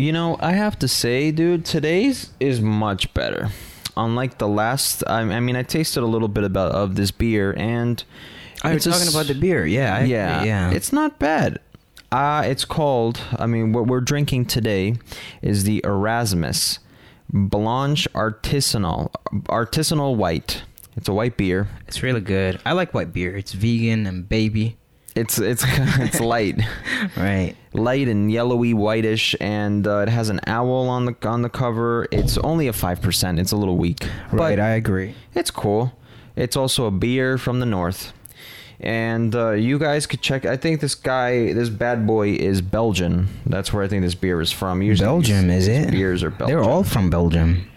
You 0.00 0.12
know, 0.12 0.38
I 0.40 0.52
have 0.52 0.78
to 0.78 0.88
say, 0.88 1.30
dude, 1.30 1.66
today's 1.66 2.30
is 2.40 2.62
much 2.62 3.12
better. 3.12 3.50
Unlike 3.98 4.38
the 4.38 4.48
last, 4.48 5.04
I, 5.06 5.20
I 5.20 5.40
mean, 5.40 5.56
I 5.56 5.62
tasted 5.62 6.02
a 6.02 6.06
little 6.06 6.26
bit 6.26 6.42
about 6.42 6.72
of 6.72 6.94
this 6.94 7.10
beer, 7.10 7.54
and 7.58 8.02
I 8.62 8.72
was 8.72 8.84
talking 8.84 9.08
about 9.08 9.26
the 9.26 9.34
beer. 9.34 9.66
Yeah, 9.66 9.96
I, 9.96 10.04
yeah, 10.04 10.42
yeah. 10.42 10.70
it's 10.70 10.90
not 10.90 11.18
bad. 11.18 11.58
Uh, 12.10 12.44
it's 12.46 12.64
called. 12.64 13.20
I 13.38 13.44
mean, 13.44 13.74
what 13.74 13.88
we're 13.88 14.00
drinking 14.00 14.46
today 14.46 14.94
is 15.42 15.64
the 15.64 15.82
Erasmus 15.84 16.78
Blanche 17.30 18.08
Artisanal 18.14 19.12
Artisanal 19.50 20.16
White. 20.16 20.62
It's 20.96 21.10
a 21.10 21.12
white 21.12 21.36
beer. 21.36 21.68
it's 21.86 22.02
really 22.02 22.22
good. 22.22 22.58
I 22.64 22.72
like 22.72 22.94
white 22.94 23.12
beer. 23.12 23.36
It's 23.36 23.52
vegan 23.52 24.06
and 24.06 24.26
baby. 24.26 24.78
It's 25.16 25.38
it's 25.38 25.64
it's 25.68 26.20
light. 26.20 26.60
Right. 27.16 27.54
light 27.72 28.08
and 28.08 28.30
yellowy 28.30 28.72
whitish 28.74 29.34
and 29.40 29.86
uh, 29.86 29.98
it 30.00 30.08
has 30.10 30.28
an 30.28 30.40
owl 30.46 30.88
on 30.88 31.06
the 31.06 31.16
on 31.28 31.40
the 31.42 31.48
cover 31.48 32.06
it's 32.12 32.36
only 32.38 32.68
a 32.68 32.72
5% 32.72 33.40
it's 33.40 33.52
a 33.52 33.56
little 33.56 33.76
weak 33.78 34.06
Right. 34.30 34.58
I 34.60 34.70
agree. 34.70 35.14
it's 35.34 35.50
cool 35.50 35.92
it's 36.36 36.56
also 36.56 36.84
a 36.86 36.90
beer 36.90 37.38
from 37.38 37.58
the 37.60 37.66
north 37.66 38.12
and 38.80 39.34
uh, 39.34 39.50
you 39.52 39.78
guys 39.78 40.06
could 40.06 40.20
check 40.22 40.44
i 40.46 40.56
think 40.56 40.80
this 40.80 40.94
guy 40.94 41.52
this 41.52 41.68
bad 41.70 42.06
boy 42.06 42.30
is 42.30 42.60
belgian 42.60 43.28
that's 43.46 43.72
where 43.72 43.82
i 43.82 43.88
think 43.88 44.02
this 44.02 44.14
beer 44.14 44.40
is 44.40 44.52
from 44.52 44.82
Usually 44.82 45.06
Belgium, 45.06 45.48
these- 45.48 45.66
is 45.66 45.66
these 45.68 45.86
it? 45.86 45.90
beers 45.90 46.22
are 46.22 46.30
belgian 46.30 46.56
They're 46.56 46.64
all 46.70 46.84
from 46.84 47.08
Belgium. 47.10 47.68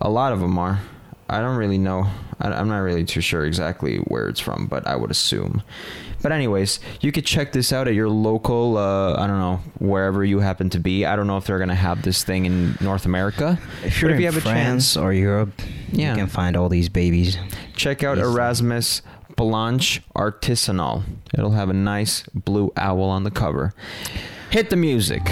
a 0.00 0.10
lot 0.10 0.32
of 0.32 0.40
them 0.40 0.58
are 0.58 0.80
i 1.28 1.40
don't 1.40 1.56
really 1.56 1.78
know 1.78 2.06
I- 2.40 2.52
i'm 2.52 2.68
not 2.68 2.78
really 2.80 3.04
too 3.04 3.20
sure 3.22 3.44
exactly 3.46 3.96
where 4.08 4.28
it's 4.28 4.40
from 4.40 4.66
but 4.66 4.86
i 4.86 4.94
would 4.94 5.10
assume 5.10 5.62
but 6.22 6.32
anyways 6.32 6.80
you 7.00 7.12
could 7.12 7.24
check 7.26 7.52
this 7.52 7.72
out 7.72 7.86
at 7.88 7.94
your 7.94 8.08
local 8.08 8.76
uh, 8.76 9.14
i 9.14 9.26
don't 9.26 9.38
know 9.38 9.60
wherever 9.78 10.24
you 10.24 10.40
happen 10.40 10.68
to 10.70 10.78
be 10.78 11.04
i 11.06 11.14
don't 11.16 11.26
know 11.26 11.36
if 11.36 11.44
they're 11.46 11.58
gonna 11.58 11.74
have 11.74 12.02
this 12.02 12.24
thing 12.24 12.44
in 12.46 12.76
north 12.80 13.04
america 13.06 13.58
If 13.84 14.00
you're 14.00 14.10
but 14.10 14.14
if 14.14 14.16
in 14.16 14.20
you 14.20 14.26
have 14.26 14.36
a 14.36 14.40
chance 14.40 14.96
or 14.96 15.12
Europe, 15.12 15.52
Yeah. 15.92 16.10
you 16.10 16.16
can 16.18 16.26
find 16.28 16.56
all 16.56 16.68
these 16.68 16.88
babies. 16.88 17.38
check 17.76 18.02
out 18.02 18.18
Easy. 18.18 18.26
erasmus 18.26 19.02
blanche 19.36 20.02
artisanal 20.16 21.02
it'll 21.34 21.52
have 21.52 21.70
a 21.70 21.74
nice 21.74 22.24
blue 22.34 22.72
owl 22.76 23.02
on 23.02 23.22
the 23.24 23.30
cover 23.30 23.72
hit 24.50 24.70
the 24.70 24.76
music 24.76 25.22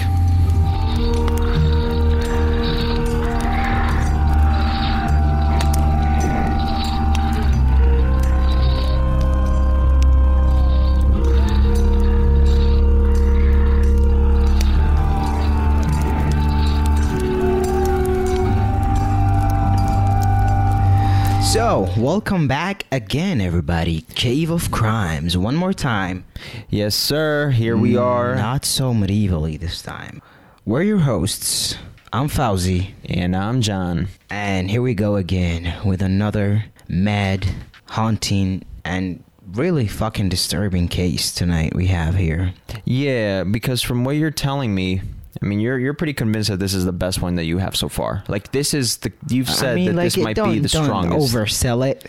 So, 21.56 21.90
welcome 21.96 22.48
back 22.48 22.84
again, 22.92 23.40
everybody. 23.40 24.02
Cave 24.14 24.50
of 24.50 24.70
Crimes. 24.70 25.38
One 25.38 25.56
more 25.56 25.72
time. 25.72 26.26
yes 26.68 26.94
sir 26.94 27.48
here 27.48 27.78
we 27.78 27.96
are 27.96 28.34
Not 28.34 28.66
so 28.66 28.92
medievally 28.92 29.58
this 29.58 29.80
time. 29.80 30.20
We're 30.66 30.82
your 30.82 30.98
hosts. 30.98 31.76
I'm 32.12 32.28
Fawzi. 32.28 32.92
and 33.06 33.34
i'm 33.34 33.62
john 33.62 34.08
And 34.28 34.70
here 34.70 34.82
we 34.82 34.92
go 34.92 35.16
again 35.16 35.74
with 35.82 36.02
another 36.02 36.66
mad, 36.88 37.46
haunting, 37.86 38.62
and 38.84 39.24
really 39.54 39.86
fucking 39.88 40.28
disturbing 40.28 40.88
case 40.88 41.32
tonight 41.32 41.74
we 41.74 41.86
have 41.86 42.16
here. 42.16 42.52
Yeah, 42.84 43.44
because 43.44 43.80
from 43.80 44.04
what 44.04 44.16
you're 44.16 44.30
telling 44.30 44.74
me, 44.74 45.00
I 45.42 45.46
mean, 45.46 45.60
you're 45.60 45.78
you're 45.78 45.94
pretty 45.94 46.14
convinced 46.14 46.48
that 46.50 46.58
this 46.58 46.72
is 46.74 46.84
the 46.84 46.92
best 46.92 47.20
one 47.20 47.34
that 47.36 47.44
you 47.44 47.58
have 47.58 47.76
so 47.76 47.88
far. 47.88 48.24
Like 48.28 48.52
this 48.52 48.72
is 48.74 48.98
the 48.98 49.12
you've 49.28 49.48
said 49.50 49.72
I 49.72 49.74
mean, 49.74 49.86
that 49.86 49.94
like, 49.94 50.04
this 50.06 50.16
it- 50.16 50.22
might 50.24 50.36
don't, 50.36 50.52
be 50.52 50.58
the 50.60 50.68
don't 50.68 50.84
strongest. 50.84 51.34
oversell 51.34 51.86
it. 51.88 52.04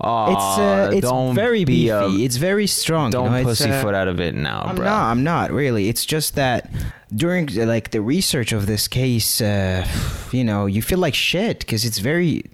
Aw, 0.00 0.32
it's 0.32 0.58
uh, 0.58 0.90
it's 0.96 1.06
don't 1.08 1.34
very 1.34 1.64
be 1.64 1.86
beefy. 1.86 1.88
a- 1.90 2.08
it's 2.24 2.36
very 2.36 2.66
strong. 2.66 3.10
don't 3.10 3.32
you 3.32 3.38
know? 3.38 3.44
pussyfoot 3.44 3.94
uh, 3.94 3.98
out 3.98 4.08
of 4.08 4.20
it 4.20 4.34
now, 4.34 4.62
I'm 4.64 4.76
bro. 4.76 4.84
not. 4.84 5.10
I'm 5.10 5.24
not 5.24 5.50
really. 5.50 5.88
It's 5.88 6.04
just 6.06 6.34
that 6.36 6.70
during 7.14 7.48
uh, 7.58 7.66
like 7.66 7.90
the 7.90 8.00
research 8.00 8.52
of 8.52 8.66
this 8.66 8.86
case, 8.88 9.40
uh, 9.40 9.86
you 10.32 10.44
know, 10.44 10.66
you 10.66 10.82
feel 10.82 10.98
like 10.98 11.14
shit 11.14 11.60
because 11.60 11.84
it's 11.84 11.98
very 11.98 12.44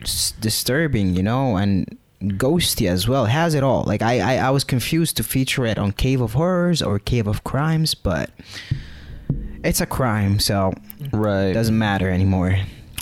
disturbing, 0.41 1.15
you 1.15 1.23
know, 1.23 1.57
and 1.57 1.97
ghosty 2.23 2.89
as 2.89 3.07
well. 3.07 3.27
It 3.27 3.31
has 3.31 3.55
it 3.55 3.63
all. 3.63 3.85
Like 3.85 4.01
I, 4.03 4.21
I, 4.21 4.47
I 4.47 4.51
was 4.51 4.65
confused 4.65 5.17
to 5.19 5.23
feature 5.23 5.67
it 5.67 5.79
on 5.79 5.93
Cave 5.93 6.21
of 6.21 6.33
Horrors 6.35 6.81
or 6.83 6.99
Cave 6.99 7.27
of 7.27 7.45
Crimes, 7.45 7.95
but 7.95 8.31
it's 9.65 9.81
a 9.81 9.87
crime, 9.87 10.39
so 10.39 10.73
Right. 11.13 11.47
it 11.47 11.55
doesn't 11.55 11.77
matter 11.77 12.09
anymore. 12.11 12.57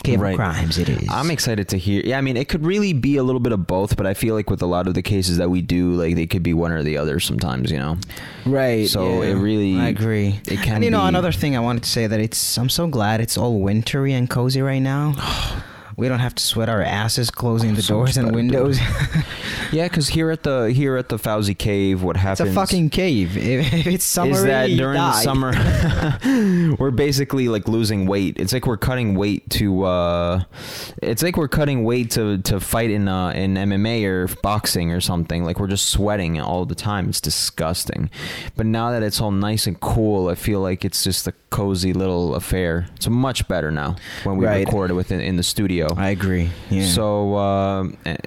Cave 0.05 0.21
Right. 0.21 0.35
Crimes, 0.35 0.79
it 0.79 0.89
is. 0.89 1.09
I'm 1.09 1.31
excited 1.31 1.69
to 1.69 1.77
hear. 1.79 2.03
Yeah, 2.05 2.19
I 2.19 2.23
mean, 2.23 2.37
it 2.37 2.49
could 2.49 2.67
really 2.67 2.93
be 2.93 3.19
a 3.19 3.23
little 3.23 3.39
bit 3.41 3.53
of 3.53 3.69
both, 3.69 3.97
but 3.97 4.05
I 4.05 4.15
feel 4.15 4.35
like 4.35 4.51
with 4.51 4.61
a 4.61 4.67
lot 4.67 4.89
of 4.89 4.95
the 4.95 5.03
cases 5.03 5.37
that 5.37 5.49
we 5.49 5.63
do, 5.63 5.93
like 5.93 6.17
they 6.17 6.27
could 6.27 6.43
be 6.43 6.53
one 6.55 6.73
or 6.73 6.83
the 6.83 6.97
other 6.97 7.21
sometimes. 7.21 7.71
You 7.71 7.79
know. 7.79 7.99
Right. 8.45 8.89
So 8.89 9.23
it 9.23 9.35
really- 9.35 9.79
I 9.79 9.89
agree. 9.89 10.41
it 10.49 10.61
can 10.61 10.77
And 10.77 10.85
you 10.85 10.91
know, 10.91 11.03
be- 11.03 11.07
another 11.09 11.31
thing 11.31 11.55
I 11.57 11.61
wanted 11.61 11.85
to 11.85 11.89
say 11.91 12.09
that 12.09 12.19
it's. 12.19 12.59
I'm 12.59 12.69
so 12.69 12.89
glad 12.89 13.21
it's 13.21 13.37
all 13.39 13.61
wintry 13.61 14.13
and 14.13 14.29
cozy 14.29 14.61
right 14.61 14.83
now. 14.83 15.15
we 15.97 16.09
don't 16.09 16.21
have 16.21 16.35
to 16.35 16.43
sweat 16.43 16.69
our 16.69 16.83
asses 16.83 17.31
closing 17.31 17.75
the 17.75 17.83
doors 17.83 18.17
and 18.17 18.35
windows. 18.35 18.79
Yeah, 19.73 19.89
because 19.89 20.09
here 20.09 20.31
at 20.31 20.43
the 20.43 20.71
here 20.71 20.99
at 20.99 21.09
the 21.09 21.17
Fawzi 21.17 21.57
Cave, 21.57 22.03
what 22.03 22.19
happens? 22.19 22.41
it's 22.47 22.51
a 22.51 22.61
fucking 22.61 22.91
cave. 22.91 23.39
If, 23.39 23.73
if 23.73 23.87
it's 23.87 24.05
summer, 24.05 24.33
is 24.33 24.43
that 24.45 24.67
during 24.67 24.99
the 24.99 25.13
summer 25.13 25.53
we're 26.79 26.91
basically 26.91 27.49
like 27.49 27.67
losing 27.69 28.07
weight 28.07 28.37
it's 28.39 28.53
like 28.53 28.67
we're 28.67 28.77
cutting 28.77 29.15
weight 29.15 29.49
to 29.51 29.85
uh 29.85 30.43
it's 31.03 31.23
like 31.23 31.37
we're 31.37 31.49
cutting 31.49 31.85
weight 31.85 32.11
to 32.11 32.39
to 32.39 32.61
fight 32.61 32.91
in 32.91 33.09
uh 33.09 33.31
in 33.31 33.55
mma 33.55 34.05
or 34.05 34.29
boxing 34.43 34.91
or 34.93 35.01
something 35.01 35.45
like 35.45 35.59
we're 35.59 35.67
just 35.67 35.89
sweating 35.91 36.41
all 36.41 36.65
the 36.65 36.75
time 36.75 37.09
it's 37.09 37.21
disgusting 37.21 38.11
but 38.57 38.67
now 38.67 38.91
that 38.91 39.03
it's 39.03 39.21
all 39.21 39.31
nice 39.31 39.67
and 39.67 39.81
cool 39.81 40.29
i 40.29 40.35
feel 40.35 40.61
like 40.61 40.85
it's 40.85 41.03
just 41.05 41.27
a 41.27 41.33
cozy 41.51 41.93
little 41.93 42.35
affair 42.35 42.87
it's 42.97 43.09
much 43.09 43.47
better 43.49 43.71
now 43.71 43.95
when 44.25 44.37
we 44.37 44.47
Right. 44.47 44.67
record 44.67 44.91
it 44.91 44.95
within 44.95 45.21
in 45.21 45.37
the 45.37 45.43
studio 45.43 45.82
I 45.97 46.11
agree. 46.11 46.51
Yeah. 46.71 46.87
so 46.87 47.35
uh 47.35 47.85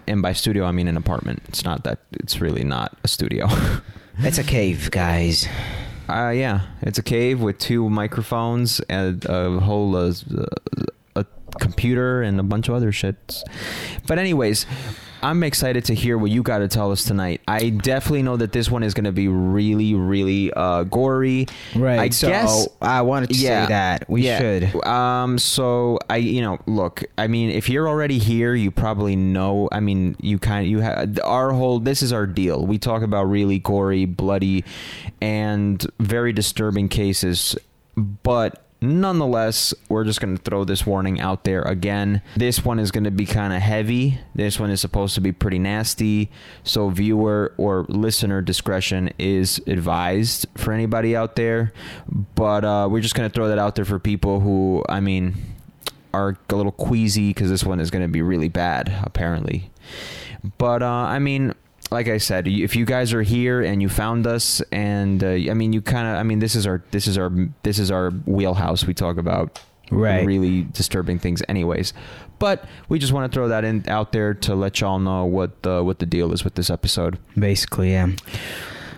and 0.07 0.21
by 0.21 0.33
studio 0.33 0.65
i 0.65 0.71
mean 0.71 0.87
an 0.87 0.97
apartment 0.97 1.41
it's 1.47 1.63
not 1.63 1.83
that 1.83 1.99
it's 2.13 2.39
really 2.41 2.63
not 2.63 2.97
a 3.03 3.07
studio 3.07 3.47
it's 4.19 4.37
a 4.37 4.43
cave, 4.43 4.91
guys. 4.91 5.47
Uh, 6.07 6.29
yeah, 6.29 6.61
it's 6.81 6.99
a 6.99 7.03
cave 7.03 7.41
with 7.41 7.57
two 7.57 7.89
microphones 7.89 8.79
and 8.89 9.25
a 9.25 9.59
whole 9.59 9.95
uh, 9.95 10.13
computer 11.59 12.21
and 12.21 12.39
a 12.39 12.43
bunch 12.43 12.69
of 12.69 12.75
other 12.75 12.91
shits. 12.91 13.43
But 14.07 14.19
anyways, 14.19 14.65
I'm 15.23 15.41
excited 15.41 15.85
to 15.85 15.95
hear 15.95 16.19
what 16.19 16.29
you 16.29 16.43
got 16.43 16.59
to 16.59 16.67
tell 16.67 16.91
us 16.91 17.03
tonight. 17.03 17.41
I 17.47 17.69
definitely 17.69 18.21
know 18.21 18.37
that 18.37 18.51
this 18.51 18.69
one 18.69 18.83
is 18.83 18.93
going 18.93 19.05
to 19.05 19.11
be 19.11 19.27
really, 19.27 19.95
really 19.95 20.53
uh, 20.53 20.83
gory. 20.83 21.47
Right. 21.75 21.99
I 21.99 22.09
so 22.09 22.27
guess. 22.27 22.67
I 22.79 23.01
wanted 23.01 23.29
to 23.29 23.35
Yeah. 23.35 23.65
say 23.65 23.69
that 23.69 24.09
we 24.09 24.21
yeah. 24.23 24.37
should. 24.39 24.85
Um. 24.85 25.39
So 25.39 25.97
I, 26.09 26.17
you 26.17 26.41
know, 26.41 26.59
look. 26.67 27.03
I 27.17 27.25
mean, 27.27 27.49
if 27.49 27.69
you're 27.69 27.89
already 27.89 28.19
here, 28.19 28.53
you 28.53 28.69
probably 28.69 29.15
know. 29.15 29.67
I 29.71 29.79
mean, 29.79 30.15
you 30.19 30.37
kind 30.37 30.63
of 30.65 30.69
you 30.69 30.79
have 30.81 31.17
our 31.23 31.51
whole. 31.53 31.79
This 31.79 32.03
is 32.03 32.13
our 32.13 32.27
deal. 32.27 32.63
We 32.65 32.77
talk 32.77 33.01
about 33.01 33.23
really 33.23 33.57
gory, 33.57 34.05
bloody, 34.05 34.63
and 35.21 35.83
very 35.99 36.33
disturbing 36.33 36.87
cases, 36.89 37.55
but. 37.95 38.61
Nonetheless, 38.85 39.73
we're 39.89 40.03
just 40.03 40.21
going 40.21 40.37
to 40.37 40.41
throw 40.41 40.63
this 40.63 40.85
warning 40.85 41.19
out 41.19 41.43
there 41.43 41.61
again. 41.63 42.21
This 42.35 42.63
one 42.63 42.79
is 42.79 42.91
going 42.91 43.03
to 43.05 43.11
be 43.11 43.25
kind 43.25 43.53
of 43.53 43.61
heavy. 43.61 44.19
This 44.33 44.59
one 44.59 44.69
is 44.69 44.81
supposed 44.81 45.15
to 45.15 45.21
be 45.21 45.31
pretty 45.31 45.59
nasty. 45.59 46.29
So, 46.63 46.89
viewer 46.89 47.53
or 47.57 47.85
listener 47.89 48.41
discretion 48.41 49.11
is 49.17 49.61
advised 49.67 50.45
for 50.55 50.71
anybody 50.71 51.15
out 51.15 51.35
there. 51.35 51.73
But 52.35 52.63
uh, 52.63 52.87
we're 52.89 53.01
just 53.01 53.15
going 53.15 53.29
to 53.29 53.33
throw 53.33 53.47
that 53.49 53.59
out 53.59 53.75
there 53.75 53.85
for 53.85 53.99
people 53.99 54.39
who, 54.39 54.83
I 54.87 54.99
mean, 54.99 55.35
are 56.13 56.37
a 56.49 56.55
little 56.55 56.71
queasy 56.71 57.29
because 57.29 57.49
this 57.49 57.63
one 57.63 57.79
is 57.79 57.91
going 57.91 58.03
to 58.03 58.11
be 58.11 58.21
really 58.21 58.49
bad, 58.49 58.93
apparently. 59.03 59.71
But 60.57 60.81
uh, 60.83 60.87
I 60.87 61.19
mean, 61.19 61.53
like 61.91 62.07
I 62.07 62.17
said, 62.17 62.47
if 62.47 62.75
you 62.75 62.85
guys 62.85 63.13
are 63.13 63.21
here 63.21 63.61
and 63.61 63.81
you 63.81 63.89
found 63.89 64.25
us, 64.27 64.61
and 64.71 65.23
uh, 65.23 65.27
I 65.27 65.53
mean, 65.53 65.71
you 65.73 65.81
kind 65.81 66.07
of, 66.07 66.15
I 66.17 66.23
mean, 66.23 66.39
this 66.39 66.55
is 66.55 66.65
our, 66.67 66.83
this 66.91 67.07
is 67.07 67.17
our, 67.17 67.31
this 67.63 67.79
is 67.79 67.91
our 67.91 68.09
wheelhouse. 68.25 68.85
We 68.85 68.93
talk 68.93 69.17
about 69.17 69.59
Right. 69.91 70.25
really 70.25 70.63
disturbing 70.63 71.19
things, 71.19 71.43
anyways. 71.47 71.93
But 72.39 72.65
we 72.89 72.97
just 72.97 73.13
want 73.13 73.31
to 73.31 73.35
throw 73.35 73.49
that 73.49 73.63
in 73.63 73.87
out 73.87 74.13
there 74.13 74.33
to 74.33 74.55
let 74.55 74.81
y'all 74.81 74.97
know 74.97 75.25
what 75.25 75.61
the 75.61 75.83
what 75.83 75.99
the 75.99 76.07
deal 76.07 76.33
is 76.33 76.43
with 76.43 76.55
this 76.55 76.71
episode. 76.71 77.19
Basically, 77.37 77.91
yeah. 77.91 78.09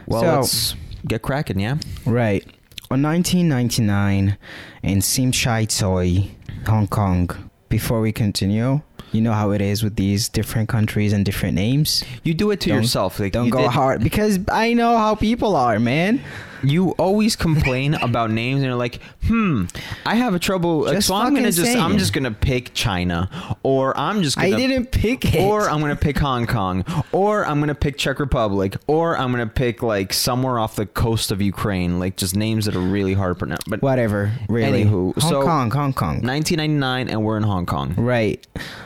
Well, 0.06 0.22
So- 0.22 0.36
let's 0.38 0.76
get 1.06 1.22
cracking, 1.24 1.60
yeah. 1.60 1.76
Right. 2.06 2.46
On 2.90 3.02
1999 3.02 4.38
in 4.82 5.00
Tsim 5.00 5.34
Sha 5.34 5.58
Tsui, 5.66 6.30
Hong 6.68 6.88
Kong. 6.88 7.30
Before 7.68 8.00
we 8.00 8.14
continue, 8.14 8.80
you 9.12 9.22
know 9.22 9.34
how 9.34 9.52
it 9.52 9.62
is 9.62 9.84
with 9.84 9.96
these 9.96 10.28
different 10.30 10.68
countries 10.70 11.14
and 11.14 11.26
different 11.26 11.56
names. 11.56 12.04
You 12.24 12.34
do 12.34 12.52
it 12.52 12.60
to 12.62 12.70
Don't- 12.70 12.82
yourself. 12.82 13.20
Like 13.20 13.32
Don't 13.34 13.50
go 13.50 13.62
did- 13.62 13.72
hard 13.72 14.04
because 14.04 14.40
I 14.52 14.74
know 14.74 14.98
how 14.98 15.16
people 15.16 15.56
are, 15.56 15.80
man. 15.80 16.22
You 16.64 16.92
always 16.92 17.36
complain 17.36 17.94
about 18.02 18.32
names 18.32 18.58
and 18.58 18.66
you're 18.66 18.76
like, 18.76 19.02
hmm, 19.26 19.66
I 20.06 20.16
have 20.16 20.34
a 20.34 20.40
trouble. 20.40 20.86
Just 20.88 21.08
so 21.08 21.16
I'm 21.16 21.34
gonna 21.34 21.52
just 21.52 21.76
I'm 21.78 21.98
just 21.98 22.14
gonna 22.14 22.32
pick 22.32 22.74
China, 22.74 23.30
or 23.64 23.98
I'm 23.98 24.24
just 24.24 24.38
gonna 24.38 24.56
I 24.56 24.58
didn't 24.58 24.92
pick 24.92 25.34
it. 25.36 25.40
or 25.42 25.70
I'm 25.70 25.80
gonna 25.82 25.96
pick 25.96 26.18
Hong 26.18 26.48
Kong, 26.48 26.84
or 27.12 27.46
I'm 27.46 27.60
gonna 27.60 27.76
pick 27.76 27.98
Czech 27.98 28.20
Republic, 28.20 28.78
or 28.88 29.18
I'm 29.18 29.32
gonna 29.32 29.48
pick 29.48 29.84
like 29.84 30.14
somewhere 30.14 30.60
off 30.60 30.76
the 30.76 30.86
coast 30.86 31.32
of 31.32 31.42
Ukraine, 31.42 32.00
like 32.00 32.18
just 32.18 32.36
names 32.36 32.66
that 32.66 32.76
are 32.76 32.80
really 32.80 33.14
hard 33.14 33.36
to 33.36 33.40
pronounce. 33.40 33.64
But 33.68 33.82
Whatever. 33.82 34.32
Really. 34.50 34.86
Anywho, 34.86 35.20
Hong 35.22 35.30
so- 35.30 35.44
Kong, 35.44 35.72
Hong 35.72 35.94
Kong. 35.94 36.16
1999, 36.22 37.10
and 37.10 37.24
we're 37.24 37.38
in 37.38 37.44
Hong 37.44 37.66
Kong. 37.66 37.94
Right. 37.98 38.46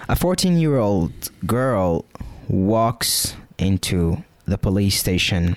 A 0.10 0.16
14 0.16 0.58
year 0.58 0.78
old 0.78 1.12
girl 1.46 2.06
walks 2.48 3.36
into 3.58 4.24
the 4.46 4.58
police 4.58 4.98
station 5.00 5.56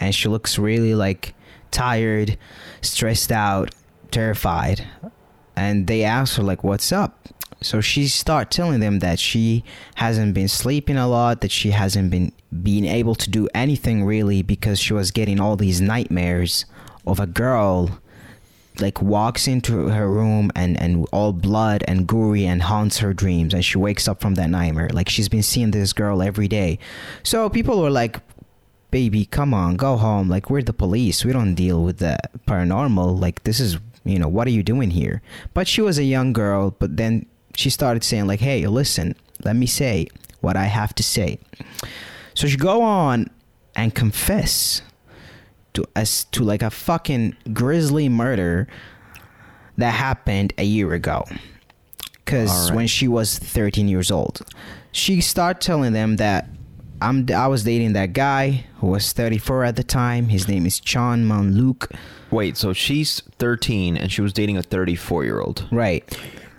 and 0.00 0.14
she 0.14 0.28
looks 0.28 0.58
really 0.58 0.94
like 0.94 1.34
tired, 1.74 2.38
stressed 2.80 3.32
out, 3.32 3.74
terrified. 4.10 4.86
And 5.56 5.86
they 5.86 6.04
ask 6.04 6.36
her, 6.36 6.42
like, 6.42 6.64
what's 6.64 6.92
up? 6.92 7.28
So 7.60 7.80
she 7.80 8.08
start 8.08 8.50
telling 8.50 8.80
them 8.80 8.98
that 9.00 9.18
she 9.18 9.64
hasn't 9.96 10.34
been 10.34 10.48
sleeping 10.48 10.96
a 10.96 11.08
lot, 11.08 11.40
that 11.40 11.50
she 11.50 11.70
hasn't 11.70 12.10
been 12.10 12.32
being 12.62 12.84
able 12.84 13.14
to 13.16 13.30
do 13.30 13.48
anything 13.54 14.04
really 14.04 14.42
because 14.42 14.78
she 14.78 14.92
was 14.92 15.10
getting 15.10 15.40
all 15.40 15.56
these 15.56 15.80
nightmares 15.80 16.66
of 17.06 17.18
a 17.18 17.26
girl 17.26 18.00
like 18.80 19.00
walks 19.00 19.46
into 19.46 19.88
her 19.88 20.10
room 20.10 20.50
and 20.56 20.80
and 20.80 21.06
all 21.12 21.32
blood 21.32 21.84
and 21.86 22.08
gory 22.08 22.44
and 22.44 22.62
haunts 22.62 22.98
her 22.98 23.14
dreams 23.14 23.54
and 23.54 23.64
she 23.64 23.78
wakes 23.78 24.08
up 24.08 24.20
from 24.20 24.34
that 24.34 24.50
nightmare 24.50 24.90
like 24.92 25.08
she's 25.08 25.28
been 25.28 25.44
seeing 25.44 25.70
this 25.70 25.92
girl 25.92 26.20
every 26.20 26.48
day 26.48 26.76
so 27.22 27.48
people 27.48 27.80
were 27.80 27.90
like 27.90 28.18
baby 28.94 29.26
come 29.26 29.52
on 29.52 29.74
go 29.74 29.96
home. 29.96 30.28
Like 30.28 30.50
we're 30.50 30.62
the 30.62 30.72
police. 30.72 31.24
We 31.24 31.32
don't 31.32 31.56
deal 31.56 31.82
with 31.82 31.98
the 31.98 32.16
paranormal. 32.46 33.20
Like 33.20 33.42
this 33.42 33.58
is 33.58 33.78
you 34.04 34.20
know 34.20 34.28
what 34.28 34.46
are 34.46 34.52
you 34.52 34.62
doing 34.62 34.90
here? 34.90 35.20
But 35.52 35.66
she 35.66 35.80
was 35.80 35.98
a 35.98 36.04
young 36.04 36.32
girl 36.32 36.76
but 36.78 36.96
then 36.96 37.26
she 37.56 37.70
started 37.70 38.04
saying 38.04 38.28
like 38.28 38.38
hey 38.38 38.68
listen 38.68 39.16
let 39.44 39.56
me 39.56 39.66
say 39.66 40.06
what 40.42 40.56
i 40.56 40.66
have 40.66 40.94
to 40.94 41.02
say. 41.02 41.38
So 42.34 42.46
she 42.46 42.56
go 42.56 42.82
on 42.82 43.30
and 43.74 43.92
confess 43.92 44.80
to 45.72 45.84
us 45.96 46.22
to 46.30 46.44
like 46.44 46.62
a 46.62 46.70
fucking 46.70 47.36
grisly 47.52 48.08
murder 48.08 48.68
that 49.76 49.90
happened 49.90 50.52
a 50.56 50.64
year 50.64 50.92
ago. 50.92 51.24
Because 52.24 52.52
Alright. 52.52 52.76
when 52.76 52.86
she 52.86 53.08
was 53.08 53.38
13 53.38 53.88
years 53.88 54.12
old, 54.12 54.40
she 54.92 55.20
started 55.20 55.60
telling 55.60 55.92
them 55.92 56.14
that 56.16 56.48
I'm 57.00 57.26
I 57.34 57.46
was 57.46 57.64
dating 57.64 57.92
that 57.94 58.12
guy 58.12 58.64
who 58.78 58.88
was 58.88 59.12
34 59.12 59.64
at 59.64 59.76
the 59.76 59.84
time. 59.84 60.28
His 60.28 60.48
name 60.48 60.66
is 60.66 60.80
Chan 60.80 61.26
Man 61.26 61.54
Luke. 61.54 61.90
Wait, 62.30 62.56
so 62.56 62.72
she's 62.72 63.20
13 63.38 63.96
and 63.96 64.10
she 64.10 64.20
was 64.20 64.32
dating 64.32 64.56
a 64.56 64.62
34 64.62 65.24
year 65.24 65.40
old. 65.40 65.66
Right. 65.70 66.04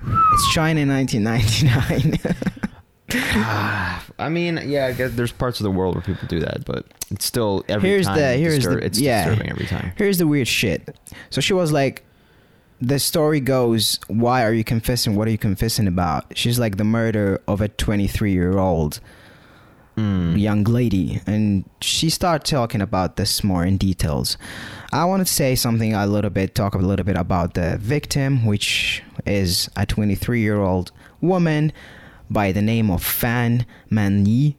It's 0.08 0.54
China 0.54 0.86
1999. 0.86 2.20
Ah, 3.38 4.04
I 4.18 4.30
mean, 4.30 4.60
yeah, 4.66 4.88
I 4.88 4.94
guess 4.94 5.12
there's 5.12 5.32
parts 5.32 5.60
of 5.60 5.64
the 5.64 5.72
world 5.72 5.94
where 5.94 6.02
people 6.02 6.28
do 6.28 6.40
that, 6.40 6.66
but 6.66 6.86
it's 7.12 7.24
still 7.24 7.64
every 7.70 7.88
here's 7.88 8.08
time 8.08 8.18
the 8.18 8.34
here's 8.34 8.60
distur- 8.60 8.80
the 8.80 8.86
it's 8.86 9.00
yeah. 9.00 9.26
disturbing 9.26 9.52
every 9.52 9.68
time. 9.68 9.94
Here's 9.96 10.18
the 10.18 10.26
weird 10.26 10.48
shit. 10.48 10.98
So 11.30 11.40
she 11.40 11.54
was 11.54 11.72
like, 11.72 12.04
the 12.81 12.98
story 13.00 13.40
goes, 13.40 14.00
why 14.08 14.44
are 14.44 14.54
you 14.54 14.64
confessing? 14.64 15.16
What 15.16 15.28
are 15.28 15.31
you 15.31 15.38
confessing 15.38 15.88
about? 15.88 16.36
She's 16.36 16.58
like 16.58 16.78
the 16.78 16.84
murder 16.84 17.42
of 17.48 17.62
a 17.62 17.68
23 17.68 18.31
year 18.34 18.58
old 18.58 19.00
Mm. 19.97 20.38
young 20.38 20.63
lady, 20.65 21.21
and 21.25 21.63
she 21.80 22.09
started 22.09 22.45
talking 22.45 22.81
about 22.81 23.15
this 23.15 23.44
more 23.44 23.63
in 23.65 23.77
details. 23.77 24.38
I 24.92 25.06
want 25.06 25.25
to 25.25 25.33
say 25.33 25.56
something 25.56 25.94
a 25.94 26.06
little 26.06 26.30
bit, 26.30 26.53
talk 26.53 26.75
a 26.75 26.80
little 26.80 27.06
bit 27.06 27.15
about 27.15 27.53
the 27.53 27.77
victim, 27.77 28.45
which 28.45 29.03
is 29.25 29.69
a 29.77 29.86
23 29.86 30.42
year 30.42 30.62
old 30.62 30.92
woman 31.21 31.71
by 32.30 32.51
the 32.51 32.62
name 32.62 32.89
of 32.89 33.03
Fan 33.03 33.65
Man 33.89 34.25
Yi, 34.25 34.57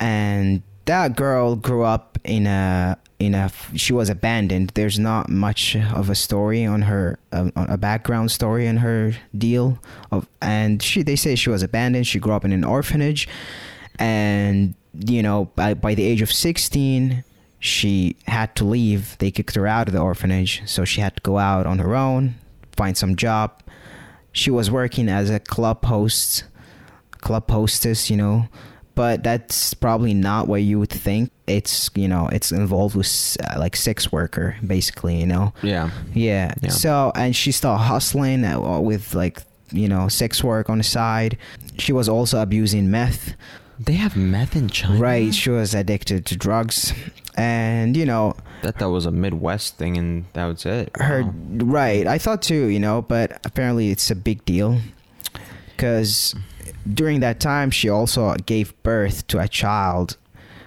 and 0.00 0.62
that 0.86 1.16
girl 1.16 1.56
grew 1.56 1.82
up 1.82 2.18
in 2.24 2.46
a 2.46 2.98
in 3.18 3.34
a 3.34 3.50
she 3.74 3.92
was 3.92 4.08
abandoned. 4.08 4.70
There's 4.74 4.98
not 4.98 5.28
much 5.28 5.76
of 5.76 6.10
a 6.10 6.14
story 6.14 6.64
on 6.64 6.82
her 6.82 7.18
um, 7.32 7.52
a 7.56 7.78
background 7.78 8.30
story 8.30 8.66
in 8.66 8.78
her 8.78 9.14
deal 9.36 9.78
of 10.10 10.28
and 10.42 10.82
she 10.82 11.02
they 11.02 11.16
say 11.16 11.34
she 11.34 11.50
was 11.50 11.62
abandoned. 11.62 12.06
She 12.06 12.18
grew 12.18 12.32
up 12.32 12.44
in 12.44 12.52
an 12.52 12.64
orphanage 12.64 13.28
and 13.98 14.74
you 15.06 15.22
know 15.22 15.46
by, 15.56 15.74
by 15.74 15.94
the 15.94 16.04
age 16.04 16.22
of 16.22 16.32
16 16.32 17.24
she 17.58 18.16
had 18.26 18.54
to 18.56 18.64
leave 18.64 19.16
they 19.18 19.30
kicked 19.30 19.54
her 19.54 19.66
out 19.66 19.88
of 19.88 19.94
the 19.94 20.00
orphanage 20.00 20.62
so 20.66 20.84
she 20.84 21.00
had 21.00 21.14
to 21.16 21.22
go 21.22 21.38
out 21.38 21.66
on 21.66 21.78
her 21.78 21.94
own 21.94 22.34
find 22.76 22.96
some 22.96 23.16
job 23.16 23.62
she 24.32 24.50
was 24.50 24.70
working 24.70 25.08
as 25.08 25.30
a 25.30 25.38
club 25.40 25.84
host 25.84 26.44
club 27.12 27.50
hostess 27.50 28.10
you 28.10 28.16
know 28.16 28.46
but 28.94 29.24
that's 29.24 29.74
probably 29.74 30.14
not 30.14 30.46
what 30.46 30.62
you 30.62 30.78
would 30.78 30.90
think 30.90 31.30
it's 31.46 31.90
you 31.94 32.06
know 32.06 32.28
it's 32.28 32.52
involved 32.52 32.94
with 32.94 33.36
uh, 33.42 33.58
like 33.58 33.74
sex 33.74 34.12
worker 34.12 34.56
basically 34.64 35.18
you 35.18 35.26
know 35.26 35.52
Yeah. 35.62 35.90
yeah. 36.12 36.54
Yeah. 36.62 36.70
So 36.70 37.10
and 37.16 37.34
she 37.34 37.50
started 37.52 37.82
hustling 37.82 38.44
uh, 38.44 38.78
with 38.80 39.14
like 39.14 39.42
you 39.72 39.88
know 39.88 40.06
sex 40.08 40.44
work 40.44 40.70
on 40.70 40.78
the 40.78 40.84
side. 40.84 41.36
She 41.78 41.92
was 41.92 42.08
also 42.08 42.40
abusing 42.40 42.90
meth. 42.90 43.34
They 43.86 43.94
have 43.94 44.16
meth 44.16 44.56
in 44.56 44.68
China. 44.68 44.98
Right. 44.98 45.34
She 45.34 45.50
was 45.50 45.74
addicted 45.74 46.24
to 46.26 46.36
drugs, 46.36 46.92
and 47.36 47.96
you 47.96 48.06
know 48.06 48.34
That 48.62 48.78
that 48.78 48.88
was 48.90 49.06
a 49.06 49.10
Midwest 49.10 49.76
thing, 49.76 49.96
and 49.96 50.24
that 50.32 50.46
was 50.46 50.64
it. 50.66 50.90
her. 50.96 51.22
Wow. 51.22 51.34
Right. 51.64 52.06
I 52.06 52.18
thought 52.18 52.42
too. 52.42 52.66
You 52.68 52.80
know, 52.80 53.02
but 53.02 53.40
apparently 53.44 53.90
it's 53.90 54.10
a 54.10 54.14
big 54.16 54.44
deal 54.44 54.80
because 55.76 56.34
during 56.92 57.20
that 57.20 57.40
time 57.40 57.70
she 57.70 57.88
also 57.88 58.34
gave 58.46 58.74
birth 58.82 59.26
to 59.28 59.38
a 59.38 59.48
child 59.48 60.16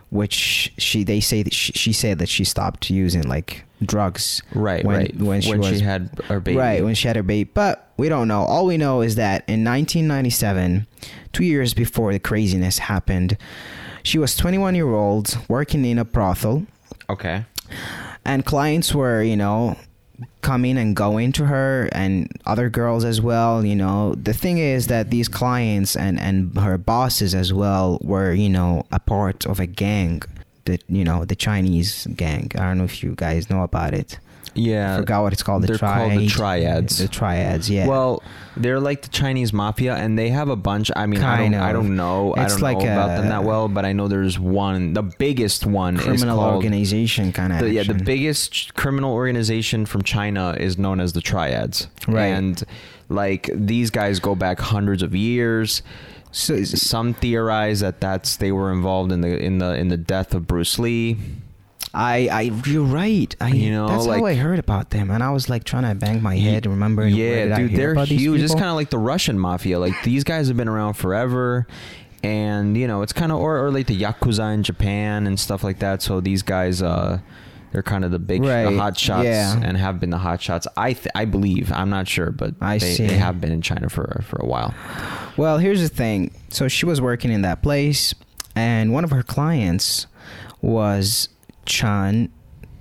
which 0.09 0.71
she 0.77 1.03
they 1.03 1.19
say 1.19 1.43
that 1.43 1.53
she, 1.53 1.71
she 1.73 1.93
said 1.93 2.17
that 2.19 2.29
she 2.29 2.43
stopped 2.43 2.89
using 2.89 3.21
like 3.23 3.65
drugs 3.81 4.41
Right, 4.53 4.83
when, 4.83 4.97
right. 4.97 5.17
when 5.17 5.41
she 5.41 5.55
was 5.55 5.81
had 5.81 6.09
her 6.25 6.39
baby. 6.39 6.57
Right, 6.57 6.83
when 6.83 6.95
she 6.95 7.07
had 7.07 7.15
her 7.15 7.23
baby. 7.23 7.49
But 7.53 7.91
we 7.97 8.09
don't 8.09 8.27
know. 8.27 8.43
All 8.43 8.65
we 8.65 8.77
know 8.77 9.01
is 9.01 9.15
that 9.15 9.43
in 9.47 9.63
1997, 9.63 10.87
two 11.33 11.43
years 11.43 11.73
before 11.73 12.13
the 12.13 12.19
craziness 12.19 12.79
happened, 12.79 13.37
she 14.03 14.17
was 14.17 14.35
21 14.35 14.75
year 14.75 14.93
old 14.93 15.37
working 15.47 15.85
in 15.85 15.97
a 15.97 16.05
brothel, 16.05 16.65
okay. 17.09 17.45
and 18.23 18.45
clients 18.45 18.95
were, 18.95 19.21
you 19.21 19.35
know, 19.35 19.75
coming 20.41 20.77
and 20.77 20.95
going 20.95 21.31
to 21.33 21.45
her, 21.45 21.89
and 21.91 22.31
other 22.45 22.69
girls 22.69 23.03
as 23.03 23.21
well. 23.21 23.65
You 23.65 23.75
know, 23.75 24.15
the 24.15 24.33
thing 24.33 24.57
is 24.57 24.87
that 24.87 25.11
these 25.11 25.27
clients 25.27 25.95
and 25.95 26.19
and 26.19 26.57
her 26.57 26.77
bosses 26.77 27.35
as 27.35 27.51
well 27.53 27.99
were, 28.01 28.33
you 28.33 28.49
know, 28.49 28.85
a 28.91 28.99
part 28.99 29.45
of 29.45 29.59
a 29.59 29.67
gang. 29.67 30.21
The 30.67 30.79
you 30.87 31.03
know 31.03 31.25
the 31.25 31.35
Chinese 31.35 32.05
gang. 32.15 32.51
I 32.55 32.59
don't 32.59 32.77
know 32.77 32.83
if 32.83 33.01
you 33.03 33.15
guys 33.15 33.49
know 33.49 33.63
about 33.63 33.93
it. 33.93 34.19
Yeah. 34.57 34.95
I 34.95 34.97
forgot 34.97 35.21
what 35.21 35.33
it's 35.33 35.43
called. 35.43 35.63
The 35.63 35.67
they're 35.67 35.77
called 35.77 36.11
the 36.13 36.27
triads. 36.27 36.97
The 36.97 37.07
triads, 37.07 37.69
yeah. 37.69 37.87
Well, 37.87 38.23
they're 38.55 38.79
like 38.79 39.03
the 39.03 39.09
Chinese 39.09 39.53
mafia, 39.53 39.95
and 39.95 40.17
they 40.17 40.29
have 40.29 40.49
a 40.49 40.55
bunch. 40.55 40.89
I 40.95 41.05
mean, 41.05 41.23
I 41.23 41.37
don't, 41.37 41.53
I 41.53 41.71
don't 41.71 41.95
know. 41.95 42.33
I 42.33 42.45
It's 42.45 42.53
don't 42.53 42.63
like 42.63 42.77
know 42.79 42.85
about 42.85 43.17
them 43.17 43.29
that 43.29 43.43
well, 43.43 43.67
but 43.67 43.85
I 43.85 43.93
know 43.93 44.07
there's 44.07 44.39
one. 44.39 44.93
The 44.93 45.03
biggest 45.03 45.65
one 45.65 45.97
is 45.97 46.03
criminal 46.03 46.37
called. 46.39 46.55
organization 46.55 47.31
kind 47.31 47.53
of 47.53 47.59
the, 47.59 47.71
yeah, 47.71 47.83
the 47.83 47.93
biggest 47.93 48.73
criminal 48.73 49.13
organization 49.13 49.85
from 49.85 50.01
China 50.01 50.55
is 50.59 50.77
known 50.77 50.99
as 50.99 51.13
the 51.13 51.21
Triads. 51.21 51.87
Right. 52.07 52.27
And 52.27 52.63
like 53.09 53.49
these 53.53 53.89
guys 53.91 54.19
go 54.19 54.33
back 54.35 54.59
hundreds 54.59 55.03
of 55.03 55.15
years. 55.15 55.83
So, 56.31 56.63
Some 56.63 57.13
theorize 57.13 57.79
that 57.79 58.01
that's 58.01 58.35
they 58.35 58.51
were 58.51 58.71
involved 58.71 59.11
in 59.11 59.21
the 59.21 59.37
in 59.37 59.57
the 59.59 59.75
in 59.75 59.87
the 59.87 59.97
death 59.97 60.33
of 60.33 60.47
Bruce 60.47 60.77
Lee. 60.79 61.17
I, 61.93 62.27
I, 62.27 62.41
you're 62.65 62.83
right. 62.83 63.33
I, 63.39 63.49
You 63.49 63.71
know, 63.71 63.87
that's 63.87 64.05
how 64.05 64.23
I 64.23 64.35
heard 64.35 64.59
about 64.59 64.91
them, 64.91 65.09
and 65.09 65.23
I 65.23 65.31
was 65.31 65.49
like 65.49 65.63
trying 65.63 65.83
to 65.83 65.95
bang 65.95 66.21
my 66.21 66.35
head, 66.35 66.65
remembering. 66.65 67.15
Yeah, 67.15 67.55
dude, 67.57 67.75
they're 67.75 67.95
huge. 68.05 68.41
It's 68.41 68.53
kind 68.53 68.65
of 68.65 68.75
like 68.75 68.89
the 68.89 68.99
Russian 68.99 69.39
mafia. 69.39 69.79
Like 69.79 69.93
these 70.03 70.23
guys 70.23 70.47
have 70.47 70.57
been 70.57 70.67
around 70.67 70.93
forever, 70.93 71.65
and 72.23 72.77
you 72.77 72.87
know, 72.87 73.01
it's 73.01 73.13
kind 73.13 73.31
of 73.31 73.39
or, 73.39 73.65
or 73.65 73.71
like 73.71 73.87
the 73.87 73.99
yakuza 73.99 74.53
in 74.53 74.63
Japan 74.63 75.25
and 75.27 75.39
stuff 75.39 75.63
like 75.63 75.79
that. 75.79 76.01
So 76.01 76.19
these 76.19 76.43
guys, 76.43 76.81
uh, 76.81 77.19
they're 77.71 77.83
kind 77.83 78.05
of 78.05 78.11
the 78.11 78.19
big 78.19 78.41
the 78.43 78.47
Right, 78.49 78.77
hot 78.77 78.97
shots 78.97 79.25
yeah. 79.25 79.59
and 79.61 79.77
have 79.77 79.99
been 79.99 80.09
the 80.09 80.17
hot 80.17 80.41
shots. 80.41 80.67
I 80.77 80.93
th- 80.93 81.07
I 81.15 81.25
believe. 81.25 81.71
I'm 81.71 81.89
not 81.89 82.07
sure, 82.07 82.31
but 82.31 82.55
I 82.61 82.77
they, 82.77 82.93
see. 82.93 83.07
they 83.07 83.17
have 83.17 83.39
been 83.41 83.51
in 83.51 83.61
China 83.61 83.89
for 83.89 84.21
for 84.25 84.37
a 84.37 84.45
while. 84.45 84.73
Well, 85.35 85.57
here's 85.57 85.81
the 85.81 85.89
thing. 85.89 86.31
So 86.49 86.67
she 86.67 86.85
was 86.85 86.99
working 87.01 87.31
in 87.31 87.41
that 87.43 87.61
place, 87.61 88.13
and 88.55 88.93
one 88.93 89.03
of 89.03 89.11
her 89.11 89.23
clients 89.23 90.07
was 90.61 91.29
Chan 91.65 92.29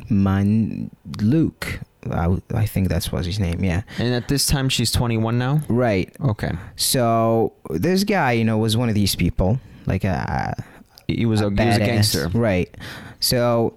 Man 0.09 0.90
Luke. 1.21 1.81
I, 2.11 2.37
I 2.55 2.66
think 2.66 2.88
that's 2.88 3.11
was 3.11 3.26
his 3.26 3.40
name. 3.40 3.64
Yeah, 3.64 3.83
And 3.99 4.14
at 4.14 4.28
this 4.28 4.47
time, 4.47 4.69
she's 4.69 4.93
21 4.93 5.38
now. 5.38 5.61
right. 5.69 6.14
Okay, 6.21 6.52
So 6.76 7.52
this 7.69 8.05
guy, 8.05 8.31
you 8.33 8.45
know, 8.45 8.59
was 8.59 8.76
one 8.76 8.88
of 8.88 8.95
these 8.95 9.16
people, 9.16 9.59
like 9.87 10.05
a 10.05 10.55
he 11.09 11.26
was 11.26 11.40
a, 11.40 11.50
he 11.50 11.66
was 11.66 11.76
a 11.76 11.81
gangster. 11.81 12.28
right? 12.28 12.73
So 13.19 13.75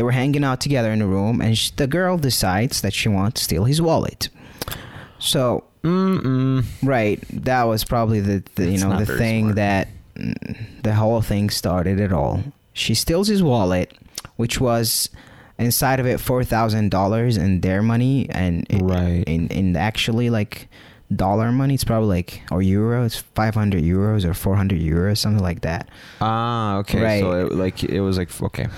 They 0.00 0.04
were 0.04 0.12
hanging 0.12 0.44
out 0.44 0.62
together 0.62 0.90
in 0.92 1.02
a 1.02 1.06
room, 1.06 1.42
and 1.42 1.58
sh- 1.58 1.72
the 1.76 1.86
girl 1.86 2.16
decides 2.16 2.80
that 2.80 2.94
she 2.94 3.10
wants 3.10 3.40
to 3.40 3.44
steal 3.44 3.64
his 3.64 3.82
wallet. 3.82 4.30
So 5.18 5.64
Mm-mm. 5.84 6.64
Right. 6.82 7.20
That 7.44 7.64
was 7.64 7.84
probably 7.84 8.20
the, 8.20 8.42
the 8.54 8.64
you 8.64 8.70
That's 8.70 8.82
know 8.82 8.88
not 8.90 8.98
the 9.00 9.04
very 9.04 9.18
thing 9.18 9.44
smart. 9.44 9.56
that 9.56 9.88
mm, 10.16 10.82
the 10.82 10.94
whole 10.94 11.20
thing 11.20 11.50
started 11.50 12.00
at 12.00 12.12
all. 12.14 12.42
She 12.72 12.94
steals 12.94 13.28
his 13.28 13.42
wallet, 13.42 13.92
which 14.36 14.58
was 14.58 15.10
inside 15.58 16.00
of 16.00 16.06
it 16.06 16.18
four 16.18 16.44
thousand 16.44 16.90
dollars 16.90 17.36
in 17.36 17.60
their 17.60 17.82
money 17.82 18.26
and 18.30 18.66
i- 18.70 18.78
Right. 18.78 19.24
in 19.26 19.48
in 19.48 19.76
actually 19.76 20.30
like 20.30 20.68
dollar 21.14 21.52
money 21.52 21.74
it's 21.74 21.84
probably 21.84 22.08
like 22.08 22.40
or 22.50 22.62
euro 22.62 23.04
it's 23.04 23.16
500 23.34 23.82
euros 23.82 24.24
or 24.24 24.32
400 24.32 24.80
euros 24.80 25.18
something 25.18 25.42
like 25.42 25.60
that 25.62 25.88
Ah, 26.22 26.78
okay. 26.78 27.02
Right. 27.02 27.20
So 27.20 27.32
it, 27.32 27.52
like 27.52 27.82
it 27.84 28.00
was 28.00 28.16
like 28.16 28.30
okay. 28.42 28.68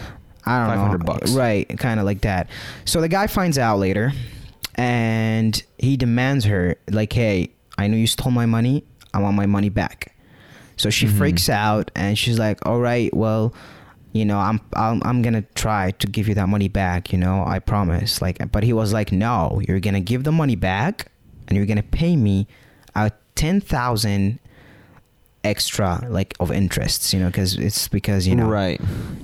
I 0.44 0.58
don't 0.66 0.68
500 0.76 0.98
know. 0.98 1.04
bucks. 1.04 1.30
Right, 1.32 1.68
kind 1.78 2.00
of 2.00 2.06
like 2.06 2.22
that. 2.22 2.48
So 2.84 3.00
the 3.00 3.08
guy 3.08 3.26
finds 3.26 3.58
out 3.58 3.78
later 3.78 4.12
and 4.74 5.62
he 5.78 5.96
demands 5.96 6.44
her 6.46 6.76
like, 6.90 7.12
"Hey, 7.12 7.50
I 7.78 7.86
know 7.86 7.96
you 7.96 8.06
stole 8.06 8.32
my 8.32 8.46
money. 8.46 8.84
I 9.14 9.20
want 9.20 9.36
my 9.36 9.46
money 9.46 9.68
back." 9.68 10.14
So 10.76 10.90
she 10.90 11.06
Mhm. 11.06 11.18
freaks 11.18 11.48
out 11.48 11.90
and 11.94 12.18
she's 12.18 12.38
like, 12.38 12.64
"All 12.66 12.80
right, 12.80 13.12
well, 13.14 13.52
you 14.12 14.24
know, 14.24 14.38
I'm 14.38 14.60
I'm 14.74 15.00
I'm 15.04 15.22
going 15.22 15.34
to 15.34 15.44
try 15.54 15.90
to 15.92 16.06
give 16.06 16.28
you 16.28 16.34
that 16.34 16.48
money 16.48 16.68
back, 16.68 17.12
you 17.12 17.18
know, 17.18 17.44
I 17.46 17.58
promise." 17.58 18.20
Like 18.22 18.38
but 18.50 18.64
he 18.64 18.72
was 18.72 18.92
like, 18.92 19.12
"No, 19.12 19.60
you're 19.68 19.80
going 19.80 19.94
to 19.94 20.00
give 20.00 20.24
the 20.24 20.32
money 20.32 20.56
back 20.56 21.06
and 21.48 21.56
you're 21.56 21.66
going 21.66 21.76
to 21.76 21.82
pay 21.82 22.16
me 22.16 22.46
out 22.96 23.12
10,000 23.36 24.38
extra 25.44 26.06
like 26.08 26.34
of 26.40 26.50
interests, 26.52 27.12
you 27.12 27.20
know, 27.20 27.30
cuz 27.30 27.56
it's 27.56 27.88
because, 27.88 28.26
you 28.26 28.36
know, 28.36 28.48
right, 28.48 28.80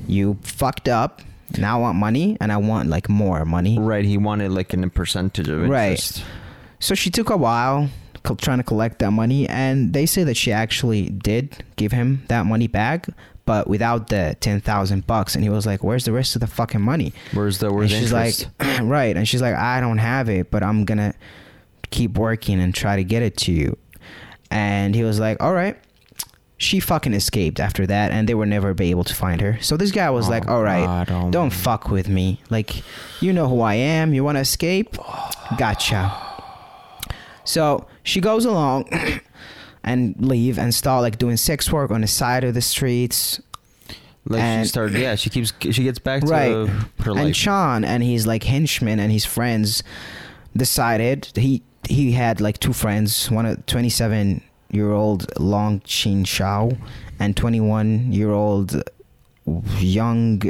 you 0.07 0.37
fucked 0.43 0.89
up. 0.89 1.23
Now 1.57 1.79
I 1.79 1.81
want 1.81 1.99
money 1.99 2.37
and 2.41 2.53
I 2.53 2.59
want 2.59 2.89
like 2.91 3.09
more 3.09 3.45
money. 3.45 3.79
right. 3.79 4.05
He 4.05 4.19
wanted 4.19 4.51
like 4.51 4.75
in 4.75 4.85
a 4.85 4.89
percentage 4.89 5.49
of 5.49 5.65
interest 5.65 6.19
Right. 6.19 6.25
So 6.81 6.95
she 6.95 7.11
took 7.11 7.31
a 7.31 7.37
while 7.37 7.89
trying 8.39 8.59
to 8.59 8.65
collect 8.65 8.99
that 8.99 9.11
money 9.11 9.49
and 9.49 9.95
they 9.95 10.05
say 10.05 10.23
that 10.25 10.37
she 10.37 10.53
actually 10.53 11.09
did 11.09 11.65
give 11.77 11.93
him 11.93 12.23
that 12.29 12.45
money 12.45 12.67
back 12.67 13.07
but 13.47 13.67
without 13.67 14.09
the 14.09 14.37
10,000 14.41 15.07
bucks 15.07 15.35
and 15.35 15.43
he 15.43 15.49
was 15.49 15.65
like 15.65 15.83
where's 15.83 16.05
the 16.05 16.13
rest 16.13 16.35
of 16.37 16.41
the 16.41 16.47
fucking 16.47 16.83
money? 16.83 17.15
Where's 17.33 17.57
the 17.59 17.73
where's 17.73 17.91
the 17.91 18.01
she's 18.01 18.13
interest? 18.13 18.49
like 18.61 18.81
right 18.83 19.17
and 19.17 19.27
she's 19.27 19.41
like 19.41 19.55
I 19.55 19.81
don't 19.81 19.97
have 19.97 20.29
it 20.29 20.51
but 20.51 20.63
I'm 20.63 20.85
going 20.85 20.99
to 20.99 21.15
keep 21.91 22.19
working 22.19 22.61
and 22.61 22.75
try 22.75 22.97
to 22.97 23.05
get 23.05 23.23
it 23.23 23.39
to 23.39 23.53
you. 23.53 23.79
And 24.51 24.95
he 24.95 25.03
was 25.05 25.19
like 25.19 25.43
all 25.43 25.55
right. 25.55 25.79
She 26.61 26.81
fucking 26.81 27.15
escaped 27.15 27.61
after 27.61 27.87
that 27.87 28.11
and 28.11 28.29
they 28.29 28.35
were 28.35 28.45
never 28.45 28.75
be 28.75 28.91
able 28.91 29.05
to 29.05 29.15
find 29.15 29.41
her. 29.41 29.59
So 29.61 29.77
this 29.77 29.93
guy 29.93 30.11
was 30.11 30.27
Oh, 30.27 30.31
like 30.31 30.49
all 30.49 30.63
right 30.63 30.85
God, 31.07 31.11
oh 31.13 31.31
don't 31.31 31.51
fuck 31.51 31.89
with 31.89 32.09
me. 32.09 32.41
Like, 32.51 32.83
you 33.23 33.33
know 33.33 33.49
who 33.49 33.61
I 33.61 33.75
am. 33.75 34.13
You 34.13 34.25
want 34.25 34.37
to 34.37 34.41
escape? 34.41 34.97
Gotcha. 35.57 36.13
So 37.45 37.87
she 38.03 38.21
goes 38.21 38.45
along 38.45 38.89
and 39.85 40.15
leave 40.19 40.59
and 40.59 40.75
start 40.75 41.03
like 41.03 41.19
doing 41.19 41.37
sex 41.37 41.71
work 41.73 41.91
on 41.91 42.01
the 42.03 42.07
side 42.09 42.45
of 42.45 42.55
the 42.55 42.61
streets. 42.61 43.41
Like 44.27 44.43
and- 44.43 44.67
she 44.67 44.69
started. 44.69 44.99
Yeah, 45.01 45.15
she 45.15 45.31
keeps. 45.31 45.53
She 45.61 45.85
gets 45.85 45.99
back 45.99 46.23
to 46.23 46.27
Right. 46.29 46.69
her 47.01 47.13
life 47.15 47.25
and. 47.27 47.37
Sean 47.37 47.85
and 47.85 48.03
his 48.03 48.27
like 48.27 48.43
henchmen 48.43 48.99
and 49.01 49.11
his 49.13 49.25
friends 49.25 49.83
decided 50.57 51.31
he 51.37 51.63
he 51.89 52.13
had 52.13 52.41
like 52.41 52.59
two 52.59 52.73
friends, 52.75 53.31
one 53.31 53.47
a 53.47 53.57
27 53.57 54.43
year 54.71 54.93
old 54.93 55.27
Long 55.41 55.81
Chin 55.85 56.25
Shao 56.25 56.71
and 57.19 57.37
21 57.37 58.13
year 58.13 58.31
old 58.31 58.83
young 59.79 60.43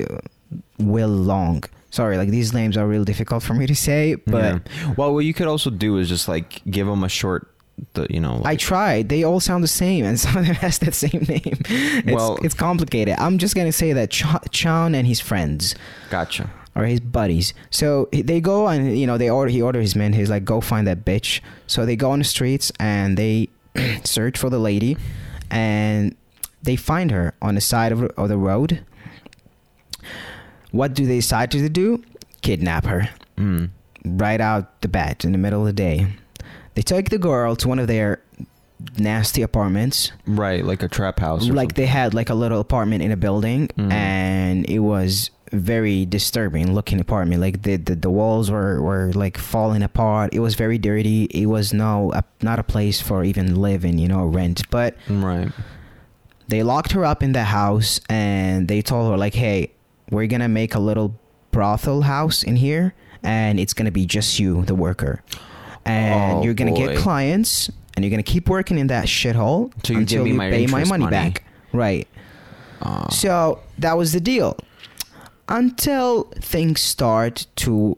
Will 0.79 1.09
Long. 1.09 1.63
Sorry, 1.91 2.19
like 2.19 2.29
these 2.29 2.53
names 2.53 2.77
are 2.77 2.87
real 2.87 3.05
difficult 3.05 3.43
for 3.43 3.55
me 3.55 3.67
to 3.67 3.75
say, 3.75 4.15
but 4.27 4.45
Yeah. 4.45 4.59
well, 4.97 5.15
what 5.15 5.25
you 5.25 5.33
could 5.33 5.47
also 5.47 5.71
do 5.71 5.97
is 5.99 6.09
just 6.09 6.29
like 6.29 6.63
give 6.71 6.87
them 6.87 7.03
a 7.03 7.09
short, 7.09 7.49
the 7.95 8.07
you 8.11 8.21
know. 8.21 8.43
I 8.45 8.57
tried. 8.57 9.09
They 9.09 9.25
all 9.25 9.41
sound 9.41 9.65
the 9.65 9.69
same, 9.69 10.05
and 10.05 10.21
some 10.25 10.37
of 10.37 10.47
them 10.47 10.55
has 10.57 10.79
that 10.81 10.95
same 10.95 11.25
name. 11.29 11.43
It's, 11.69 12.13
Well- 12.13 12.39
it's 12.43 12.55
complicated. 12.55 13.15
I'm 13.19 13.39
just 13.39 13.55
gonna 13.55 13.73
say 13.73 13.93
that 13.95 14.11
Cha- 14.11 14.43
Chan 14.51 14.95
and 14.95 15.07
his 15.07 15.21
friends 15.21 15.75
gotcha. 16.11 16.51
or 16.77 16.85
his 16.85 17.01
buddies. 17.01 17.55
So 17.71 18.09
they 18.13 18.41
go 18.41 18.69
and 18.69 18.99
you 18.99 19.07
know 19.07 19.17
they 19.17 19.31
order. 19.31 19.51
He 19.51 19.63
order 19.63 19.81
his 19.81 19.97
men. 19.97 20.13
He's 20.13 20.29
like, 20.31 20.45
go 20.45 20.61
find 20.61 20.87
that 20.87 21.05
bitch. 21.07 21.41
So 21.67 21.87
they 21.87 21.97
go 21.97 22.11
on 22.11 22.19
the 22.19 22.25
streets 22.27 22.71
and 22.79 23.17
they 23.17 23.49
search 24.05 24.39
for 24.39 24.51
the 24.51 24.59
lady, 24.59 24.97
and 25.51 26.15
they 26.63 26.77
find 26.77 27.11
her 27.11 27.35
on 27.41 27.55
the 27.55 27.61
side 27.61 27.93
of, 27.93 28.03
of 28.03 28.29
the 28.29 28.37
road. 28.39 28.85
What 30.71 30.95
do 30.95 31.07
they 31.07 31.17
decide 31.17 31.51
to 31.53 31.69
do? 31.69 32.03
Kidnap 32.43 32.85
her 32.87 33.09
Mm. 33.37 33.71
right 34.05 34.41
out 34.41 34.81
the 34.81 34.89
bat 34.89 35.25
in 35.25 35.31
the 35.33 35.39
middle 35.39 35.61
of 35.61 35.67
the 35.67 35.73
day. 35.73 36.07
They 36.75 36.83
take 36.83 37.11
the 37.11 37.19
girl 37.19 37.55
to 37.57 37.69
one 37.69 37.79
of 37.79 37.87
their 37.87 38.21
nasty 38.99 39.43
apartments. 39.43 40.11
Right, 40.27 40.65
like 40.65 40.83
a 40.83 40.89
trap 40.89 41.21
house. 41.21 41.49
Like 41.49 41.75
they 41.75 41.87
had 41.87 42.15
like 42.15 42.31
a 42.31 42.35
little 42.35 42.59
apartment 42.61 43.03
in 43.03 43.13
a 43.13 43.17
building, 43.17 43.69
Mhm. 43.77 43.93
and 43.93 44.65
it 44.69 44.81
was 44.81 45.31
very 45.53 46.05
disturbing 46.07 46.75
looking 46.75 47.01
apartment. 47.01 47.41
Like 47.41 47.63
the 47.63 47.77
the, 47.77 47.95
the 47.95 48.11
walls 48.11 48.51
were, 48.51 48.81
were 48.83 49.13
like 49.15 49.39
falling 49.39 49.83
apart. 49.83 50.35
It 50.35 50.41
was 50.41 50.55
very 50.55 50.79
dirty. 50.79 51.25
It 51.25 51.47
was 51.47 51.73
no 51.73 52.13
a, 52.13 52.23
not 52.43 52.59
a 52.59 52.63
place 52.63 53.01
for 53.01 53.25
even 53.25 53.57
living, 53.61 53.99
you 53.99 54.09
know, 54.09 54.25
rent. 54.25 54.63
But. 54.71 54.97
Right. 55.09 55.51
they 56.49 56.63
locked 56.63 56.93
her 56.93 57.05
up 57.05 57.23
in 57.23 57.33
the 57.33 57.45
house 57.45 58.01
and 58.09 58.69
they 58.69 58.81
told 58.81 59.11
her 59.11 59.19
like 59.19 59.35
hey 59.35 59.71
we're 60.11 60.27
gonna 60.27 60.49
make 60.49 60.75
a 60.75 60.79
little 60.79 61.15
brothel 61.51 62.01
house 62.03 62.43
in 62.43 62.57
here 62.57 62.95
and 63.23 63.61
it's 63.61 63.75
gonna 63.75 63.91
be 63.91 64.07
just 64.07 64.39
you 64.39 64.65
the 64.65 64.75
worker 64.75 65.23
and 65.85 66.39
Oh, 66.39 66.43
you're 66.43 66.55
gonna 66.55 66.73
get 66.73 66.97
clients 66.97 67.71
and 67.95 68.03
you're 68.05 68.11
gonna 68.11 68.23
keep 68.23 68.49
working 68.49 68.79
in 68.79 68.87
that 68.87 69.07
shithole 69.09 69.71
give 69.83 69.97
until 69.99 70.27
you 70.27 70.35
my 70.35 70.51
pay 70.51 70.67
my 70.67 70.85
money, 70.85 71.05
money. 71.05 71.11
back 71.11 71.45
right 71.75 72.09
Uh, 72.81 73.09
so 73.11 73.61
that 73.79 73.99
was 73.99 74.13
the 74.13 74.21
deal 74.21 74.57
until 75.49 76.25
things 76.41 76.81
start 76.81 77.47
to 77.57 77.97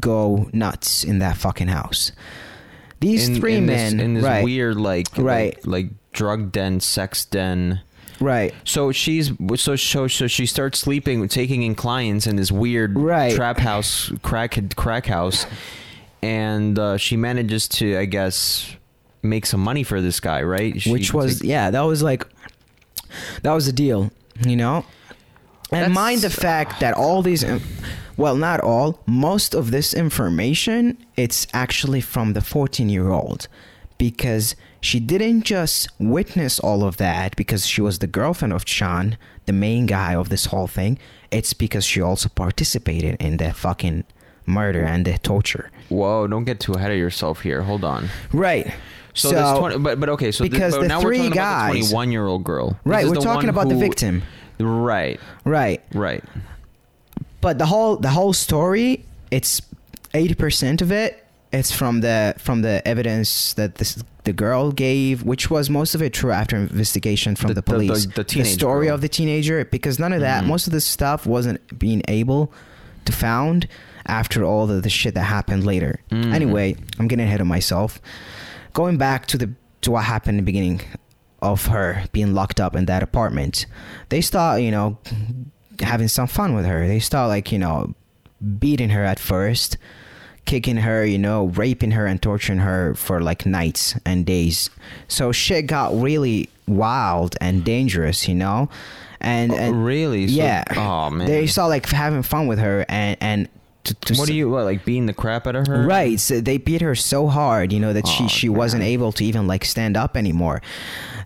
go 0.00 0.48
nuts 0.52 1.04
in 1.04 1.18
that 1.18 1.36
fucking 1.36 1.68
house 1.68 2.10
these 3.00 3.28
in, 3.28 3.36
three 3.36 3.56
in 3.56 3.66
men 3.66 3.96
this, 3.96 4.04
in 4.04 4.14
this 4.14 4.24
right 4.24 4.42
weird 4.44 4.76
like 4.76 5.06
Right. 5.16 5.56
like, 5.56 5.66
like 5.66 5.86
drug 6.12 6.52
den, 6.52 6.80
sex 6.80 7.24
den. 7.26 7.80
right 8.20 8.54
So 8.64 8.92
she's 8.92 9.32
so 9.56 9.76
so 9.76 10.06
so 10.08 10.26
she 10.26 10.46
starts 10.46 10.78
sleeping, 10.78 11.26
taking 11.28 11.62
in 11.62 11.74
clients 11.74 12.26
in 12.26 12.36
this 12.36 12.50
weird 12.50 12.96
Right. 12.98 13.34
trap 13.34 13.58
house, 13.58 14.10
crack 14.22 14.58
crack 14.76 15.06
house, 15.06 15.44
and 16.22 16.78
uh, 16.78 16.96
she 16.96 17.16
manages 17.18 17.68
to, 17.68 17.98
I 17.98 18.06
guess, 18.06 18.74
make 19.22 19.44
some 19.44 19.60
money 19.60 19.82
for 19.82 20.00
this 20.00 20.18
guy, 20.20 20.42
right? 20.42 20.80
She 20.80 20.90
which 20.92 21.12
was 21.12 21.40
take- 21.40 21.48
yeah 21.50 21.70
that 21.70 21.82
was 21.82 22.02
like 22.02 22.26
that 23.42 23.52
was 23.52 23.66
the 23.66 23.72
deal 23.72 24.10
you 24.46 24.56
know 24.56 24.84
and 25.72 25.80
That's- 25.82 25.94
mind 25.94 26.20
the 26.22 26.30
fact 26.30 26.80
that 26.80 26.94
all 26.94 27.22
these 27.22 27.44
well 28.16 28.36
not 28.36 28.60
all 28.60 29.00
most 29.06 29.54
of 29.54 29.70
this 29.70 29.92
information 29.94 30.96
it's 31.16 31.46
actually 31.52 32.00
from 32.00 32.32
the 32.34 32.40
14 32.40 32.88
year 32.88 33.10
old 33.10 33.48
because 33.98 34.54
she 34.80 35.00
didn't 35.00 35.42
just 35.42 35.88
witness 35.98 36.58
all 36.58 36.84
of 36.84 36.96
that 36.98 37.36
because 37.36 37.66
she 37.66 37.80
was 37.80 38.00
the 38.00 38.06
girlfriend 38.06 38.52
of 38.52 38.64
Chan, 38.64 39.16
the 39.46 39.52
main 39.52 39.86
guy 39.86 40.14
of 40.14 40.28
this 40.28 40.46
whole 40.46 40.66
thing. 40.66 40.98
It's 41.30 41.54
because 41.54 41.84
she 41.84 42.02
also 42.02 42.28
participated 42.28 43.16
in 43.20 43.38
the 43.38 43.52
fucking 43.54 44.04
murder 44.46 44.82
and 44.82 45.06
the 45.06 45.16
torture. 45.18 45.70
Whoa! 45.88 46.26
Don't 46.26 46.44
get 46.44 46.60
too 46.60 46.74
ahead 46.74 46.90
of 46.90 46.98
yourself 46.98 47.40
here. 47.40 47.62
Hold 47.62 47.84
on. 47.84 48.08
Right. 48.32 48.74
So, 49.14 49.30
this 49.30 49.58
20, 49.58 49.78
but 49.78 50.00
but 50.00 50.08
okay. 50.10 50.32
So 50.32 50.44
because 50.44 50.74
this, 50.74 50.82
the 50.82 50.88
now 50.88 51.00
three 51.00 51.18
we're 51.20 51.28
talking 51.28 51.38
about 51.38 51.72
the 51.72 51.78
guys- 51.80 51.90
21 51.90 52.12
year 52.12 52.26
old 52.26 52.44
girl. 52.44 52.68
This 52.70 52.78
right, 52.84 53.06
we're 53.06 53.14
talking 53.14 53.48
about 53.48 53.68
the 53.68 53.76
victim. 53.76 54.22
Right. 54.58 55.18
Right. 55.44 55.82
Right. 55.92 56.22
but 57.40 57.58
the 57.58 57.66
whole 57.66 57.96
the 57.96 58.10
whole 58.10 58.32
story 58.32 59.04
it's 59.30 59.60
80% 60.12 60.80
of 60.80 60.90
it 60.92 61.24
it's 61.52 61.70
from 61.72 62.00
the 62.00 62.34
from 62.38 62.62
the 62.62 62.86
evidence 62.86 63.54
that 63.54 63.76
this 63.76 64.02
the 64.24 64.32
girl 64.32 64.72
gave 64.72 65.22
which 65.24 65.50
was 65.50 65.68
most 65.68 65.94
of 65.94 66.00
it 66.02 66.12
true 66.14 66.30
after 66.32 66.56
investigation 66.56 67.36
from 67.36 67.48
The- 67.48 67.54
the, 67.54 67.60
the- 67.62 67.70
the- 67.72 67.86
police 67.88 68.06
the 68.06 68.24
teenage 68.24 68.52
story 68.54 68.86
girl. 68.86 68.94
of 68.94 69.00
the 69.02 69.08
teenager 69.08 69.64
because 69.66 69.98
none 69.98 70.12
of 70.12 70.20
that 70.20 70.44
Mhm. 70.44 70.48
most 70.48 70.66
of 70.66 70.72
this 70.72 70.84
stuff 70.86 71.26
wasn't 71.26 71.60
being 71.78 72.02
able 72.08 72.50
to 73.04 73.12
found 73.12 73.66
after 74.06 74.42
all 74.44 74.66
the, 74.66 74.80
the 74.80 74.88
shit 74.90 75.14
that 75.14 75.24
happened 75.24 75.64
later 75.66 76.00
Mhm. 76.10 76.32
anyway 76.32 76.76
i'm 76.98 77.08
getting 77.08 77.26
ahead 77.26 77.40
of 77.42 77.46
myself 77.46 78.00
going 78.72 78.96
back 78.96 79.26
to 79.26 79.36
the 79.36 79.50
to 79.82 79.90
what 79.90 80.04
happened 80.04 80.38
in 80.38 80.44
the 80.44 80.50
beginning 80.50 80.80
of 81.42 81.66
her 81.66 82.04
being 82.12 82.32
locked 82.34 82.58
up 82.60 82.74
in 82.74 82.86
that 82.86 83.02
apartment 83.02 83.66
they 84.08 84.20
start 84.20 84.60
you 84.62 84.70
know 84.70 84.96
having 85.80 86.08
some 86.08 86.26
fun 86.26 86.54
with 86.54 86.64
her 86.64 86.86
they 86.86 86.98
start 87.00 87.28
like 87.28 87.50
you 87.52 87.58
know 87.58 87.94
beating 88.58 88.90
her 88.90 89.04
at 89.04 89.18
first 89.18 89.76
kicking 90.46 90.76
her 90.78 91.04
you 91.04 91.18
know 91.18 91.46
raping 91.46 91.90
her 91.92 92.06
and 92.06 92.20
torturing 92.22 92.58
her 92.60 92.94
for 92.94 93.20
like 93.20 93.44
nights 93.46 93.94
and 94.04 94.26
days 94.26 94.70
so 95.08 95.32
shit 95.32 95.66
got 95.66 95.94
really 95.94 96.48
wild 96.66 97.36
and 97.40 97.64
dangerous 97.64 98.28
you 98.28 98.34
know 98.34 98.68
and, 99.20 99.52
Oh, 99.52 99.56
and 99.56 99.86
really? 99.86 100.28
So- 100.28 100.34
yeah. 100.34 100.64
oh, 100.76 101.08
man. 101.08 101.26
They 101.26 101.46
start 101.46 101.70
like 101.70 101.86
having 101.88 102.22
fun 102.22 102.46
with 102.46 102.58
her, 102.58 102.84
and 102.90 103.16
and 103.22 103.48
to, 103.84 103.94
to 103.94 104.14
what 104.14 104.26
do 104.26 104.34
you 104.34 104.48
what 104.50 104.64
like 104.64 104.84
beating 104.84 105.06
the 105.06 105.12
crap 105.14 105.46
out 105.46 105.56
of 105.56 105.66
her? 105.66 105.86
Right, 105.86 106.18
so 106.18 106.40
they 106.40 106.58
beat 106.58 106.80
her 106.80 106.94
so 106.94 107.28
hard, 107.28 107.72
you 107.72 107.80
know, 107.80 107.92
that 107.92 108.06
she 108.06 108.24
Oh, 108.24 108.28
she 108.28 108.48
wasn't 108.48 108.82
able 108.82 109.12
to 109.12 109.24
even 109.24 109.46
like 109.46 109.64
stand 109.64 109.96
up 109.96 110.16
anymore. 110.16 110.62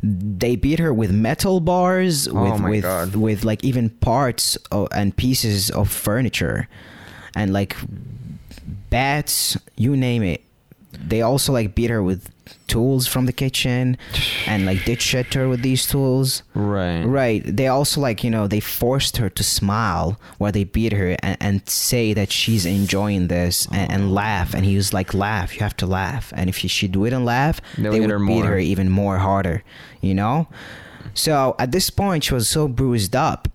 They 0.03 0.57
beat 0.57 0.79
her 0.79 0.93
with 0.93 1.11
metal 1.11 1.61
bars, 1.61 2.29
Oh, 2.29 2.53
with 2.53 2.62
with 2.62 2.83
God. 2.83 3.15
with 3.17 3.45
like 3.45 3.65
even 3.65 3.91
parts 3.91 4.59
o 4.73 4.87
and 4.95 5.17
pieces 5.17 5.71
of 5.71 5.91
furniture, 5.91 6.69
and 7.35 7.53
like 7.53 7.77
bats, 8.91 9.57
you 9.77 9.97
name 9.97 10.23
it. 10.23 10.43
They 10.93 11.23
also 11.23 11.53
like 11.53 11.75
beat 11.75 11.91
her 11.91 12.03
with 12.03 12.31
tools 12.67 13.07
from 13.07 13.26
the 13.26 13.33
kitchen, 13.33 13.97
and 14.47 14.67
like 14.67 14.85
did 14.85 15.00
shit 15.00 15.33
her 15.35 15.49
with 15.49 15.62
these 15.62 15.87
tools. 15.87 16.43
Right. 16.55 17.02
Right. 17.02 17.43
They 17.45 17.67
also 17.69 18.00
like 18.00 18.23
you 18.23 18.31
know 18.31 18.47
they 18.47 18.61
forced 18.61 19.17
her 19.17 19.28
to 19.31 19.43
smile 19.43 20.21
while 20.38 20.52
they 20.52 20.64
beat 20.64 20.93
her 20.93 21.17
and, 21.23 21.37
and 21.40 21.69
say 21.69 22.12
that 22.14 22.31
she's 22.33 22.67
enjoying 22.67 23.28
this 23.28 23.67
and, 23.73 23.90
and 23.93 24.14
laugh. 24.14 24.55
And 24.55 24.64
he 24.64 24.76
was 24.76 24.93
like, 24.93 25.14
"Laugh. 25.14 25.55
You 25.55 25.61
have 25.61 25.76
to 25.78 25.87
laugh." 25.87 26.33
And 26.37 26.49
if 26.49 26.59
she, 26.59 26.69
she 26.69 26.87
wouldn't 26.88 27.25
laugh, 27.25 27.61
They'll 27.76 27.93
they 27.93 28.00
would 28.00 28.11
her 28.11 28.19
beat 28.19 28.25
more. 28.25 28.45
her 28.45 28.59
even 28.59 28.88
more 28.90 29.19
harder. 29.19 29.62
You 30.00 30.14
know. 30.14 30.49
So 31.14 31.57
at 31.59 31.73
this 31.73 31.90
point, 31.90 32.25
she 32.25 32.35
was 32.35 32.49
so 32.49 32.69
bruised 32.69 33.17
up 33.17 33.49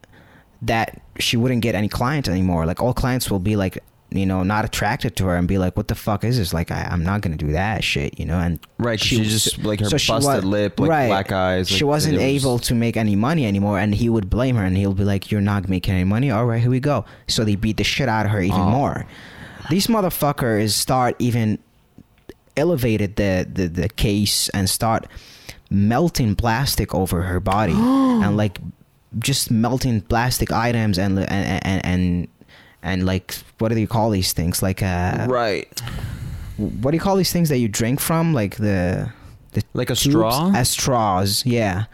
that 0.61 1.01
she 1.19 1.37
wouldn't 1.37 1.61
get 1.61 1.75
any 1.75 1.87
clients 1.89 2.27
anymore. 2.27 2.65
Like 2.65 2.81
all 2.81 2.93
clients 2.93 3.29
will 3.29 3.39
be 3.39 3.55
like. 3.55 3.83
You 4.15 4.25
know, 4.27 4.43
not 4.43 4.63
attracted 4.63 5.15
to 5.17 5.25
her 5.25 5.35
and 5.35 5.47
be 5.47 5.57
like, 5.57 5.75
"What 5.75 5.87
the 5.87 5.95
fuck 5.95 6.23
is 6.23 6.37
this?" 6.37 6.53
Like, 6.53 6.69
I, 6.71 6.87
I'm 6.91 7.03
not 7.03 7.21
gonna 7.21 7.35
do 7.35 7.51
that 7.53 7.83
shit. 7.83 8.19
You 8.19 8.25
know, 8.25 8.37
and 8.39 8.59
right 8.77 8.99
she 8.99 9.23
just, 9.23 9.57
like, 9.63 9.79
her 9.79 9.97
she 9.97 10.11
busted 10.11 10.43
lip, 10.43 10.79
like, 10.79 11.07
black 11.09 11.31
eyes, 11.31 11.67
She 11.67 11.83
wasn't 11.83 12.15
was- 12.15 12.23
able 12.23 12.59
to 12.59 12.75
make 12.75 12.95
any 12.95 13.15
money 13.15 13.45
anymore 13.45 13.79
and 13.79 13.95
he 13.95 14.09
would 14.09 14.29
blame 14.29 14.55
her 14.55 14.63
and 14.63 14.77
he'll 14.77 14.93
be 14.93 15.03
like 15.03 15.31
you're 15.31 15.41
not 15.41 15.67
making 15.67 15.95
any 15.95 16.03
money 16.03 16.29
all 16.31 16.45
right 16.45 16.61
here 16.61 16.69
we 16.69 16.79
go 16.79 17.05
so 17.27 17.43
they 17.43 17.55
beat 17.55 17.77
the 17.77 17.83
shit 17.83 18.07
out 18.07 18.25
of 18.27 18.31
her 18.31 18.41
even 18.41 18.59
Oh. 18.61 18.69
more 18.69 19.05
these 19.69 19.87
motherfuckers 19.87 20.71
start 20.71 21.15
even 21.19 21.57
elevated 22.55 23.15
the, 23.15 23.47
the 23.51 23.67
the 23.67 23.89
case 23.89 24.49
and 24.49 24.69
start 24.69 25.07
melting 25.69 26.35
plastic 26.35 26.93
over 26.93 27.23
her 27.23 27.39
body 27.39 27.73
and 28.23 28.37
like 28.37 28.59
just 29.19 29.49
melting 29.51 30.01
plastic 30.01 30.51
items 30.51 30.97
and 30.99 31.17
and 31.19 31.65
and 31.65 31.85
and, 31.85 32.27
and 32.83 33.05
like 33.05 33.35
what 33.59 33.69
do 33.71 33.79
you 33.79 33.87
call 33.87 34.09
these 34.11 34.33
things 34.33 34.61
like 34.61 34.83
uh 34.83 35.25
Right. 35.29 35.67
what 36.57 36.91
do 36.91 36.97
you 36.97 37.01
call 37.01 37.15
these 37.15 37.31
things 37.31 37.49
that 37.49 37.57
you 37.57 37.67
drink 37.67 37.99
from 37.99 38.33
like 38.33 38.57
the 38.57 39.09
the 39.53 39.63
Like 39.73 39.89
a 39.89 39.95
tubes? 39.95 40.13
straw? 40.15 40.51
as 40.53 40.69
straws 40.69 41.43
yeah 41.45 41.85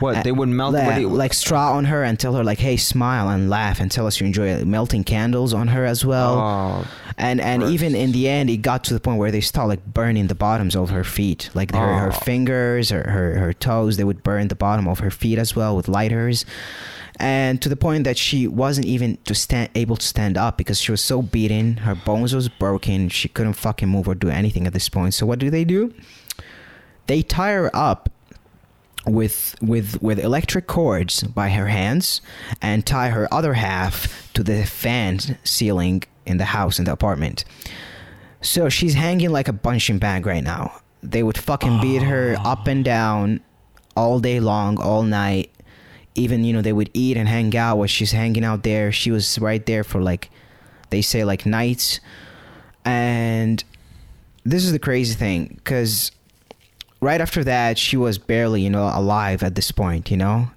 What 0.00 0.16
uh, 0.18 0.22
they 0.22 0.32
would 0.32 0.48
melt? 0.48 0.74
like, 0.74 0.86
what 0.86 1.00
you, 1.00 1.08
like 1.08 1.34
straw 1.34 1.72
on 1.72 1.84
her 1.86 2.04
and 2.04 2.18
tell 2.20 2.34
her 2.34 2.44
like 2.44 2.58
hey 2.58 2.76
smile 2.76 3.28
and 3.28 3.50
laugh 3.50 3.80
and 3.80 3.90
tell 3.90 4.06
us 4.06 4.20
you 4.20 4.26
enjoy 4.26 4.48
it 4.48 4.66
melting 4.66 5.04
candles 5.04 5.52
on 5.52 5.68
her 5.68 5.84
as 5.84 6.04
well 6.04 6.38
Oh, 6.38 6.86
and 7.16 7.40
and 7.40 7.62
gross. 7.62 7.72
even 7.72 7.94
in 7.94 8.12
the 8.12 8.28
end 8.28 8.48
it 8.50 8.58
got 8.58 8.84
to 8.84 8.94
the 8.94 9.00
point 9.00 9.18
where 9.18 9.30
they 9.30 9.40
start 9.40 9.68
like 9.68 9.84
burning 9.86 10.28
the 10.28 10.34
bottoms 10.34 10.76
of 10.76 10.90
her 10.90 11.04
feet 11.04 11.50
like 11.54 11.72
her, 11.74 11.98
her 11.98 12.08
Oh. 12.08 12.20
fingers 12.20 12.90
her, 12.90 13.02
her 13.10 13.38
her 13.38 13.52
toes 13.52 13.96
they 13.96 14.04
would 14.04 14.22
burn 14.22 14.48
the 14.48 14.54
bottom 14.54 14.86
of 14.86 15.00
her 15.00 15.10
feet 15.10 15.38
as 15.38 15.56
well 15.56 15.74
with 15.74 15.88
lighters 15.88 16.44
and 17.20 17.60
to 17.60 17.68
the 17.68 17.74
point 17.76 18.04
that 18.04 18.16
she 18.16 18.46
wasn't 18.46 18.86
even 18.86 19.18
to 19.24 19.34
stand 19.34 19.68
able 19.74 19.96
to 19.96 20.06
stand 20.06 20.36
up 20.38 20.56
because 20.56 20.80
she 20.80 20.92
was 20.92 21.02
so 21.02 21.20
beaten 21.22 21.78
her 21.78 21.96
bones 21.96 22.32
was 22.32 22.48
broken 22.48 23.08
she 23.08 23.28
couldn't 23.28 23.54
fucking 23.54 23.88
move 23.88 24.06
or 24.06 24.14
do 24.14 24.28
anything 24.28 24.66
at 24.68 24.72
this 24.72 24.88
point 24.88 25.12
so 25.12 25.26
what 25.26 25.40
do 25.40 25.50
they 25.50 25.64
do 25.64 25.92
they 27.08 27.22
tie 27.22 27.52
her 27.52 27.74
up 27.74 28.08
with 29.06 29.54
with 29.60 30.00
with 30.02 30.18
electric 30.18 30.66
cords 30.66 31.22
by 31.22 31.50
her 31.50 31.68
hands 31.68 32.20
and 32.60 32.84
tie 32.84 33.10
her 33.10 33.32
other 33.32 33.54
half 33.54 34.30
to 34.34 34.42
the 34.42 34.64
fan 34.64 35.18
ceiling 35.44 36.02
in 36.26 36.36
the 36.36 36.44
house 36.46 36.78
in 36.78 36.84
the 36.84 36.92
apartment. 36.92 37.44
So 38.40 38.68
she's 38.68 38.94
hanging 38.94 39.30
like 39.30 39.48
a 39.48 39.52
punching 39.52 39.98
bag 39.98 40.26
right 40.26 40.44
now. 40.44 40.80
They 41.02 41.22
would 41.22 41.38
fucking 41.38 41.80
beat 41.80 42.02
her 42.02 42.36
ah. 42.38 42.52
up 42.52 42.66
and 42.66 42.84
down 42.84 43.40
all 43.96 44.20
day 44.20 44.40
long, 44.40 44.80
all 44.80 45.02
night. 45.02 45.50
Even 46.14 46.44
you 46.44 46.52
know 46.52 46.62
they 46.62 46.72
would 46.72 46.90
eat 46.94 47.16
and 47.16 47.28
hang 47.28 47.56
out 47.56 47.78
while 47.78 47.86
she's 47.86 48.12
hanging 48.12 48.44
out 48.44 48.62
there. 48.62 48.90
She 48.90 49.10
was 49.10 49.38
right 49.38 49.64
there 49.64 49.84
for 49.84 50.00
like 50.00 50.30
they 50.90 51.02
say 51.02 51.24
like 51.24 51.46
nights. 51.46 52.00
And 52.84 53.62
this 54.44 54.64
is 54.64 54.72
the 54.72 54.78
crazy 54.78 55.14
thing 55.14 55.54
because 55.56 56.10
right 57.00 57.20
after 57.20 57.44
that 57.44 57.78
she 57.78 57.96
was 57.96 58.18
barely 58.18 58.62
you 58.62 58.70
know 58.70 58.90
alive 58.92 59.42
at 59.42 59.54
this 59.54 59.70
point 59.70 60.10
you 60.10 60.16
know? 60.16 60.50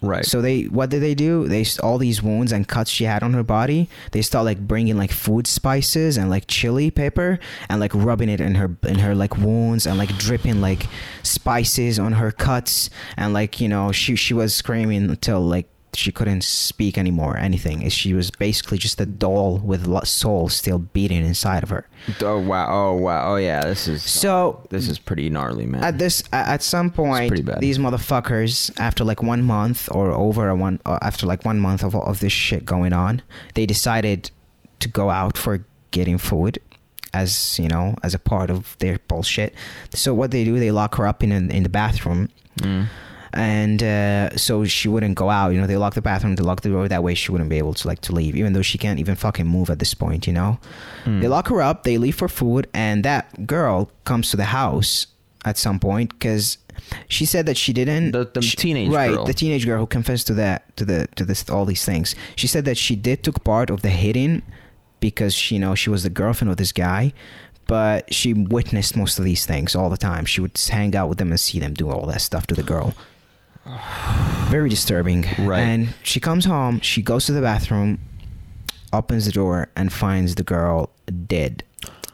Right. 0.00 0.24
so 0.24 0.42
they 0.42 0.64
what 0.64 0.90
did 0.90 1.00
they 1.00 1.14
do? 1.14 1.48
They 1.48 1.64
all 1.82 1.96
these 1.96 2.22
wounds 2.22 2.52
and 2.52 2.68
cuts 2.68 2.90
she 2.90 3.04
had 3.04 3.22
on 3.22 3.32
her 3.32 3.42
body 3.42 3.88
they 4.10 4.20
start 4.20 4.44
like 4.44 4.58
bringing 4.58 4.98
like 4.98 5.10
food 5.10 5.46
spices 5.46 6.18
and 6.18 6.28
like 6.28 6.44
chili 6.46 6.90
pepper 6.90 7.38
and 7.70 7.80
like 7.80 7.94
rubbing 7.94 8.28
it 8.28 8.40
in 8.40 8.54
her 8.56 8.76
in 8.82 8.98
her 8.98 9.14
like 9.14 9.38
wounds 9.38 9.86
and 9.86 9.96
like 9.96 10.14
dripping 10.18 10.60
like 10.60 10.86
spices 11.22 11.98
on 11.98 12.12
her 12.12 12.30
cuts. 12.30 12.90
And 13.16 13.32
like 13.32 13.60
you 13.60 13.68
know 13.68 13.92
she 13.92 14.14
she 14.14 14.34
was 14.34 14.54
screaming 14.54 15.08
until 15.08 15.40
like 15.40 15.68
she 15.96 16.10
couldn't 16.12 16.42
speak 16.44 16.98
anymore 16.98 17.36
anything 17.36 17.88
she 17.88 18.14
was 18.14 18.30
basically 18.30 18.78
just 18.78 19.00
a 19.00 19.06
doll 19.06 19.58
with 19.58 19.86
soul 20.06 20.48
still 20.48 20.78
beating 20.78 21.24
inside 21.24 21.62
of 21.62 21.68
her 21.70 21.86
oh 22.22 22.38
wow. 22.40 22.66
Oh 22.70 22.94
wow. 22.96 23.32
Oh 23.32 23.36
yeah. 23.36 23.62
This 23.64 23.88
is 23.88 24.02
so 24.02 24.66
this 24.70 24.88
is 24.88 24.98
pretty 24.98 25.30
gnarly, 25.30 25.66
man. 25.66 25.82
at 25.82 25.98
this 25.98 26.22
at 26.32 26.62
some 26.62 26.90
point 26.90 27.48
these 27.60 27.78
motherfuckers 27.78 28.70
after 28.78 29.04
like 29.04 29.22
one 29.22 29.42
month 29.42 29.88
or 29.90 30.10
over 30.10 30.48
a 30.48 30.54
one 30.56 30.80
uh, 30.84 30.98
after 31.02 31.26
like 31.26 31.44
one 31.44 31.58
month 31.58 31.82
of, 31.82 31.94
of 31.94 32.20
this 32.20 32.32
shit 32.32 32.64
going 32.64 32.92
on 32.92 33.22
they 33.54 33.64
decided 33.66 34.30
to 34.80 34.88
go 34.88 35.10
out 35.10 35.38
for 35.38 35.64
getting 35.92 36.18
food 36.18 36.58
as 37.12 37.58
you 37.58 37.68
know 37.68 37.94
as 38.02 38.12
a 38.14 38.18
part 38.18 38.50
of 38.50 38.76
their 38.80 38.98
bullshit 39.08 39.54
so 39.94 40.12
what 40.12 40.30
they 40.30 40.44
do 40.44 40.58
they 40.58 40.70
lock 40.70 40.96
her 40.96 41.06
up 41.06 41.22
in 41.22 41.30
in 41.32 41.62
the 41.62 41.68
bathroom 41.68 42.28
Mm. 42.58 42.86
And 43.34 43.82
uh, 43.82 44.36
so 44.36 44.64
she 44.64 44.88
wouldn't 44.88 45.14
go 45.16 45.28
out. 45.30 45.50
You 45.50 45.60
know, 45.60 45.66
they 45.66 45.76
lock 45.76 45.94
the 45.94 46.02
bathroom, 46.02 46.34
they 46.36 46.42
lock 46.42 46.60
the 46.62 46.68
door. 46.70 46.88
That 46.88 47.02
way, 47.02 47.14
she 47.14 47.30
wouldn't 47.32 47.50
be 47.50 47.58
able 47.58 47.74
to 47.74 47.88
like 47.88 48.00
to 48.02 48.12
leave, 48.12 48.34
even 48.36 48.52
though 48.52 48.62
she 48.62 48.78
can't 48.78 48.98
even 48.98 49.14
fucking 49.16 49.46
move 49.46 49.70
at 49.70 49.78
this 49.78 49.94
point. 49.94 50.26
You 50.26 50.32
know, 50.32 50.58
Mm. 51.04 51.20
they 51.20 51.28
lock 51.28 51.48
her 51.48 51.60
up, 51.60 51.84
they 51.84 51.98
leave 51.98 52.14
for 52.16 52.28
food, 52.28 52.66
and 52.72 53.04
that 53.04 53.46
girl 53.46 53.90
comes 54.04 54.30
to 54.30 54.36
the 54.36 54.44
house 54.46 55.06
at 55.44 55.58
some 55.58 55.78
point 55.78 56.10
because 56.10 56.58
she 57.08 57.24
said 57.24 57.46
that 57.46 57.56
she 57.56 57.72
didn't. 57.72 58.12
The- 58.12 58.30
the 58.32 58.42
she- 58.42 58.56
teenage 58.56 58.90
right? 58.90 59.10
girl. 59.12 59.24
The 59.26 59.34
teenage 59.34 59.66
girl 59.66 59.80
who 59.80 59.86
confessed 59.86 60.26
to 60.28 60.34
that, 60.34 60.76
to 60.76 60.84
the 60.84 61.08
to 61.16 61.24
this 61.24 61.48
all 61.50 61.64
these 61.64 61.84
things. 61.84 62.14
She 62.36 62.46
said 62.46 62.64
that 62.64 62.76
she 62.78 62.96
did 62.96 63.22
took 63.22 63.44
part 63.44 63.68
of 63.70 63.82
the 63.82 63.90
hitting 63.90 64.42
because 65.00 65.34
she, 65.34 65.56
you 65.56 65.60
know 65.60 65.74
she 65.74 65.90
was 65.90 66.02
the 66.02 66.10
girlfriend 66.10 66.50
of 66.50 66.56
this 66.56 66.72
guy. 66.72 67.12
But 67.66 68.12
she 68.12 68.34
witnessed 68.34 68.94
most 68.94 69.18
of 69.18 69.24
these 69.24 69.46
things 69.46 69.74
all 69.74 69.88
the 69.88 69.96
time. 69.96 70.26
She 70.26 70.42
would 70.42 70.52
hang 70.70 70.94
out 70.94 71.08
with 71.08 71.16
them 71.16 71.30
and 71.30 71.40
see 71.40 71.58
them 71.58 71.72
do 71.72 71.90
all 71.90 72.04
that 72.06 72.20
stuff 72.20 72.46
to 72.48 72.54
the 72.54 72.62
girl 72.62 72.92
very 74.48 74.68
disturbing. 74.68 75.26
Right. 75.38 75.60
And 75.60 75.94
she 76.02 76.20
comes 76.20 76.44
home, 76.44 76.80
she 76.80 77.02
goes 77.02 77.26
to 77.26 77.32
the 77.32 77.40
bathroom, 77.40 77.98
opens 78.92 79.26
the 79.26 79.32
door, 79.32 79.68
and 79.76 79.92
finds 79.92 80.34
the 80.34 80.44
girl 80.44 80.90
dead 81.26 81.64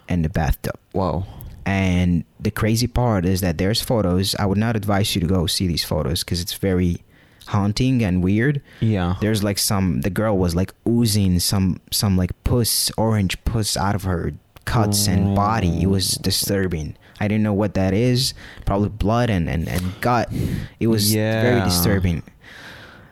in 0.09 0.23
the 0.23 0.29
bathtub. 0.29 0.79
Whoa. 0.93 1.27
And 1.67 2.25
the 2.39 2.51
crazy 2.51 2.87
part 2.87 3.25
is 3.25 3.43
that 3.43 3.59
there's 3.59 3.81
photos. 3.81 4.35
I 4.37 4.47
would 4.47 4.59
not 4.59 4.77
advise 4.77 5.15
you 5.15 5.21
to 5.21 5.27
go 5.27 5.47
see 5.47 5.67
these 5.67 5.85
photos 5.85 6.25
because 6.25 6.41
it's 6.41 6.55
very 6.55 7.03
haunting 7.47 8.03
and 8.03 8.23
weird. 8.25 8.63
Yeah. 8.81 9.17
There's 9.21 9.45
like 9.45 9.59
some 9.59 10.01
the 10.01 10.11
girl 10.11 10.39
was 10.39 10.55
like 10.55 10.73
oozing 10.89 11.39
some 11.41 11.81
some 11.91 12.17
like 12.17 12.33
puss 12.45 12.91
orange 12.97 13.43
puss 13.45 13.77
out 13.77 13.95
of 13.95 14.05
her 14.05 14.33
cuts 14.65 15.07
and 15.07 15.35
body. 15.35 15.83
It 15.83 15.87
was 15.87 16.17
oh. 16.19 16.23
disturbing. 16.23 16.97
I 17.21 17.29
didn't 17.29 17.43
know 17.43 17.53
what 17.53 17.75
that 17.75 17.93
is. 17.95 18.35
Probably 18.65 18.89
blood 18.89 19.31
and 19.31 19.49
and, 19.49 19.69
and 19.69 20.01
gut. 20.01 20.33
It 20.81 20.87
was 20.89 21.13
very 21.13 21.61
disturbing. 21.61 22.23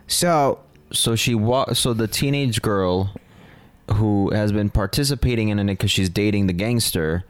So 0.07 0.61
so 0.93 1.15
she 1.17 1.35
wa- 1.35 1.73
so 1.75 1.93
the 1.93 2.09
teenage 2.09 2.63
girl 2.63 3.15
who 3.95 4.31
has 4.31 4.53
been 4.53 4.71
participating 4.71 5.49
in 5.51 5.59
it 5.59 5.65
because 5.67 5.91
she's 5.91 6.09
dating 6.11 6.47
the 6.47 6.53
gangster 6.53 7.25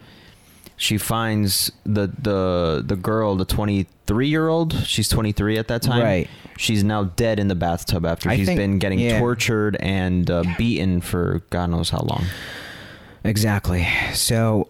she 0.77 0.97
finds 0.99 1.71
the 1.85 2.07
the 2.21 2.83
the 2.87 2.95
girl 2.97 3.35
the 3.37 3.45
23 3.45 4.29
year 4.29 4.49
old 4.49 4.73
she's 4.85 5.09
23 5.09 5.57
at 5.59 5.67
that 5.69 5.83
time 5.83 6.03
Right. 6.03 6.29
she's 6.57 6.83
now 6.85 7.05
dead 7.05 7.39
in 7.41 7.47
the 7.49 7.55
bathtub 7.57 8.05
after 8.07 8.29
I 8.29 8.37
she's 8.37 8.47
think- 8.47 8.59
been 8.59 8.79
getting 8.79 8.99
yeah. 9.01 9.19
tortured 9.21 9.77
and 9.81 10.29
uh, 10.31 10.43
beaten 10.57 11.01
for 11.01 11.43
god 11.51 11.71
knows 11.71 11.91
how 11.91 11.99
long 12.01 12.25
Exactly. 13.25 13.87
So 14.15 14.69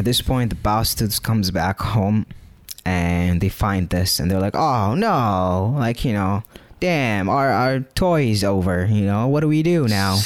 at 0.00 0.04
this 0.06 0.20
point, 0.22 0.48
the 0.50 0.56
bastards 0.56 1.18
comes 1.20 1.50
back 1.50 1.78
home, 1.80 2.24
and 2.86 3.40
they 3.40 3.48
find 3.50 3.88
this, 3.90 4.18
and 4.18 4.30
they're 4.30 4.40
like, 4.40 4.56
"Oh 4.56 4.94
no! 4.94 5.74
Like 5.78 6.04
you 6.04 6.12
know, 6.14 6.42
damn, 6.80 7.28
our 7.28 7.50
our 7.52 7.80
toy's 7.94 8.42
over. 8.42 8.86
You 8.86 9.04
know, 9.04 9.28
what 9.28 9.40
do 9.40 9.48
we 9.48 9.62
do 9.62 9.86
now? 9.86 10.18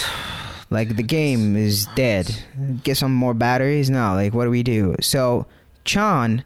Like 0.71 0.97
the 0.97 1.03
game 1.03 1.57
is 1.57 1.87
dead. 1.95 2.31
Get 2.85 2.97
some 2.97 3.13
more 3.15 3.35
batteries 3.35 3.91
now. 3.91 4.15
Like 4.15 4.33
what 4.33 4.45
do 4.45 4.51
we 4.51 4.63
do?" 4.63 4.95
So 5.01 5.47
Chan, 5.85 6.45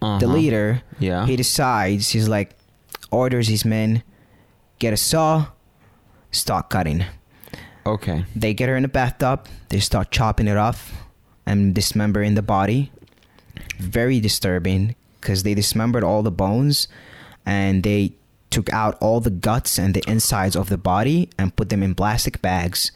the 0.00 0.06
Uh-huh. 0.06 0.26
leader, 0.26 0.82
yeah 0.98 1.26
he 1.26 1.36
decides. 1.36 2.10
He's 2.10 2.28
like, 2.28 2.50
orders 3.10 3.48
his 3.48 3.64
men. 3.64 4.02
get 4.80 4.92
a 4.92 4.96
saw, 4.96 5.46
start 6.32 6.70
cutting. 6.70 7.04
Okay. 7.86 8.24
They 8.34 8.54
get 8.54 8.68
her 8.68 8.76
in 8.76 8.84
a 8.84 8.88
bathtub. 8.88 9.46
They 9.68 9.78
start 9.80 10.10
chopping 10.10 10.48
it 10.48 10.56
off 10.56 10.99
and 11.50 11.74
dismembering 11.74 12.34
the 12.34 12.42
body. 12.42 12.90
Very 13.78 14.20
disturbing 14.20 14.94
because 15.20 15.42
they 15.42 15.54
dismembered 15.54 16.04
all 16.04 16.22
the 16.22 16.30
bones 16.30 16.88
and 17.44 17.82
they 17.82 18.12
took 18.50 18.72
out 18.72 18.96
all 19.00 19.20
the 19.20 19.30
guts 19.30 19.78
and 19.78 19.94
the 19.94 20.02
insides 20.06 20.56
of 20.56 20.68
the 20.68 20.78
body 20.78 21.28
and 21.38 21.54
put 21.56 21.68
them 21.68 21.82
in 21.82 21.94
plastic 21.94 22.40
bags. 22.42 22.92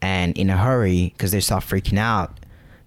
And 0.00 0.36
in 0.36 0.50
a 0.50 0.56
hurry, 0.58 1.12
because 1.16 1.30
they 1.32 1.40
start 1.40 1.64
freaking 1.64 1.98
out, 1.98 2.38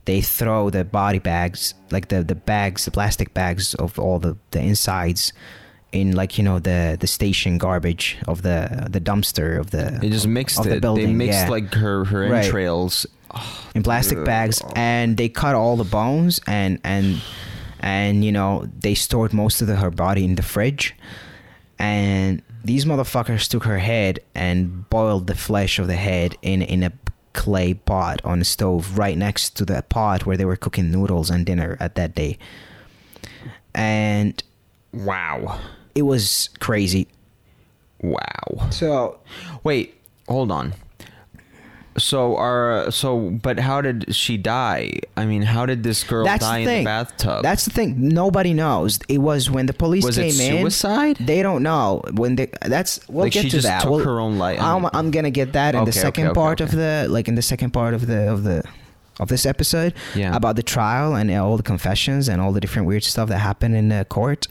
they 0.05 0.21
throw 0.21 0.69
the 0.69 0.83
body 0.85 1.19
bags, 1.19 1.73
like 1.91 2.07
the, 2.09 2.23
the 2.23 2.35
bags, 2.35 2.85
the 2.85 2.91
plastic 2.91 3.33
bags 3.33 3.73
of 3.75 3.97
all 3.99 4.19
the, 4.19 4.37
the 4.51 4.59
insides, 4.59 5.33
in 5.91 6.15
like 6.15 6.37
you 6.37 6.43
know 6.43 6.59
the 6.59 6.97
the 6.99 7.07
station 7.07 7.57
garbage 7.57 8.17
of 8.27 8.41
the 8.41 8.87
the 8.89 8.99
dumpster 8.99 9.57
of 9.57 9.71
the 9.71 9.97
They 10.01 10.09
just 10.09 10.27
mixed 10.27 10.59
of 10.59 10.65
the 10.65 10.75
it. 10.75 10.81
building, 10.81 11.07
they 11.07 11.13
mixed 11.13 11.45
yeah 11.45 11.49
like 11.49 11.73
her 11.73 12.03
her 12.05 12.29
Right. 12.29 12.45
Entrails. 13.35 13.71
in 13.75 13.83
plastic 13.83 14.23
bags 14.25 14.61
oh. 14.63 14.71
and 14.75 15.17
they 15.17 15.29
cut 15.29 15.55
all 15.55 15.75
the 15.77 15.83
bones 15.83 16.39
and 16.47 16.79
and 16.83 17.21
and 17.79 18.23
you 18.25 18.31
know 18.31 18.67
they 18.79 18.93
stored 18.95 19.33
most 19.33 19.61
of 19.61 19.67
the, 19.67 19.75
her 19.75 19.91
body 19.91 20.23
in 20.25 20.35
the 20.35 20.43
fridge 20.43 20.95
and 21.79 22.41
these 22.63 22.85
motherfuckers 22.85 23.47
took 23.47 23.63
her 23.63 23.77
head 23.79 24.19
and 24.35 24.89
boiled 24.89 25.27
the 25.27 25.35
flesh 25.35 25.79
of 25.79 25.87
the 25.87 25.95
head 25.95 26.35
in 26.41 26.61
in 26.61 26.83
a 26.83 26.91
clay 27.33 27.73
pot 27.75 28.19
on 28.23 28.39
the 28.39 28.45
stove 28.45 28.97
right 28.97 29.15
next 29.17 29.55
to 29.55 29.63
the 29.63 29.81
pot 29.89 30.25
where 30.25 30.35
they 30.37 30.45
were 30.45 30.55
cooking 30.55 30.89
noodles 30.91 31.29
and 31.29 31.45
dinner 31.45 31.77
at 31.79 31.95
that 31.95 32.15
day 32.15 32.37
and 33.75 34.43
Wow. 34.93 35.59
it 35.93 36.01
was 36.01 36.49
crazy 36.59 37.07
Wow. 38.01 38.69
so 38.71 39.19
Wait, 39.63 39.95
hold 40.27 40.51
on. 40.51 40.73
So 41.99 42.35
our 42.37 42.91
so 42.91 43.31
but 43.41 43.59
how 43.59 43.81
did 43.81 44.13
she 44.15 44.37
die? 44.37 44.99
I 45.15 45.25
mean, 45.25 45.41
how 45.41 45.65
did 45.65 45.81
this 45.81 46.03
girl 46.03 46.25
that's 46.25 46.43
die 46.45 46.57
the 46.57 46.61
in 46.61 46.67
thing 46.67 46.83
the 46.83 46.87
bathtub? 46.87 47.41
that's 47.43 47.65
the 47.65 47.71
thing 47.71 48.09
nobody 48.09 48.53
knows 48.53 48.99
it 49.09 49.17
was 49.17 49.49
when 49.49 49.65
the 49.65 49.73
police 49.73 50.03
Was 50.05 50.17
it 50.19 50.31
came 50.33 50.57
in 50.57 50.61
suicide? 50.61 51.17
They 51.19 51.41
don't 51.41 51.63
know 51.63 52.03
when 52.13 52.35
they. 52.35 52.49
That's 52.61 52.99
we'll 53.09 53.25
Like, 53.25 53.33
get 53.33 53.43
she 53.43 53.49
to 53.49 53.57
just 53.57 53.67
that. 53.67 53.81
took 53.81 53.89
We'll- 53.91 54.05
her 54.05 54.19
own 54.19 54.37
life. 54.37 54.61
I'm, 54.61 54.87
I'm 54.93 55.09
gonna 55.09 55.31
get 55.31 55.53
that 55.53 55.73
in 55.73 55.85
the 55.85 55.89
Okay, 55.89 55.99
second 55.99 56.23
okay, 56.25 56.31
okay, 56.31 56.35
part 56.39 56.61
of 56.61 56.69
okay. 56.69 56.77
the 56.77 57.07
like 57.09 57.27
in 57.27 57.33
the 57.35 57.41
second 57.41 57.71
part 57.71 57.93
of 57.95 58.05
the 58.05 58.31
of 58.31 58.43
the 58.43 58.63
of 59.19 59.29
this 59.29 59.47
episode 59.47 59.95
Yeah. 60.13 60.35
about 60.35 60.55
the 60.55 60.61
trial 60.63 61.15
and 61.15 61.31
all 61.31 61.57
the 61.57 61.63
confessions 61.63 62.29
and 62.29 62.39
all 62.39 62.51
the 62.51 62.59
different 62.61 62.87
weird 62.87 63.03
stuff 63.03 63.27
that 63.29 63.39
happened 63.39 63.75
in 63.75 63.89
the 63.89 64.05
court. 64.07 64.45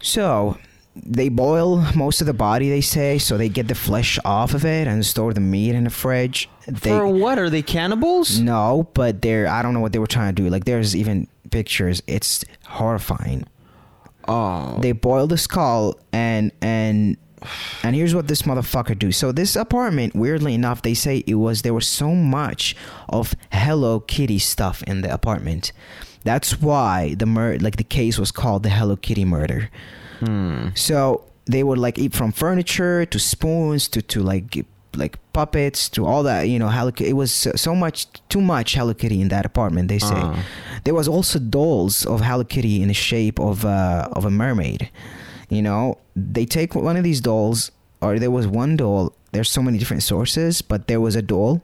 So 0.00 0.56
they 1.04 1.28
boil 1.28 1.84
most 1.94 2.20
of 2.20 2.26
the 2.26 2.32
body, 2.34 2.68
they 2.70 2.80
say, 2.80 3.18
so 3.18 3.36
they 3.36 3.48
get 3.48 3.68
the 3.68 3.74
flesh 3.74 4.18
off 4.24 4.54
of 4.54 4.64
it 4.64 4.86
and 4.88 5.04
store 5.04 5.32
the 5.34 5.40
meat 5.40 5.74
in 5.74 5.84
the 5.84 5.90
fridge. 5.90 6.48
They, 6.66 6.90
For 6.90 7.06
what 7.06 7.38
are 7.38 7.50
they 7.50 7.62
cannibals? 7.62 8.38
no, 8.38 8.88
but 8.94 9.22
they're 9.22 9.46
I 9.46 9.62
don't 9.62 9.74
know 9.74 9.80
what 9.80 9.92
they 9.92 9.98
were 9.98 10.06
trying 10.06 10.34
to 10.34 10.42
do. 10.42 10.48
Like 10.48 10.64
there's 10.64 10.96
even 10.96 11.28
pictures. 11.50 12.02
It's 12.06 12.44
horrifying 12.66 13.44
Oh, 14.28 14.78
they 14.80 14.90
boil 14.92 15.28
the 15.28 15.38
skull 15.38 15.94
and 16.12 16.50
and 16.60 17.16
and 17.84 17.94
here's 17.94 18.12
what 18.12 18.26
this 18.26 18.42
motherfucker 18.42 18.98
do 18.98 19.12
so 19.12 19.30
this 19.30 19.54
apartment 19.54 20.16
weirdly 20.16 20.52
enough 20.54 20.82
they 20.82 20.94
say 20.94 21.22
it 21.28 21.34
was 21.34 21.62
there 21.62 21.74
was 21.74 21.86
so 21.86 22.10
much 22.12 22.74
of 23.08 23.36
hello 23.52 24.00
kitty 24.00 24.40
stuff 24.40 24.82
in 24.84 25.02
the 25.02 25.12
apartment 25.14 25.70
that's 26.24 26.60
why 26.60 27.14
the 27.14 27.26
mur- 27.26 27.58
like 27.60 27.76
the 27.76 27.84
case 27.84 28.18
was 28.18 28.32
called 28.32 28.64
the 28.64 28.70
hello 28.70 28.96
kitty 28.96 29.24
murder 29.24 29.70
hmm. 30.20 30.68
so 30.74 31.24
they 31.46 31.62
would 31.62 31.78
like 31.78 31.98
eat 31.98 32.14
from 32.14 32.32
furniture 32.32 33.06
to 33.06 33.18
spoons 33.18 33.88
to 33.88 34.02
to 34.02 34.20
like 34.22 34.66
like 34.96 35.18
puppets 35.32 35.88
to 35.90 36.06
all 36.06 36.22
that 36.22 36.48
you 36.48 36.58
know 36.58 36.68
Hello 36.68 36.90
Kitty. 36.90 37.10
It 37.10 37.14
was 37.14 37.30
so, 37.32 37.74
much 37.74 38.06
too 38.28 38.40
much 38.40 38.74
Hello 38.74 38.94
Kitty 38.94 39.20
in 39.20 39.28
that 39.28 39.44
apartment. 39.44 39.88
They 39.88 39.98
say 39.98 40.14
Uh. 40.16 40.36
there 40.84 40.94
was 40.94 41.08
also 41.08 41.38
dolls 41.38 42.06
of 42.06 42.20
Hello 42.22 42.44
Kitty 42.44 42.82
in 42.82 42.88
the 42.88 42.94
shape 42.94 43.38
of 43.38 43.64
uh, 43.64 44.08
of 44.12 44.24
a 44.24 44.30
mermaid. 44.30 44.90
You 45.48 45.62
know, 45.62 45.98
they 46.16 46.44
take 46.44 46.74
one 46.74 46.96
of 46.96 47.04
these 47.04 47.20
dolls, 47.20 47.70
or 48.00 48.18
there 48.18 48.30
was 48.30 48.46
one 48.46 48.76
doll. 48.76 49.12
There's 49.32 49.50
so 49.50 49.62
many 49.62 49.78
different 49.78 50.02
sources, 50.02 50.62
but 50.62 50.88
there 50.88 51.00
was 51.00 51.14
a 51.14 51.22
doll, 51.22 51.62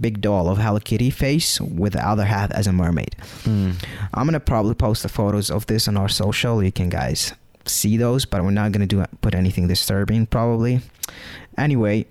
big 0.00 0.20
doll 0.20 0.48
of 0.50 0.58
Hello 0.58 0.80
Kitty 0.80 1.10
face 1.10 1.60
with 1.60 1.92
the 1.94 2.06
other 2.06 2.24
half 2.24 2.50
as 2.50 2.66
a 2.66 2.72
mermaid. 2.72 3.14
Hmm. 3.44 3.72
I'm 4.12 4.26
gonna 4.26 4.40
probably 4.40 4.74
post 4.74 5.02
the 5.02 5.08
photos 5.08 5.50
of 5.50 5.66
this 5.66 5.88
on 5.88 5.96
our 5.96 6.08
social. 6.08 6.62
You 6.62 6.72
can 6.72 6.88
guys 6.90 7.32
see 7.66 7.96
those, 7.96 8.24
but 8.24 8.42
we're 8.42 8.50
not 8.50 8.72
gonna 8.72 8.86
do 8.86 9.04
put 9.20 9.34
anything 9.34 9.68
disturbing 9.68 10.26
probably. 10.26 10.80
Anyway, 11.56 12.06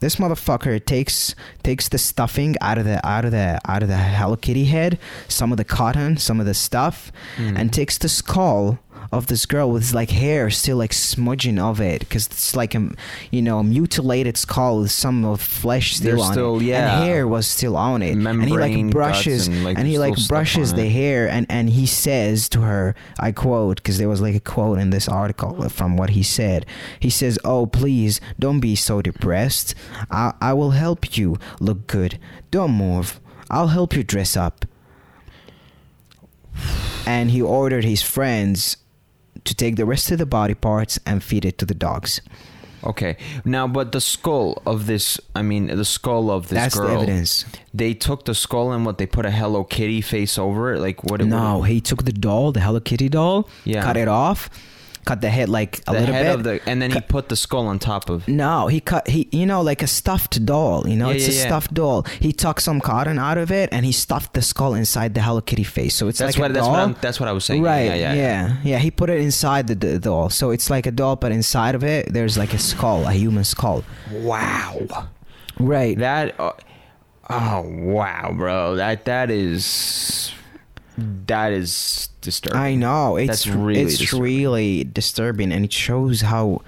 this 0.00 0.16
motherfucker 0.16 0.84
takes 0.84 1.34
takes 1.62 1.88
the 1.88 1.98
stuffing 1.98 2.54
out 2.60 2.78
of 2.78 2.84
the 2.84 3.04
out 3.06 3.24
of 3.24 3.30
the 3.32 3.60
out 3.66 3.82
of 3.82 3.88
the 3.88 3.96
Hello 3.96 4.36
Kitty 4.36 4.66
head, 4.66 4.98
some 5.28 5.50
of 5.52 5.58
the 5.58 5.64
cotton, 5.64 6.16
some 6.16 6.38
of 6.40 6.46
the 6.46 6.54
stuff, 6.54 7.10
Hmm. 7.36 7.56
and 7.56 7.72
takes 7.72 7.98
the 7.98 8.08
skull 8.08 8.78
of 9.10 9.26
this 9.28 9.46
girl 9.46 9.70
with 9.70 9.94
like 9.94 10.10
hair 10.10 10.50
still 10.50 10.76
like 10.76 10.92
smudging 10.92 11.58
of 11.58 11.80
it 11.80 12.00
because 12.00 12.26
it's 12.26 12.54
like 12.54 12.74
a 12.74 12.90
you 13.30 13.40
know 13.40 13.62
mutilated 13.62 14.36
skull 14.36 14.80
with 14.80 14.90
some 14.90 15.24
of 15.24 15.40
flesh 15.40 15.96
still 15.96 16.16
There's 16.16 16.22
on 16.28 16.32
still- 16.32 16.56
it 16.60 16.64
yeah. 16.64 16.98
and 16.98 17.04
hair 17.04 17.26
was 17.26 17.46
still 17.46 17.76
on 17.76 18.02
it. 18.02 18.12
And 18.12 18.44
he 18.44 18.56
like 18.56 18.90
brushes 18.90 19.48
and, 19.48 19.64
like, 19.64 19.78
and 19.78 19.86
he 19.86 19.98
like 19.98 20.14
brushes 20.28 20.74
the 20.74 20.84
it. 20.84 20.90
hair 20.90 21.28
and 21.28 21.46
and 21.48 21.70
he 21.70 21.86
says 21.86 22.48
to 22.50 22.60
her 22.60 22.94
i 23.18 23.32
quote 23.32 23.76
because 23.76 23.96
there 23.98 24.08
was 24.08 24.20
like 24.20 24.34
a 24.34 24.40
quote 24.40 24.78
in 24.78 24.90
this 24.90 25.08
article 25.08 25.68
from 25.70 25.96
what 25.96 26.10
he 26.10 26.22
said. 26.22 26.66
He 27.00 27.10
says 27.10 27.38
oh 27.44 27.66
please 27.66 28.20
don't 28.38 28.60
be 28.60 28.76
so 28.76 29.00
depressed. 29.00 29.74
I 30.10 30.34
i 30.40 30.52
will 30.52 30.72
help 30.72 31.16
you 31.16 31.38
look 31.60 31.86
good. 31.86 32.18
Don't 32.50 32.72
move. 32.72 33.20
I'll 33.50 33.68
help 33.68 33.96
you 33.96 34.02
dress 34.04 34.36
up. 34.36 34.66
And 37.06 37.30
he 37.30 37.40
ordered 37.40 37.84
his 37.84 38.02
friends 38.02 38.76
to 39.48 39.54
take 39.54 39.74
the 39.76 39.84
rest 39.84 40.10
of 40.12 40.18
the 40.18 40.26
body 40.26 40.54
parts 40.54 40.98
and 41.04 41.22
feed 41.22 41.44
it 41.44 41.56
to 41.58 41.66
the 41.66 41.74
dogs 41.74 42.20
Okay. 42.84 43.16
Now, 43.44 43.66
but 43.66 43.90
the 43.90 44.00
skull 44.00 44.62
of 44.64 44.86
this, 44.86 45.18
I 45.34 45.42
mean, 45.42 45.66
the 45.66 45.84
skull 45.84 46.30
of 46.30 46.46
this 46.48 46.58
that's 46.60 46.74
girl. 46.78 46.86
the 46.86 46.94
evidence 46.94 47.44
They 47.74 47.92
took 47.92 48.24
the 48.24 48.34
skull 48.36 48.70
and 48.70 48.86
what 48.86 48.98
they 48.98 49.06
put 49.06 49.26
a 49.26 49.32
Hello 49.32 49.64
Kitty 49.64 50.00
face 50.00 50.38
over 50.38 50.74
it. 50.74 50.78
Like 50.80 51.02
what? 51.02 51.20
no 51.20 51.58
what, 51.58 51.68
he 51.70 51.80
took 51.80 52.04
the 52.04 52.12
doll 52.12 52.52
the 52.52 52.60
hello 52.60 52.78
kitty 52.78 53.08
doll 53.08 53.48
Yeah. 53.64 53.82
cut 53.82 53.96
it 53.96 54.06
off 54.06 54.48
cut 55.08 55.20
the 55.26 55.30
head 55.38 55.48
like 55.48 55.72
a 55.88 55.92
the 55.92 56.00
little 56.00 56.14
head 56.14 56.24
bit 56.26 56.34
of 56.36 56.42
the, 56.44 56.54
and 56.70 56.76
then 56.82 56.90
he 56.90 57.00
put 57.00 57.24
the 57.32 57.36
skull 57.44 57.66
on 57.72 57.78
top 57.78 58.04
of. 58.10 58.28
No, 58.28 58.66
he 58.74 58.78
cut 58.80 59.04
he 59.14 59.20
you 59.32 59.46
know 59.46 59.60
like 59.70 59.82
a 59.82 59.86
stuffed 59.86 60.36
doll. 60.44 60.86
You 60.90 60.96
know, 61.00 61.08
Yeah, 61.08 61.16
it's 61.16 61.28
yeah, 61.28 61.34
a 61.34 61.36
yeah. 61.42 61.46
stuffed 61.48 61.72
doll. 61.74 62.02
He 62.26 62.32
took 62.44 62.60
some 62.60 62.80
cotton 62.80 63.18
out 63.18 63.38
of 63.38 63.50
it 63.60 63.66
and 63.72 63.82
he 63.84 63.92
stuffed 63.92 64.32
the 64.34 64.42
skull 64.42 64.74
inside 64.74 65.14
the 65.14 65.22
Hello 65.22 65.40
Kitty 65.40 65.64
face. 65.64 65.94
So 65.94 66.08
it's 66.08 66.18
That's 66.18 66.36
like 66.36 66.42
what. 66.42 66.50
a 66.50 66.54
That's 66.54 66.66
doll. 66.66 66.72
what. 66.74 66.80
I'm, 66.82 66.96
that's 67.00 67.18
what 67.20 67.28
I 67.28 67.32
was 67.32 67.44
saying. 67.44 67.62
right? 67.62 67.86
Yeah. 67.86 67.94
Yeah. 67.94 68.14
yeah, 68.14 68.56
yeah. 68.70 68.78
He 68.78 68.90
put 68.90 69.08
it 69.10 69.18
inside 69.20 69.66
the, 69.68 69.74
the 69.74 69.98
doll. 69.98 70.28
So 70.30 70.50
it's 70.50 70.68
like 70.70 70.86
a 70.86 70.92
doll, 70.92 71.16
but 71.16 71.32
inside 71.32 71.74
of 71.74 71.82
it 71.84 72.12
there's 72.12 72.36
like 72.36 72.52
a 72.54 72.58
skull, 72.58 73.06
a 73.06 73.12
human 73.12 73.44
skull. 73.44 73.84
Wow. 74.12 75.06
Right. 75.58 75.96
That. 75.98 76.38
Uh, 76.38 76.52
oh 77.30 77.62
wow, 77.66 78.32
bro. 78.36 78.76
That 78.76 79.04
that 79.06 79.30
is. 79.30 80.32
That 81.26 81.52
is 81.52 82.08
disturbing. 82.20 82.58
I 82.60 82.74
know 82.74 83.16
it's 83.16 83.28
That's 83.28 83.46
really 83.46 83.80
it's 83.82 83.98
disturbing. 83.98 84.22
really 84.24 84.84
disturbing, 84.84 85.52
and 85.52 85.64
it 85.64 85.72
shows 85.72 86.22
how 86.22 86.62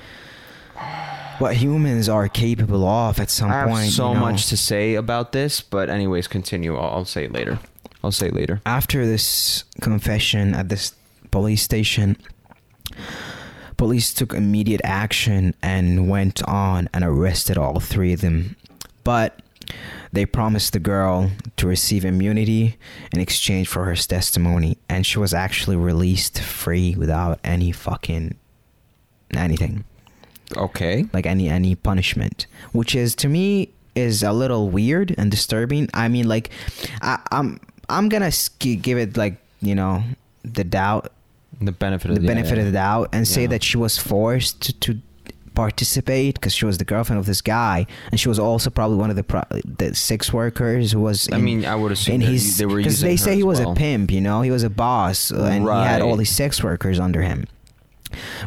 what 1.38 1.56
humans 1.56 2.08
are 2.08 2.28
capable 2.28 2.86
of 2.86 3.18
at 3.18 3.30
some 3.30 3.50
I 3.50 3.54
have 3.60 3.68
point. 3.68 3.90
so 3.90 4.08
you 4.08 4.14
know. 4.14 4.20
much 4.20 4.46
to 4.48 4.56
say 4.56 4.94
about 4.94 5.32
this, 5.32 5.60
but 5.62 5.88
anyways, 5.90 6.28
continue. 6.28 6.76
I'll, 6.76 6.98
I'll 6.98 7.04
say 7.04 7.24
it 7.24 7.32
later. 7.32 7.58
I'll 8.04 8.12
say 8.12 8.28
it 8.28 8.34
later. 8.34 8.60
after 8.64 9.04
this 9.06 9.64
confession 9.80 10.54
at 10.54 10.68
this 10.68 10.94
police 11.30 11.62
station, 11.62 12.16
police 13.76 14.12
took 14.14 14.32
immediate 14.34 14.80
action 14.84 15.54
and 15.62 16.08
went 16.08 16.42
on 16.44 16.88
and 16.94 17.04
arrested 17.04 17.58
all 17.58 17.80
three 17.80 18.12
of 18.12 18.20
them. 18.20 18.56
But 19.04 19.40
they 20.12 20.26
promised 20.26 20.72
the 20.72 20.78
girl 20.80 21.30
to 21.56 21.66
receive 21.66 22.04
immunity 22.04 22.76
in 23.12 23.20
exchange 23.20 23.68
for 23.68 23.84
her 23.84 23.94
testimony, 23.94 24.76
and 24.88 25.06
she 25.06 25.18
was 25.18 25.32
actually 25.32 25.76
released 25.76 26.40
free 26.40 26.94
without 26.96 27.38
any 27.44 27.70
fucking 27.72 28.36
anything 29.34 29.84
Okay. 30.56 31.06
like 31.12 31.26
any 31.26 31.48
any 31.48 31.76
punishment 31.76 32.46
which 32.72 32.96
is 32.96 33.14
to 33.16 33.28
me 33.28 33.68
is 33.94 34.22
a 34.24 34.32
little 34.32 34.68
weird 34.68 35.14
and 35.16 35.30
disturbing 35.30 35.88
i 35.94 36.08
mean 36.08 36.26
like 36.26 36.50
I, 37.02 37.20
i'm 37.30 37.60
i'm 37.88 38.08
gonna 38.08 38.32
give 38.82 38.98
it 38.98 39.16
like 39.16 39.36
you 39.60 39.76
know 39.76 40.02
the 40.42 40.64
doubt 40.64 41.12
The 41.60 41.70
benefit 41.70 42.10
of 42.10 42.16
the 42.16 42.22
yeah, 42.22 42.26
benefit 42.34 42.54
yeah. 42.56 42.60
of 42.62 42.66
the 42.66 42.72
doubt 42.72 43.10
and 43.12 43.28
say 43.28 43.46
that 43.46 43.62
she 43.62 43.76
was 43.76 43.98
forced 43.98 44.60
to, 44.62 44.72
to 44.80 44.98
participate 45.54 46.34
because 46.34 46.54
she 46.54 46.64
was 46.64 46.78
the 46.78 46.84
girlfriend 46.84 47.18
of 47.18 47.26
this 47.26 47.40
guy 47.40 47.86
and 48.10 48.18
she 48.20 48.28
was 48.28 48.38
also 48.38 48.70
probably 48.70 48.96
one 48.96 49.10
of 49.10 49.16
the 49.16 49.22
pro- 49.24 49.42
the 49.64 49.94
sex 49.94 50.32
workers 50.32 50.92
who 50.92 51.00
was 51.00 51.28
I 51.32 51.36
in- 51.36 51.44
mean, 51.44 51.64
I 51.64 51.74
would 51.74 51.92
assume 51.92 52.20
his 52.20 52.56
they 52.58 52.66
were 52.66 52.76
because 52.76 53.00
they 53.00 53.16
say 53.16 53.34
he 53.36 53.42
was 53.42 53.60
well. 53.60 53.72
a 53.72 53.74
pimp 53.74 54.10
you 54.10 54.20
know 54.20 54.42
he 54.42 54.50
was 54.50 54.62
a 54.62 54.70
boss 54.70 55.30
and 55.30 55.64
he 55.64 55.70
had 55.70 56.02
all 56.02 56.16
these 56.16 56.30
sex 56.30 56.62
workers 56.62 56.98
under 57.00 57.22
him 57.22 57.46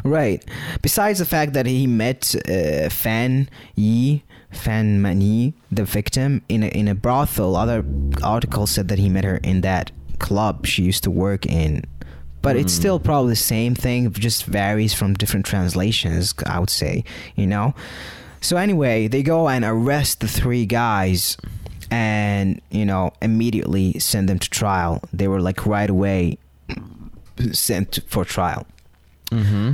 Right. 0.04 0.44
Besides 0.82 1.20
the 1.20 1.26
fact 1.26 1.54
that 1.54 1.66
he 1.66 1.88
met 1.88 2.36
uh, 2.50 2.90
Fan 2.90 3.50
Yi, 3.76 4.24
Fan 4.52 5.02
Mani, 5.02 5.54
the 5.72 5.86
victim, 5.86 6.42
in 6.50 6.64
a, 6.64 6.68
in 6.68 6.90
a 6.90 6.96
brothel, 6.96 7.56
other 7.56 7.86
articles 8.22 8.72
said 8.72 8.90
that 8.90 9.00
he 9.00 9.08
met 9.08 9.24
her 9.24 9.38
in 9.38 9.62
that 9.62 9.92
club 10.20 10.66
she 10.66 10.84
used 10.84 11.04
to 11.06 11.12
work 11.12 11.46
in. 11.46 11.84
But 12.44 12.56
it's 12.58 12.74
Mm. 12.74 12.80
still 12.82 13.00
probably 13.00 13.32
the 13.32 13.36
same 13.38 13.74
thing, 13.74 14.06
it 14.06 14.14
just 14.14 14.46
varies 14.46 14.94
from 14.94 15.16
different 15.16 15.46
translations, 15.48 16.36
I 16.46 16.60
would 16.60 16.70
say, 16.70 17.04
you 17.36 17.48
know? 17.48 17.74
So, 18.42 18.58
anyway, 18.58 19.08
they 19.08 19.24
go 19.24 19.48
and 19.50 19.64
arrest 19.66 20.20
the 20.20 20.28
three 20.28 20.66
guys 20.68 21.38
and, 21.90 22.62
you 22.70 22.86
know, 22.86 23.12
immediately 23.22 23.98
send 24.00 24.28
them 24.30 24.38
to 24.40 24.50
trial. 24.50 25.02
They 25.14 25.28
were 25.28 25.42
like 25.42 25.66
right 25.66 25.90
away 25.90 26.38
sent 27.54 28.00
for 28.08 28.26
trial. 28.26 28.66
Mm-hmm. 29.32 29.72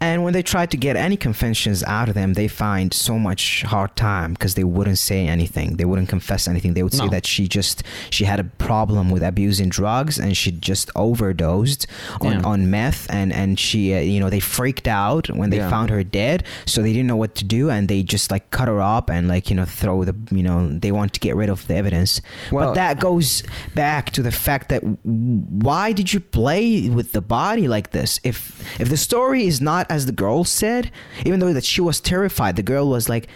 And 0.00 0.24
when 0.24 0.32
they 0.32 0.42
tried 0.42 0.70
to 0.70 0.76
get 0.78 0.96
any 0.96 1.16
confessions 1.16 1.82
out 1.84 2.08
of 2.08 2.14
them, 2.14 2.32
they 2.32 2.48
find 2.48 2.92
so 2.94 3.18
much 3.18 3.62
hard 3.62 3.94
time 3.96 4.32
because 4.32 4.54
they 4.54 4.64
wouldn't 4.64 4.98
say 4.98 5.26
anything. 5.26 5.76
They 5.76 5.84
wouldn't 5.84 6.08
confess 6.08 6.48
anything. 6.48 6.72
They 6.74 6.82
would 6.82 6.94
say 6.94 7.04
No. 7.04 7.10
that 7.10 7.26
she 7.26 7.46
just 7.48 7.82
she 8.08 8.24
had 8.24 8.40
a 8.40 8.44
problem 8.44 9.10
with 9.10 9.22
abusing 9.22 9.68
drugs 9.68 10.18
and 10.18 10.34
she 10.36 10.52
just 10.52 10.90
overdosed 10.96 11.86
on, 12.22 12.32
Yeah. 12.32 12.40
on 12.44 12.70
meth 12.70 13.06
and 13.10 13.30
and 13.32 13.58
she 13.58 13.92
uh, 13.94 13.98
you 14.00 14.20
know 14.20 14.30
they 14.30 14.40
freaked 14.40 14.88
out 14.88 15.28
when 15.28 15.50
they 15.50 15.58
Yeah. 15.58 15.68
found 15.68 15.90
her 15.90 16.02
dead, 16.02 16.44
so 16.64 16.80
they 16.82 16.92
didn't 16.94 17.06
know 17.08 17.16
what 17.16 17.34
to 17.36 17.44
do 17.44 17.68
and 17.70 17.86
they 17.88 18.02
just 18.02 18.30
like 18.30 18.50
cut 18.50 18.68
her 18.68 18.80
up 18.80 19.10
and 19.10 19.28
like 19.28 19.50
you 19.50 19.56
know 19.56 19.66
throw 19.66 20.04
the 20.04 20.16
you 20.30 20.42
know 20.42 20.66
they 20.68 20.92
want 20.92 21.12
to 21.12 21.20
get 21.20 21.36
rid 21.36 21.50
of 21.50 21.66
the 21.66 21.74
evidence. 21.74 22.20
Well- 22.50 22.68
but 22.70 22.74
that 22.74 23.00
goes 23.00 23.42
back 23.74 24.10
to 24.12 24.22
the 24.22 24.32
fact 24.32 24.68
that 24.70 24.80
why 25.04 25.92
did 25.92 26.12
you 26.12 26.20
play 26.20 26.88
with 26.88 27.12
the 27.12 27.20
body 27.20 27.68
like 27.68 27.90
this? 27.90 28.18
If 28.24 28.62
if 28.80 28.88
the 28.88 28.96
story 28.96 29.46
is 29.46 29.60
not 29.60 29.89
as 29.90 30.06
the 30.06 30.12
girl 30.12 30.44
said, 30.44 30.90
even 31.26 31.40
though 31.40 31.52
that 31.52 31.64
she 31.64 31.80
was 31.80 32.00
terrified, 32.00 32.56
the 32.56 32.62
girl 32.62 32.88
was 32.88 33.08
like 33.08 33.28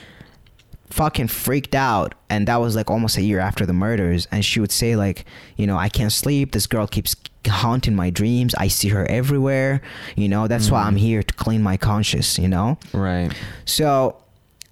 fucking 0.88 1.26
freaked 1.26 1.74
out. 1.74 2.14
And 2.30 2.46
that 2.46 2.56
was 2.56 2.76
like 2.76 2.90
almost 2.90 3.16
a 3.16 3.22
year 3.22 3.40
after 3.40 3.66
the 3.66 3.72
murders. 3.72 4.28
And 4.30 4.44
she 4.44 4.60
would 4.60 4.72
say 4.72 4.96
like 4.96 5.24
you 5.56 5.66
know 5.66 5.76
i 5.76 5.88
can't 5.88 6.12
sleep. 6.12 6.52
This 6.52 6.66
girl 6.66 6.86
keeps 6.86 7.16
haunting 7.46 7.96
my 7.96 8.10
dreams. 8.10 8.54
I 8.54 8.68
see 8.68 8.88
her 8.88 9.04
everywhere. 9.10 9.82
You 10.16 10.28
know 10.28 10.46
that's 10.46 10.70
why 10.70 10.82
i'm 10.82 10.94
mm-hmm. 10.94 10.96
here 10.98 11.22
to 11.22 11.34
clean 11.34 11.62
my 11.62 11.76
conscience 11.76 12.38
you 12.38 12.48
know? 12.48 12.78
Right. 12.92 13.32
so, 13.64 14.16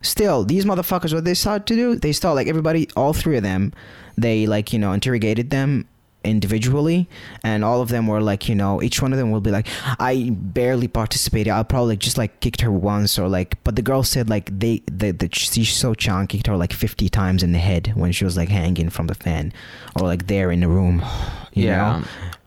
still, 0.03 0.45
these 0.45 0.65
motherfuckers, 0.65 1.13
what 1.13 1.25
they 1.25 1.35
started 1.35 1.67
to 1.67 1.75
do, 1.75 1.97
they 1.97 2.13
start 2.13 2.37
like 2.37 2.47
everybody, 2.47 2.89
all 2.97 3.13
three 3.13 3.37
of 3.37 3.43
them, 3.43 3.73
they 4.17 4.47
like 4.47 4.73
you 4.73 4.79
know 4.79 4.93
interrogated 4.93 5.51
them 5.51 5.89
individually, 6.25 7.09
and 7.43 7.65
all 7.65 7.81
of 7.83 7.89
them 7.89 8.07
were 8.07 8.21
like 8.21 8.49
you 8.49 8.55
know 8.55 8.83
each 8.83 9.01
one 9.03 9.13
of 9.13 9.19
them 9.19 9.31
will 9.31 9.41
be 9.41 9.51
like, 9.51 9.67
I 9.99 10.31
barely 10.33 10.89
participated. 10.89 11.53
I 11.53 11.63
probably 11.63 11.97
just 11.97 12.19
like 12.19 12.41
kicked 12.41 12.61
her 12.61 12.71
once 12.71 13.19
or 13.19 13.29
like, 13.29 13.63
but 13.65 13.77
the 13.77 13.83
girl 13.83 14.03
said 14.03 14.29
like 14.29 14.51
they 14.59 14.83
the 14.87 15.11
the 15.13 15.29
she 15.33 15.65
So 15.65 15.95
Chan 15.95 16.27
kicked 16.29 16.47
her 16.47 16.57
like 16.57 16.73
fifty 16.73 17.09
times 17.09 17.43
in 17.43 17.53
the 17.53 17.59
head 17.59 17.93
when 17.95 18.13
she 18.13 18.25
was 18.25 18.37
like 18.37 18.49
hanging 18.49 18.91
from 18.91 19.07
the 19.07 19.15
fan, 19.15 19.53
or 19.99 20.07
like 20.07 20.27
there 20.27 20.51
in 20.51 20.61
the 20.61 20.69
room, 20.69 21.05
you 21.53 21.67
Yeah. 21.67 22.01
know 22.01 22.05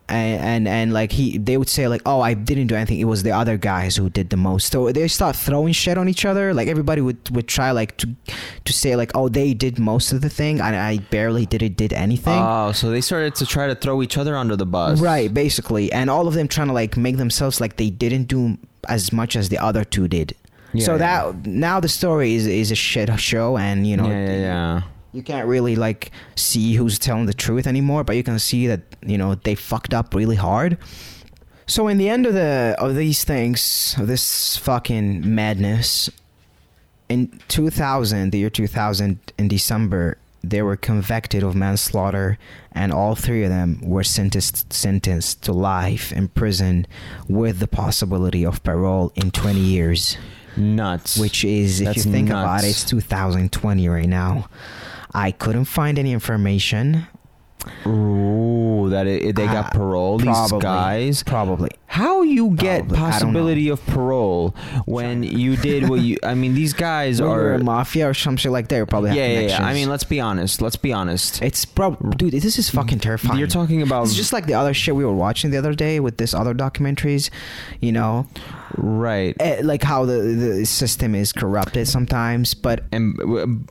and, 0.08 0.40
and 0.40 0.68
and 0.68 0.92
like 0.92 1.12
he 1.12 1.36
they 1.38 1.56
would 1.56 1.68
say 1.68 1.88
like 1.88 2.02
oh 2.06 2.20
i 2.20 2.34
didn't 2.34 2.68
do 2.68 2.74
anything. 2.74 3.00
It 3.00 3.04
was 3.04 3.22
the 3.22 3.32
other 3.32 3.56
guys 3.56 3.96
who 3.96 4.08
did 4.08 4.30
the 4.30 4.36
most. 4.36 4.72
So 4.72 4.92
they 4.92 5.08
start 5.08 5.36
throwing 5.36 5.72
shit 5.72 5.98
on 5.98 6.08
each 6.08 6.24
other. 6.24 6.54
Like 6.54 6.68
everybody 6.68 7.00
would 7.00 7.28
would 7.30 7.48
try 7.48 7.70
like 7.72 7.96
to 7.98 8.08
to 8.64 8.72
say 8.72 8.96
like 8.96 9.10
oh 9.14 9.28
they 9.28 9.54
did 9.54 9.78
most 9.78 10.12
of 10.12 10.20
the 10.20 10.28
thing. 10.28 10.60
And 10.60 10.76
i 10.76 10.98
barely 11.10 11.46
did 11.46 11.62
it 11.62 11.76
did 11.76 11.92
anything. 11.92 12.38
Oh, 12.38 12.72
so 12.72 12.90
they 12.90 13.00
started 13.00 13.34
to 13.36 13.46
try 13.46 13.66
to 13.66 13.74
throw 13.74 14.02
each 14.02 14.16
other 14.16 14.36
under 14.36 14.56
the 14.56 14.66
bus. 14.66 15.00
right 15.00 15.32
basically. 15.32 15.90
And 15.92 16.08
all 16.08 16.28
of 16.28 16.34
them 16.34 16.48
trying 16.48 16.68
to 16.68 16.74
like 16.74 16.96
make 16.96 17.16
themselves 17.16 17.60
like 17.60 17.76
they 17.76 17.90
didn't 17.90 18.24
do 18.24 18.58
as 18.88 19.12
much 19.12 19.34
as 19.34 19.48
the 19.48 19.58
other 19.58 19.84
two 19.84 20.06
did. 20.08 20.34
Yeah, 20.72 20.84
so 20.84 20.92
yeah. 20.92 20.98
that 20.98 21.46
now 21.46 21.80
the 21.80 21.88
story 21.88 22.34
is 22.34 22.46
is 22.46 22.70
a 22.70 22.74
shit 22.74 23.08
show 23.18 23.56
and 23.56 23.86
you 23.86 23.96
know 23.96 24.08
yeah, 24.08 24.26
yeah, 24.26 24.40
yeah. 24.40 24.82
You 25.16 25.22
can't 25.22 25.48
really 25.48 25.76
like 25.76 26.10
see 26.34 26.74
who's 26.74 26.98
telling 26.98 27.24
the 27.26 27.34
truth 27.34 27.66
anymore 27.66 28.04
but 28.04 28.16
you 28.16 28.22
can 28.22 28.38
see 28.38 28.66
that 28.66 28.82
you 29.00 29.16
know 29.16 29.34
they 29.34 29.54
fucked 29.54 29.94
up 29.94 30.14
really 30.14 30.36
hard. 30.36 30.76
So 31.66 31.88
in 31.88 31.98
the 31.98 32.08
end 32.08 32.26
of 32.26 32.34
the 32.34 32.76
of 32.78 32.94
these 32.94 33.24
things 33.24 33.96
of 33.98 34.06
this 34.06 34.56
fucking 34.56 35.34
madness 35.34 36.10
in 37.08 37.40
2000 37.48 38.30
the 38.30 38.38
year 38.38 38.50
2000 38.50 39.18
in 39.38 39.48
december 39.48 40.18
they 40.42 40.62
were 40.62 40.76
convicted 40.76 41.42
of 41.42 41.54
manslaughter 41.54 42.38
and 42.72 42.92
all 42.92 43.14
three 43.14 43.42
of 43.44 43.50
them 43.50 43.80
were 43.82 44.04
sentenced 44.04 44.72
sentenced 44.72 45.42
to 45.42 45.52
life 45.52 46.12
in 46.12 46.28
prison 46.28 46.86
with 47.28 47.58
the 47.58 47.66
possibility 47.68 48.44
of 48.44 48.62
parole 48.62 49.12
in 49.14 49.30
20 49.30 49.58
years. 49.58 50.16
Nuts. 50.56 51.18
which 51.18 51.44
is 51.44 51.80
if 51.80 51.86
That's 51.86 52.06
you 52.06 52.12
think 52.12 52.30
about 52.30 52.64
it 52.64 52.68
it's 52.68 52.84
2020 52.84 53.88
right 53.88 54.08
now 54.08 54.48
i 55.16 55.32
couldn't 55.32 55.64
find 55.64 55.98
any 55.98 56.12
information 56.12 57.06
Ooh, 57.84 58.88
that 58.90 59.08
it, 59.08 59.34
they 59.34 59.46
got 59.46 59.66
Uh, 59.66 59.70
parole. 59.70 60.18
These 60.18 60.52
guys. 60.60 61.24
probably 61.24 61.70
How 61.86 62.22
you 62.22 62.50
get 62.50 62.80
don't 62.80 62.88
know. 62.88 62.96
possibility 62.96 63.68
of 63.68 63.84
parole 63.86 64.54
when 64.86 65.22
you 65.22 65.56
did 65.56 65.88
what 65.88 66.00
you? 66.00 66.18
I 66.22 66.34
mean, 66.34 66.54
these 66.54 66.72
guys 66.88 67.20
when 67.20 67.30
you're 67.30 67.54
a 67.54 67.64
mafia 67.64 68.08
or 68.10 68.14
some 68.14 68.36
shit 68.36 68.52
like 68.52 68.68
that 68.68 68.76
you 68.76 68.86
probably 68.86 69.10
have 69.10 69.16
Yeah, 69.16 69.40
yeah, 69.40 69.48
yeah. 69.48 69.66
I 69.66 69.72
mean, 69.72 69.88
let's 69.88 70.04
be 70.04 70.20
honest. 70.20 70.60
Let's 70.60 70.76
be 70.76 70.92
honest. 70.92 71.42
it's 71.42 71.64
probably 71.64 72.16
dude 72.16 72.32
this 72.32 72.58
is 72.58 72.70
fucking 72.70 72.98
terrifying 72.98 73.38
You're 73.38 73.48
talking 73.48 73.82
about 73.82 74.04
it's 74.04 74.14
just 74.14 74.32
like 74.32 74.46
the 74.46 74.54
other 74.54 74.74
shit 74.74 74.94
we 74.94 75.04
were 75.04 75.14
watching 75.14 75.50
the 75.50 75.58
other 75.58 75.74
day 75.74 76.00
with 76.00 76.16
this 76.16 76.34
other 76.34 76.54
documentaries 76.54 77.30
you 77.80 77.92
know 77.92 78.26
right. 78.76 79.36
eh, 79.40 79.60
like 79.62 79.82
how 79.82 80.04
the, 80.04 80.14
the 80.14 80.66
system 80.66 81.14
is 81.14 81.32
corrupted 81.32 81.88
sometimes 81.88 82.54
but 82.54 82.84
and 82.92 83.16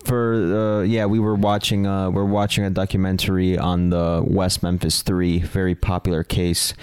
for 0.04 0.36
uh, 0.36 0.82
yeah, 0.84 1.06
we 1.06 1.20
were 1.20 1.36
watching 1.36 1.88
uh, 1.88 2.10
we're 2.10 2.26
watching 2.26 2.64
a 2.64 2.70
documentary 2.70 3.58
on 3.58 3.90
the 3.90 4.24
West 4.26 4.64
Memphis 4.64 5.02
Three, 5.02 5.40
very 5.40 5.76
popular 5.76 6.24
case. 6.24 6.74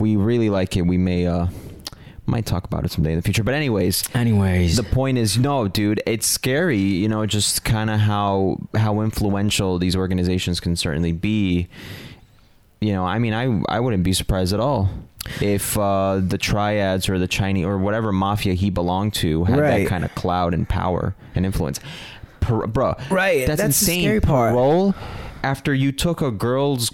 We 0.00 0.16
really 0.16 0.50
like 0.50 0.76
it. 0.76 0.82
We 0.82 0.96
may 0.98 1.26
uh 1.26 1.46
might 2.26 2.46
talk 2.46 2.64
about 2.64 2.84
it 2.84 2.90
someday 2.92 3.10
in 3.12 3.16
the 3.18 3.22
future. 3.22 3.42
But 3.42 3.54
anyways, 3.54 4.04
anyways 4.14 4.76
the 4.76 4.82
point 4.84 5.18
is, 5.18 5.36
no, 5.38 5.66
dude, 5.68 6.00
it's 6.06 6.26
scary. 6.26 6.78
You 6.78 7.08
know, 7.08 7.26
just 7.26 7.64
kind 7.64 7.90
of 7.90 7.98
how 8.00 8.58
how 8.74 9.00
influential 9.00 9.78
these 9.78 9.96
organizations 9.96 10.60
can 10.60 10.76
certainly 10.76 11.12
be. 11.12 11.68
You 12.80 12.92
know, 12.94 13.04
I 13.04 13.18
mean, 13.18 13.34
I 13.34 13.62
I 13.68 13.80
wouldn't 13.80 14.04
be 14.04 14.12
surprised 14.12 14.52
at 14.54 14.60
all 14.60 14.88
if 15.40 15.76
uh, 15.76 16.20
the 16.22 16.38
triads 16.38 17.08
or 17.08 17.18
the 17.18 17.28
Chinese 17.28 17.66
or 17.66 17.76
whatever 17.78 18.10
mafia 18.10 18.54
he 18.54 18.70
belonged 18.70 19.12
to 19.14 19.44
had 19.44 19.58
Right. 19.58 19.82
that 19.82 19.88
kind 19.88 20.04
of 20.04 20.14
cloud 20.14 20.54
and 20.54 20.66
power 20.68 21.14
and 21.34 21.44
influence. 21.44 21.78
Per, 22.40 22.66
bro, 22.66 22.94
Right, 23.10 23.46
That's, 23.46 23.60
that's 23.60 23.60
the 23.60 23.64
insane. 23.92 24.02
scary 24.04 24.20
part. 24.22 24.52
Parole 24.52 24.94
after 25.42 25.74
you 25.74 25.92
took 25.92 26.22
a 26.22 26.30
girl's 26.30 26.88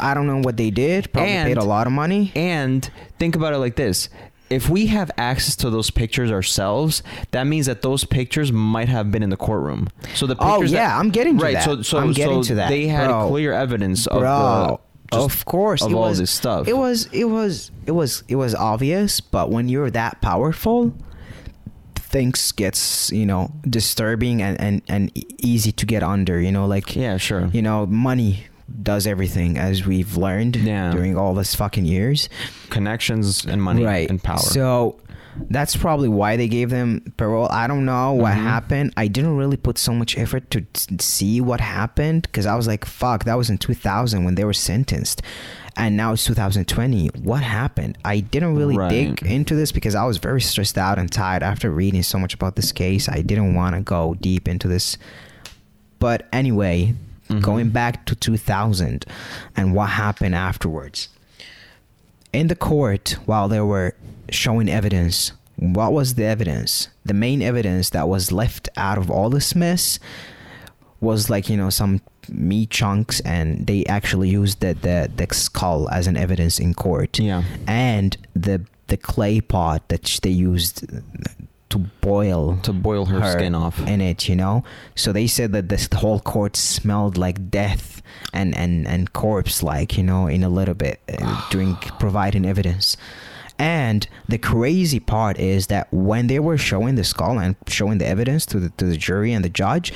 i 0.00 0.12
don't 0.14 0.26
know 0.26 0.38
what 0.38 0.56
they 0.56 0.70
did 0.70 1.12
probably 1.12 1.30
And- 1.32 1.46
paid 1.48 1.56
a 1.58 1.64
lot 1.64 1.86
of 1.86 1.92
money 1.92 2.32
And 2.34 2.88
think 3.18 3.34
about 3.36 3.52
it 3.52 3.58
like 3.58 3.76
this. 3.76 4.08
If 4.50 4.70
we 4.70 4.86
have 4.86 5.10
access 5.18 5.54
to 5.56 5.68
those 5.68 5.90
pictures 5.90 6.30
ourselves, 6.32 7.02
that 7.32 7.44
means 7.46 7.66
that 7.66 7.82
those 7.82 8.04
pictures 8.04 8.50
might 8.50 8.88
have 8.88 9.10
been 9.12 9.22
in 9.22 9.28
the 9.28 9.36
courtroom. 9.36 9.88
So 10.14 10.26
the 10.26 10.36
Oh, 10.40 10.52
pictures 10.54 10.70
that- 10.70 10.76
yeah, 10.78 10.98
I'm 10.98 11.10
getting 11.10 11.36
to 11.36 11.44
right. 11.44 11.54
that. 11.54 11.64
So 11.64 11.82
so 11.82 11.98
I'm 11.98 12.12
getting 12.12 12.42
so 12.42 12.48
to 12.48 12.54
that, 12.54 12.68
they 12.70 12.86
had 12.86 13.08
bro. 13.08 13.28
clear 13.28 13.52
evidence 13.52 14.06
of 14.06 14.20
bro 14.20 14.80
the, 15.12 15.18
of 15.18 15.44
course 15.44 15.82
of 15.82 15.90
it 15.90 15.94
all 15.94 16.08
was, 16.08 16.18
this 16.18 16.30
stuff. 16.30 16.66
it 16.68 16.76
was 16.76 17.06
it 17.12 17.24
was 17.24 17.70
it 17.86 17.92
was 17.92 18.22
it 18.28 18.36
was 18.36 18.54
obvious 18.54 19.20
but 19.20 19.50
when 19.50 19.68
you're 19.68 19.90
that 19.90 20.20
powerful 20.22 20.94
things 21.96 22.52
gets 22.52 23.10
you 23.12 23.26
know 23.26 23.50
disturbing 23.68 24.40
and 24.42 24.58
and, 24.60 24.82
and 24.88 25.10
easy 25.44 25.72
to 25.72 25.84
get 25.84 26.02
under 26.02 26.40
you 26.40 26.50
know 26.52 26.66
like 26.66 26.96
yeah, 26.96 27.16
sure. 27.18 27.46
you 27.52 27.60
know 27.62 27.84
money 27.86 28.46
does 28.82 29.06
everything 29.06 29.56
as 29.58 29.86
we've 29.86 30.16
learned 30.16 30.56
Yeah. 30.56 30.90
during 30.90 31.16
all 31.16 31.34
this 31.34 31.54
fucking 31.54 31.84
years 31.86 32.28
Connections 32.70 33.44
and 33.44 33.62
money 33.62 33.84
right 33.84 34.08
and 34.10 34.22
power. 34.22 34.38
so 34.38 34.96
that's 35.50 35.76
probably 35.76 36.08
why 36.08 36.36
they 36.36 36.48
gave 36.48 36.68
them 36.70 37.00
parole 37.16 37.48
i 37.50 37.66
don't 37.66 37.84
know 37.84 38.12
what 38.12 38.34
Mhm. 38.34 38.42
happened 38.42 38.92
i 38.96 39.06
didn't 39.06 39.36
really 39.36 39.56
put 39.56 39.78
so 39.78 39.92
much 39.94 40.18
effort 40.18 40.50
to 40.50 40.62
t- 40.72 40.96
see 41.00 41.40
what 41.40 41.60
happened 41.60 42.22
because 42.22 42.44
i 42.44 42.54
was 42.56 42.66
like 42.66 42.84
fuck 42.84 43.24
that 43.24 43.36
was 43.38 43.48
in 43.48 43.56
2000 43.56 44.24
when 44.24 44.34
they 44.34 44.44
were 44.44 44.52
sentenced 44.52 45.22
and 45.76 45.96
now 45.96 46.12
it's 46.12 46.24
2020 46.24 47.06
what 47.22 47.42
happened 47.44 47.96
i 48.04 48.18
didn't 48.20 48.56
really 48.56 48.76
Right. 48.76 48.90
dig 48.90 49.22
into 49.22 49.54
this 49.54 49.70
because 49.72 49.94
i 49.94 50.04
was 50.04 50.18
very 50.18 50.40
stressed 50.40 50.76
out 50.76 50.98
and 50.98 51.10
tired 51.10 51.42
after 51.44 51.70
reading 51.70 52.02
so 52.02 52.18
much 52.18 52.34
about 52.34 52.56
this 52.56 52.72
case 52.72 53.08
i 53.08 53.22
didn't 53.22 53.54
want 53.54 53.76
to 53.76 53.80
go 53.80 54.14
deep 54.20 54.48
into 54.48 54.66
this 54.68 54.98
but 56.00 56.26
anyway 56.32 56.94
Mhm. 57.28 57.42
going 57.42 57.68
back 57.70 58.06
to 58.06 58.14
2000 58.14 59.04
and 59.56 59.74
what 59.74 59.90
happened 59.90 60.34
afterwards 60.34 61.08
in 62.32 62.48
the 62.48 62.56
court 62.56 63.16
while 63.26 63.48
they 63.48 63.60
were 63.60 63.94
showing 64.30 64.68
evidence 64.68 65.32
what 65.56 65.92
was 65.92 66.14
the 66.14 66.24
evidence 66.24 66.88
the 67.04 67.14
main 67.14 67.42
evidence 67.42 67.90
that 67.90 68.08
was 68.08 68.30
left 68.32 68.68
out 68.76 68.98
of 68.98 69.10
all 69.10 69.30
this 69.30 69.54
mess 69.54 69.98
was 71.00 71.30
like 71.30 71.48
you 71.48 71.56
know 71.56 71.70
some 71.70 72.00
meat 72.30 72.70
chunks 72.70 73.20
and 73.20 73.66
they 73.66 73.84
actually 73.86 74.28
used 74.28 74.60
the 74.60 74.74
the, 74.74 75.10
the 75.16 75.26
skull 75.34 75.88
as 75.90 76.06
an 76.06 76.16
evidence 76.16 76.58
in 76.58 76.74
court 76.74 77.18
yeah. 77.18 77.42
and 77.66 78.16
the 78.34 78.60
the 78.88 78.96
clay 78.96 79.40
pot 79.40 79.86
that 79.88 80.18
they 80.22 80.30
used 80.30 80.84
to 81.70 81.78
boil 81.78 82.58
to 82.62 82.72
boil 82.72 83.04
her, 83.06 83.32
skin 83.32 83.54
off. 83.54 83.78
in 83.86 84.00
it, 84.00 84.28
you 84.28 84.36
know. 84.36 84.64
So 84.94 85.12
they 85.12 85.26
said 85.26 85.52
that 85.52 85.68
this 85.68 85.88
whole 85.92 86.20
court 86.20 86.56
smelled 86.56 87.18
like 87.18 87.50
death 87.50 88.02
and 88.32 88.56
and 88.56 88.86
and 88.86 89.12
corpse 89.12 89.62
like, 89.62 89.96
you 89.96 90.02
know, 90.04 90.26
in 90.26 90.42
a 90.42 90.48
little 90.48 90.74
bit 90.74 91.00
uh, 91.20 91.48
during 91.50 91.76
providing 91.98 92.44
evidence. 92.46 92.96
And 93.58 94.06
the 94.28 94.38
crazy 94.38 95.00
part 95.00 95.38
is 95.38 95.66
that 95.66 95.92
when 95.92 96.28
they 96.28 96.38
were 96.38 96.58
showing 96.58 96.94
the 96.94 97.02
skull 97.02 97.40
and 97.40 97.56
showing 97.66 97.98
the 97.98 98.06
evidence 98.06 98.46
to 98.46 98.60
the 98.60 98.70
to 98.70 98.84
the 98.86 98.96
jury 98.96 99.32
and 99.32 99.44
the 99.44 99.50
judge, 99.50 99.92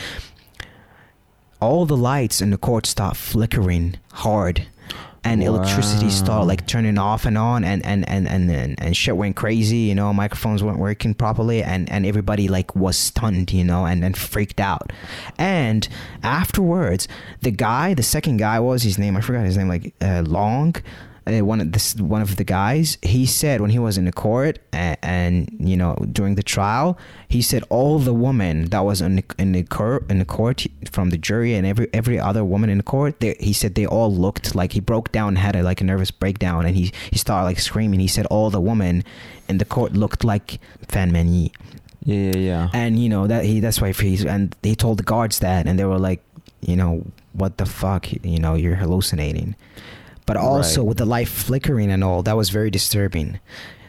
all 1.61 1.87
the 1.87 1.97
lights 1.97 2.43
in 2.43 2.51
the 2.51 2.59
court 2.59 2.87
stopped 2.87 3.17
flickering 3.17 3.97
hard 4.13 4.67
and 5.25 5.43
electricity 5.43 6.11
started 6.11 6.47
like 6.47 6.67
turning 6.67 6.99
off 6.99 7.25
and 7.25 7.39
on 7.39 7.65
and 7.65 7.85
and, 7.87 8.09
and 8.09 8.29
and 8.29 8.51
and 8.51 8.83
and 8.83 8.97
shit 8.97 9.17
went 9.17 9.37
crazy 9.37 9.77
you 9.77 9.95
know 9.95 10.13
microphones 10.13 10.63
weren't 10.63 10.79
working 10.79 11.15
properly 11.15 11.63
and 11.63 11.91
and 11.91 12.05
everybody 12.07 12.49
like 12.49 12.75
was 12.75 12.97
stunned 12.97 13.53
you 13.53 13.65
know 13.65 13.87
and 13.87 14.05
and 14.05 14.17
freaked 14.17 14.61
out. 14.61 14.93
And 15.39 15.89
afterwards 16.23 17.09
the 17.41 17.51
guy 17.51 17.95
the 17.95 18.03
second 18.03 18.39
guy 18.39 18.59
was 18.61 18.83
his 18.83 18.99
name 18.99 19.17
i 19.17 19.21
forgot 19.21 19.45
his 19.45 19.57
name 19.57 19.69
like 19.69 19.95
uh, 20.01 20.23
long 20.27 20.75
uh, 21.27 21.45
one 21.45 21.61
of 21.61 21.73
this 21.73 21.95
one 21.97 22.23
of 22.23 22.37
the 22.37 22.45
guys 22.45 22.99
he 23.03 23.27
said 23.27 23.61
when 23.61 23.71
he 23.71 23.79
was 23.79 23.99
in 23.99 24.05
the 24.05 24.13
court 24.13 24.59
and, 24.73 24.99
and 25.03 25.57
you 25.59 25.77
know 25.77 25.95
during 26.13 26.35
the 26.35 26.43
trial 26.43 26.99
he 27.29 27.41
said 27.43 27.63
all 27.69 27.99
the 27.99 28.15
women 28.15 28.67
that 28.67 28.81
was 28.81 29.01
in 29.01 29.17
the, 29.17 29.25
in 29.39 29.53
the 29.53 29.63
court 29.63 30.11
in 30.11 30.19
the 30.19 30.25
court 30.25 30.67
from 30.91 31.11
the 31.11 31.19
jury 31.19 31.55
and 31.55 31.67
every 31.67 31.89
every 31.93 32.19
other 32.19 32.45
woman 32.45 32.71
in 32.71 32.79
the 32.79 32.85
court 32.85 33.21
they, 33.21 33.37
he 33.39 33.53
said 33.53 33.75
they 33.75 33.87
all 33.87 34.13
looked 34.13 34.55
like 34.55 34.73
he 34.73 34.81
broke 34.81 35.13
down 35.13 35.37
had 35.37 35.57
a 35.57 35.63
like 35.63 35.81
a 35.81 35.85
nervous 35.85 36.11
breakdown 36.11 36.65
and 36.67 36.77
he 36.77 36.93
he 37.11 37.19
started 37.19 37.45
like 37.45 37.59
screaming. 37.59 38.01
He 38.01 38.09
said 38.09 38.27
all 38.27 38.51
the 38.51 38.61
women 38.61 39.05
in 39.49 39.59
the 39.59 39.65
court 39.65 39.93
looked 39.93 40.25
like 40.25 40.59
Fan 40.89 41.13
Man-yee. 41.13 41.53
Yeah, 42.05 42.17
yeah, 42.17 42.37
yeah. 42.37 42.69
and 42.75 42.99
you 42.99 43.09
know 43.09 43.29
that 43.29 43.45
he 43.45 43.61
that's 43.61 43.81
why 43.81 43.93
he's 43.93 44.25
and 44.25 44.57
he 44.63 44.75
told 44.75 44.99
the 44.99 45.05
guards 45.05 45.39
that 45.39 45.69
and 45.69 45.79
they 45.79 45.85
were 45.85 46.01
like 46.01 46.21
you 46.61 46.75
know 46.75 47.05
what 47.33 47.59
the 47.59 47.67
fuck 47.67 48.13
you 48.13 48.41
know 48.41 48.55
you're 48.55 48.75
hallucinating 48.75 49.55
but 50.27 50.37
also 50.37 50.81
Right. 50.83 50.89
with 50.89 50.99
the 50.99 51.05
light 51.07 51.29
flickering 51.29 51.91
and 51.91 52.03
all 52.05 52.23
that 52.23 52.37
was 52.37 52.51
very 52.51 52.71
disturbing 52.71 53.39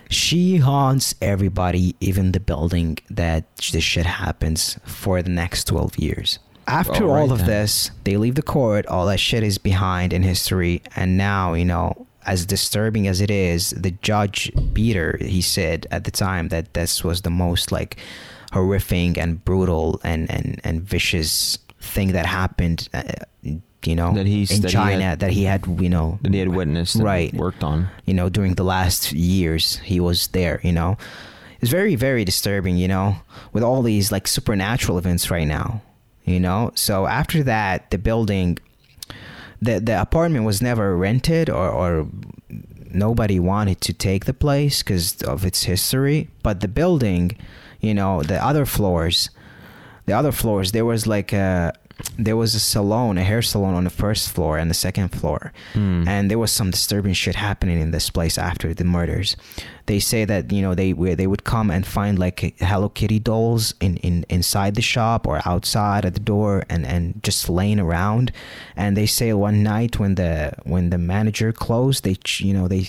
she 0.10 0.58
haunts 0.58 1.16
everybody 1.22 1.96
even 2.00 2.34
the 2.34 2.40
building 2.40 2.98
that 3.10 3.44
the 3.72 3.82
shit 3.82 4.06
happens 4.06 4.78
for 4.86 5.22
the 5.24 5.30
next 5.30 5.66
12 5.66 5.98
years 5.98 6.40
after 6.68 7.04
All 7.06 7.14
right 7.14 7.22
all 7.22 7.32
of 7.32 7.40
then. 7.40 7.48
this 7.48 7.92
they 8.04 8.18
leave 8.18 8.36
the 8.36 8.42
court 8.44 8.86
all 8.88 9.06
that 9.08 9.20
shit 9.20 9.44
is 9.44 9.58
behind 9.58 10.14
in 10.14 10.22
history 10.24 10.82
and 10.96 11.18
now 11.18 11.54
you 11.54 11.66
know 11.66 12.06
as 12.26 12.46
disturbing 12.46 13.08
as 13.08 13.20
it 13.22 13.32
is 13.32 13.72
the 13.72 13.92
judge 13.92 14.52
peter 14.74 15.18
he 15.20 15.42
said 15.42 15.88
at 15.92 16.04
the 16.04 16.12
time 16.12 16.50
that 16.50 16.74
this 16.74 17.04
was 17.04 17.22
the 17.24 17.30
most 17.30 17.72
like 17.72 17.98
horrific 18.54 19.18
and 19.18 19.44
brutal 19.44 20.00
and 20.04 20.30
and 20.30 20.60
and 20.64 20.82
vicious 20.84 21.58
thing 21.82 22.12
that 22.14 22.26
happened 22.26 22.88
uh, 22.94 23.02
you 23.88 23.96
know 23.96 24.14
That 24.14 24.26
he's- 24.28 24.52
in 24.52 24.62
that 24.62 24.70
he 24.72 24.74
china 24.74 25.04
had- 25.04 25.20
that 25.20 25.32
he 25.32 25.44
had 25.46 25.66
you 25.80 25.90
know 25.90 26.20
That 26.22 26.34
he 26.34 26.40
had 26.40 26.50
witnessed 26.50 26.96
Right. 26.96 27.34
worked 27.34 27.64
on. 27.64 27.88
you 28.06 28.14
know 28.14 28.30
during 28.30 28.54
the 28.56 28.64
last 28.64 29.12
years 29.14 29.78
he 29.84 30.00
was 30.00 30.28
there 30.28 30.60
you 30.64 30.72
know 30.72 30.98
it's 31.62 31.72
very 31.72 31.96
very 31.96 32.24
disturbing 32.26 32.76
you 32.78 32.88
know 32.88 33.16
with 33.54 33.64
all 33.64 33.82
these 33.82 34.12
like 34.12 34.28
supernatural 34.28 34.98
events 34.98 35.30
right 35.32 35.48
now 35.48 35.82
you 36.26 36.40
know 36.40 36.72
so 36.76 37.06
after 37.08 37.44
that 37.44 37.90
the 37.92 37.98
building 37.98 38.58
the 39.62 39.80
the 39.80 40.00
apartment 40.02 40.46
was 40.46 40.62
never 40.62 40.96
rented 40.98 41.50
or 41.50 41.70
or 41.70 42.08
nobody 42.92 43.40
wanted 43.40 43.82
to 43.82 43.94
take 43.94 44.26
the 44.26 44.34
place 44.34 44.84
because 44.84 45.22
of 45.24 45.46
its 45.46 45.64
history 45.64 46.30
but 46.44 46.60
the 46.60 46.68
building 46.68 47.32
you 47.80 47.94
know 47.94 48.22
the 48.24 48.40
other 48.46 48.66
floors 48.66 49.30
the 50.06 50.14
other 50.14 50.32
floors 50.32 50.72
there 50.74 50.86
was 50.86 51.08
like 51.08 51.34
a 51.34 51.74
there 52.18 52.38
was 52.38 52.54
a 52.56 52.60
salon 52.60 53.18
a 53.18 53.24
hair 53.24 53.42
salon 53.42 53.74
on 53.74 53.84
the 53.84 53.90
first 53.90 54.30
floor 54.32 54.58
and 54.58 54.70
the 54.70 54.76
second 54.76 55.10
floor. 55.10 55.52
Hmm. 55.74 56.08
and 56.08 56.30
there 56.30 56.40
was 56.40 56.52
some 56.52 56.72
disturbing 56.72 57.14
shit 57.14 57.36
happening 57.36 57.80
in 57.80 57.92
this 57.92 58.10
place 58.10 58.38
after 58.38 58.74
the 58.74 58.84
murders. 58.84 59.36
They 59.86 60.00
say 60.00 60.24
that 60.26 60.52
you 60.52 60.62
know 60.62 60.76
they 60.76 60.94
where 60.94 61.16
they 61.16 61.28
would 61.28 61.44
come 61.44 61.70
and 61.70 61.86
find 61.86 62.18
like 62.18 62.56
hello 62.60 62.90
kitty 62.90 63.20
dolls 63.20 63.74
in, 63.80 63.98
in 63.98 64.26
inside 64.30 64.76
the 64.76 64.82
shop 64.82 65.28
or 65.28 65.42
outside 65.46 66.06
at 66.06 66.14
the 66.14 66.20
door 66.20 66.64
and 66.70 66.86
and 66.86 67.22
just 67.24 67.50
laying 67.50 67.80
around. 67.80 68.32
And 68.76 68.96
they 68.96 69.06
say 69.06 69.34
one 69.34 69.64
night 69.64 70.00
when 70.00 70.16
the 70.16 70.54
when 70.64 70.90
the 70.90 70.98
manager 70.98 71.52
closed 71.52 72.04
they 72.04 72.18
you 72.38 72.54
know 72.54 72.68
they 72.68 72.88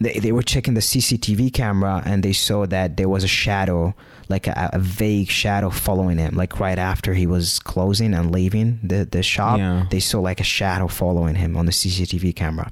they, 0.00 0.14
they 0.14 0.32
were 0.32 0.42
checking 0.42 0.74
the 0.74 0.80
cctv 0.80 1.52
camera 1.52 2.02
and 2.06 2.22
they 2.22 2.32
saw 2.32 2.66
that 2.66 2.96
there 2.96 3.08
was 3.08 3.22
a 3.22 3.28
shadow 3.28 3.94
like 4.30 4.46
a, 4.46 4.70
a 4.72 4.78
vague 4.78 5.28
shadow 5.28 5.68
following 5.70 6.18
him 6.18 6.34
like 6.36 6.58
right 6.60 6.78
after 6.78 7.14
he 7.14 7.26
was 7.26 7.58
closing 7.58 8.14
and 8.14 8.30
leaving 8.32 8.78
the 8.82 9.04
the 9.04 9.22
shop 9.22 9.58
Yeah. 9.58 9.86
they 9.90 10.00
saw 10.00 10.20
like 10.20 10.40
a 10.40 10.44
shadow 10.58 10.88
following 10.88 11.34
him 11.36 11.56
on 11.56 11.66
the 11.66 11.72
cctv 11.72 12.34
camera 12.36 12.70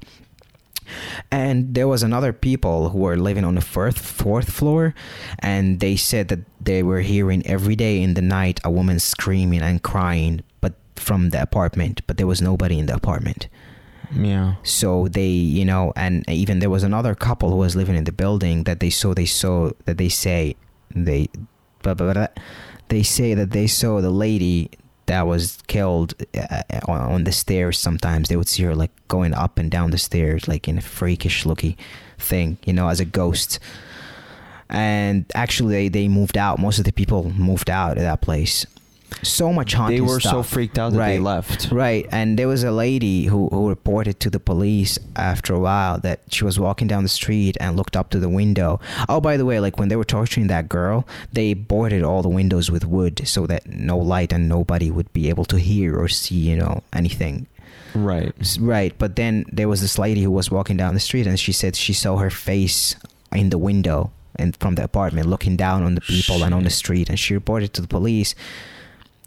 and 1.31 1.73
there 1.75 1.87
was 1.87 2.01
another 2.01 2.33
people 2.33 2.89
who 2.89 2.97
were 2.99 3.17
living 3.17 3.43
on 3.45 3.55
the 3.55 3.61
fourth 3.61 3.99
fourth 3.99 4.51
floor 4.51 4.95
and 5.39 5.79
they 5.79 5.95
said 5.95 6.27
that 6.29 6.39
they 6.59 6.81
were 6.81 7.01
hearing 7.01 7.45
every 7.45 7.75
day 7.75 8.01
in 8.01 8.13
the 8.15 8.21
night 8.21 8.59
a 8.63 8.71
woman 8.71 8.97
screaming 8.99 9.61
and 9.61 9.83
crying 9.83 10.41
but 10.61 10.73
from 10.95 11.29
the 11.29 11.41
apartment 11.41 12.01
but 12.07 12.17
there 12.17 12.27
was 12.27 12.41
nobody 12.41 12.79
in 12.79 12.87
the 12.87 12.95
apartment 12.95 13.47
Yeah. 14.11 14.55
so 14.63 15.07
they 15.07 15.29
you 15.59 15.63
know 15.65 15.93
and 15.95 16.27
even 16.27 16.57
there 16.59 16.71
was 16.71 16.83
another 16.83 17.13
couple 17.13 17.49
who 17.51 17.57
was 17.57 17.75
living 17.75 17.95
in 17.95 18.05
the 18.05 18.11
building 18.23 18.63
that 18.63 18.79
they 18.79 18.89
saw 18.89 19.13
they 19.13 19.27
saw 19.27 19.69
that 19.85 19.97
they 20.01 20.09
say 20.09 20.55
they 20.93 21.29
blah, 21.81 21.93
blah, 21.93 22.13
blah, 22.13 22.27
they 22.89 23.03
say 23.03 23.33
that 23.33 23.51
they 23.51 23.67
saw 23.67 24.01
the 24.01 24.09
lady 24.09 24.71
that 25.05 25.25
was 25.25 25.57
killed 25.67 26.13
uh, 26.35 26.61
on 26.87 27.01
on 27.01 27.23
the 27.23 27.31
stairs 27.31 27.79
sometimes. 27.79 28.29
They 28.29 28.35
would 28.35 28.47
see 28.47 28.63
her 28.63 28.75
like 28.75 28.91
going 29.07 29.33
up 29.33 29.57
and 29.57 29.71
down 29.71 29.91
the 29.91 29.97
stairs 29.97 30.47
like 30.47 30.67
in 30.67 30.77
a 30.77 30.81
freakish 30.81 31.45
looking 31.45 31.75
thing 32.17 32.57
you 32.65 32.73
know 32.73 32.89
as 32.89 32.99
a 32.99 33.05
ghost. 33.05 33.59
And 34.71 35.25
actually 35.33 35.73
they, 35.73 35.89
they 35.89 36.07
moved 36.07 36.37
out. 36.37 36.59
Most 36.59 36.77
of 36.77 36.85
the 36.85 36.91
people 36.91 37.31
moved 37.31 37.71
out 37.71 37.97
of 37.97 38.03
that 38.03 38.21
place 38.21 38.67
so 39.23 39.51
much 39.51 39.73
haunted 39.73 39.97
They 39.97 40.01
were 40.01 40.19
so 40.19 40.43
freaked 40.43 40.77
out 40.79 40.91
that 40.93 40.97
they 40.97 41.17
Right. 41.17 41.21
left. 41.21 41.71
Right, 41.71 42.07
and 42.11 42.37
there 42.37 42.47
was 42.47 42.63
a 42.63 42.71
lady 42.71 43.25
who, 43.25 43.49
who 43.49 43.67
reported 43.69 44.19
to 44.21 44.29
the 44.29 44.39
police 44.39 44.97
after 45.15 45.53
a 45.53 45.59
while 45.59 45.99
that 45.99 46.21
she 46.29 46.43
was 46.45 46.59
walking 46.59 46.87
down 46.87 47.03
the 47.03 47.09
street 47.09 47.57
and 47.59 47.75
looked 47.75 47.95
up 47.97 48.09
to 48.11 48.19
the 48.19 48.29
window. 48.29 48.79
Oh, 49.07 49.19
by 49.19 49.35
the 49.37 49.45
way, 49.45 49.59
like 49.59 49.77
when 49.79 49.89
they 49.89 49.95
were 49.95 50.03
torturing 50.05 50.47
that 50.47 50.69
girl, 50.69 51.07
they 51.33 51.53
boarded 51.53 52.03
all 52.03 52.21
the 52.21 52.29
windows 52.29 52.69
with 52.71 52.85
wood 52.85 53.21
so 53.25 53.45
that 53.47 53.67
no 53.67 53.97
light 53.97 54.31
and 54.31 54.47
nobody 54.47 54.89
would 54.91 55.11
be 55.13 55.29
able 55.29 55.45
to 55.45 55.57
hear 55.57 55.97
or 55.99 56.07
see, 56.07 56.35
you 56.35 56.55
know, 56.55 56.83
anything. 56.93 57.47
Right. 57.95 58.33
Right, 58.59 58.93
but 58.97 59.15
then 59.15 59.45
there 59.51 59.67
was 59.67 59.81
this 59.81 59.97
lady 59.97 60.21
who 60.21 60.31
was 60.31 60.51
walking 60.51 60.77
down 60.77 60.93
the 60.93 60.99
street 60.99 61.25
and 61.27 61.39
she 61.39 61.51
said 61.51 61.75
she 61.75 61.93
saw 61.93 62.17
her 62.17 62.29
face 62.29 62.95
in 63.33 63.49
the 63.49 63.57
window 63.57 64.11
and 64.35 64.55
from 64.57 64.75
the 64.75 64.83
apartment 64.83 65.27
looking 65.27 65.57
down 65.57 65.83
on 65.83 65.95
the 65.95 66.01
people 66.01 66.43
and 66.43 66.53
on 66.53 66.63
the 66.63 66.69
street 66.69 67.09
and 67.09 67.19
she 67.19 67.33
reported 67.33 67.73
to 67.73 67.81
the 67.81 67.87
police. 67.87 68.35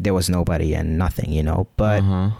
There 0.02 0.14
was 0.14 0.28
nobody 0.28 0.74
and 0.74 0.98
nothing, 0.98 1.32
you 1.32 1.42
know. 1.42 1.66
But 1.76 2.00
uh-huh. 2.02 2.30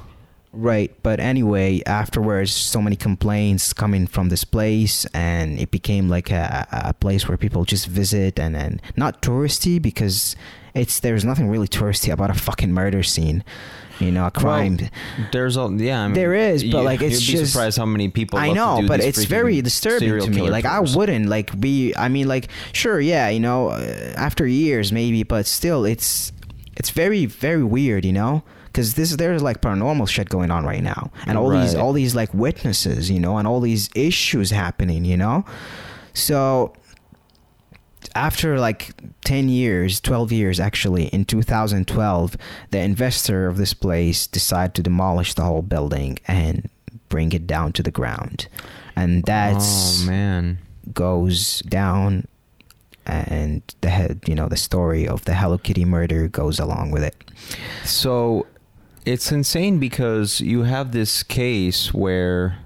Right, 0.55 0.93
but 1.03 1.19
anyway, 1.19 1.81
afterwards, 1.87 2.53
so 2.53 2.83
many 2.83 2.95
complaints 2.95 3.73
coming 3.73 4.07
from 4.07 4.29
this 4.29 4.45
place, 4.45 5.07
and 5.15 5.59
it 5.59 5.71
became 5.71 6.11
like 6.11 6.31
a, 6.31 6.67
a 6.71 6.93
place 6.93 7.27
where 7.27 7.39
people 7.39 7.65
just 7.65 7.87
visit, 7.87 8.39
and, 8.39 8.55
and 8.55 8.83
not 8.95 9.23
touristy 9.23 9.81
because 9.81 10.37
it's 10.75 11.01
there's 11.01 11.25
nothing 11.25 11.49
really 11.49 11.69
touristy 11.69 12.13
about 12.13 12.29
a 12.29 12.35
fucking 12.35 12.71
murder 12.71 13.03
scene, 13.03 13.43
you 13.99 14.11
know, 14.13 14.27
a 14.27 14.31
crime. 14.31 14.79
There's 15.33 15.57
a 15.57 15.71
yeah. 15.79 16.03
I 16.03 16.07
mean, 16.09 16.15
There 16.15 16.35
is, 16.35 16.63
but, 16.65 16.79
you- 16.81 16.85
like, 16.85 17.01
it's 17.01 17.27
you'd 17.27 17.33
be 17.33 17.39
just- 17.41 17.53
surprised 17.53 17.79
how 17.79 17.87
many 17.87 18.09
people. 18.11 18.39
I 18.39 18.53
know, 18.53 18.83
but 18.87 19.01
it's 19.01 19.25
very 19.25 19.63
disturbing 19.63 20.21
to 20.21 20.29
me. 20.31 20.51
Like 20.51 20.65
tours. 20.65 20.95
I 20.95 20.99
wouldn't 20.99 21.29
like 21.31 21.59
be. 21.59 21.95
I 21.97 22.09
mean, 22.09 22.29
like 22.29 22.49
sure, 22.73 23.01
yeah, 23.01 23.31
you 23.31 23.41
know, 23.41 23.69
uh, 23.69 24.13
after 24.17 24.47
years 24.47 24.93
maybe, 24.93 25.23
but 25.23 25.47
still, 25.47 25.87
it's 25.87 26.32
it's 26.77 26.91
very 26.91 27.27
very 27.27 27.65
weird, 27.65 28.05
you 28.05 28.13
know, 28.13 28.43
because 28.67 28.95
this 28.95 29.15
there's 29.17 29.43
like 29.43 29.61
paranormal 29.61 30.09
shit 30.09 30.29
going 30.29 30.51
on 30.51 30.65
right 30.65 30.83
now, 30.83 31.11
and 31.27 31.39
all 31.39 31.51
these 31.51 31.75
all 31.75 31.93
these 31.93 32.15
like 32.15 32.33
witnesses, 32.35 33.11
you 33.11 33.21
know, 33.21 33.39
and 33.39 33.47
all 33.47 33.61
these 33.61 33.91
issues 33.95 34.51
happening, 34.51 35.05
you 35.05 35.17
know, 35.17 35.45
so. 36.15 36.73
After 38.15 38.59
like 38.59 38.91
10 39.25 39.49
years, 39.49 40.01
12 40.01 40.33
years 40.33 40.61
actually, 40.61 41.05
in 41.07 41.25
2012, 41.25 42.37
the 42.71 42.79
investor 42.79 43.47
of 43.47 43.57
this 43.57 43.73
place 43.73 44.27
decided 44.27 44.75
to 44.75 44.83
demolish 44.83 45.33
the 45.35 45.45
whole 45.45 45.63
building 45.63 46.19
and 46.27 46.69
bring 47.09 47.33
it 47.33 47.47
down 47.47 47.73
to 47.75 47.83
the 47.83 47.93
ground. 47.93 48.49
And 48.97 49.19
oh, 49.19 49.23
that's 49.25 50.03
oh 50.03 50.07
man. 50.07 50.59
goes 50.93 51.61
down 51.61 52.27
and 53.07 53.63
the 53.81 53.91
head, 53.91 54.21
you 54.27 54.35
know, 54.35 54.49
the 54.49 54.57
story 54.57 55.07
of 55.07 55.25
the 55.25 55.35
Hello 55.35 55.59
Kitty 55.59 55.85
murder 55.85 56.29
goes 56.29 56.59
along 56.59 56.91
with 56.91 57.03
it. 57.03 57.17
So 57.85 58.47
it's 59.05 59.33
insane 59.33 59.79
because 59.79 60.41
you 60.41 60.63
have 60.63 60.93
this 60.93 61.23
case 61.23 61.93
where 61.93 62.59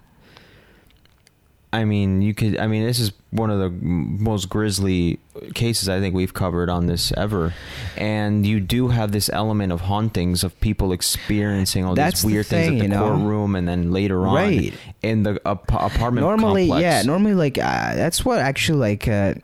I 1.73 1.85
mean, 1.85 2.23
you 2.23 2.33
could. 2.33 2.57
I 2.59 2.69
mean, 2.69 2.85
this 2.87 2.99
is 2.99 3.13
one 3.31 3.51
of 3.51 3.59
the 3.59 3.69
most 3.69 4.49
grisly 4.49 5.19
cases 5.55 5.89
I 5.91 6.01
think 6.01 6.15
we've 6.15 6.33
covered 6.33 6.71
on 6.71 6.87
this 6.87 7.13
ever, 7.17 7.53
and 7.99 8.47
you 8.47 8.61
do 8.61 8.89
have 8.89 9.13
this 9.13 9.29
element 9.31 9.73
of 9.73 9.83
hauntings 9.83 10.43
of 10.45 10.59
people 10.61 10.93
experiencing 10.93 11.85
all 11.85 11.95
That's 11.95 12.23
these 12.23 12.31
the 12.31 12.35
weird 12.35 12.47
thing, 12.47 12.71
things 12.79 12.83
at 12.85 12.89
the 12.91 12.95
know? 12.97 13.11
courtroom, 13.11 13.57
and 13.57 13.69
then 13.69 13.91
later 13.93 14.27
on 14.27 14.35
Right. 14.37 14.73
in 15.03 15.25
the 15.25 15.41
ap- 15.45 15.71
apartment 15.73 16.25
normally 16.25 16.69
complex. 16.69 16.83
yeah 16.83 17.03
normally 17.03 17.35
like 17.35 17.59
uh, 17.59 17.95
that's 17.95 18.25
what 18.25 18.39
actually 18.39 18.79
like 18.79 19.07
uh, 19.09 19.35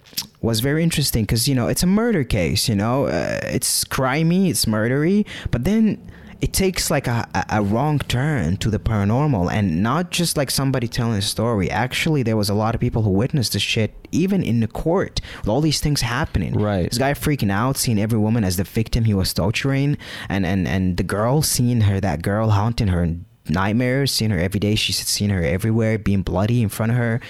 was 0.40 0.60
very 0.60 0.82
interesting 0.82 1.24
because 1.24 1.46
you 1.48 1.54
know 1.54 1.66
it's 1.68 1.82
a 1.82 1.86
murder 1.86 2.24
case 2.24 2.68
you 2.68 2.74
know 2.76 3.06
uh, 3.06 3.40
it's 3.44 3.84
crimey 3.84 4.48
it's 4.48 4.64
murdery 4.64 5.26
but 5.50 5.64
then 5.64 5.98
it 6.42 6.52
takes 6.52 6.90
like 6.90 7.06
a, 7.06 7.28
a, 7.48 7.62
wrong 7.62 8.00
turn 8.00 8.56
to 8.56 8.68
the 8.68 8.80
paranormal 8.80 9.50
and 9.52 9.80
not 9.80 10.10
just 10.10 10.36
like 10.36 10.50
somebody 10.50 10.88
telling 10.88 11.16
a 11.16 11.22
story. 11.22 11.70
Actually 11.70 12.24
there 12.24 12.36
was 12.36 12.50
a 12.50 12.54
lot 12.54 12.74
of 12.74 12.80
people 12.80 13.02
who 13.02 13.10
witnessed 13.10 13.52
this 13.52 13.62
shit 13.62 13.94
even 14.10 14.42
in 14.42 14.58
the 14.58 14.66
court 14.66 15.20
with 15.40 15.48
all 15.48 15.60
these 15.60 15.78
things 15.78 16.00
happening. 16.00 16.54
Right. 16.54 16.90
this 16.90 16.98
guy 16.98 17.14
freaking 17.14 17.52
out 17.52 17.76
seeing 17.76 17.98
every 17.98 18.18
woman 18.18 18.42
as 18.42 18.56
the 18.56 18.64
victim 18.64 19.04
he 19.04 19.14
was 19.14 19.32
torturing 19.32 19.96
and 20.28 20.44
and 20.44 20.66
and 20.66 20.96
the 20.96 21.04
girl 21.04 21.42
seeing 21.42 21.82
her 21.82 22.00
that 22.00 22.22
girl 22.22 22.50
haunting 22.50 22.88
her 22.88 23.04
in 23.04 23.24
nightmares 23.48 24.10
seeing 24.10 24.32
her 24.32 24.38
every 24.40 24.58
day. 24.58 24.74
She's 24.74 24.96
seen 24.96 25.30
her 25.30 25.44
everywhere 25.44 25.96
being 25.96 26.22
bloody 26.22 26.60
in 26.60 26.68
front 26.68 26.90
of 26.90 26.98
her 26.98 27.20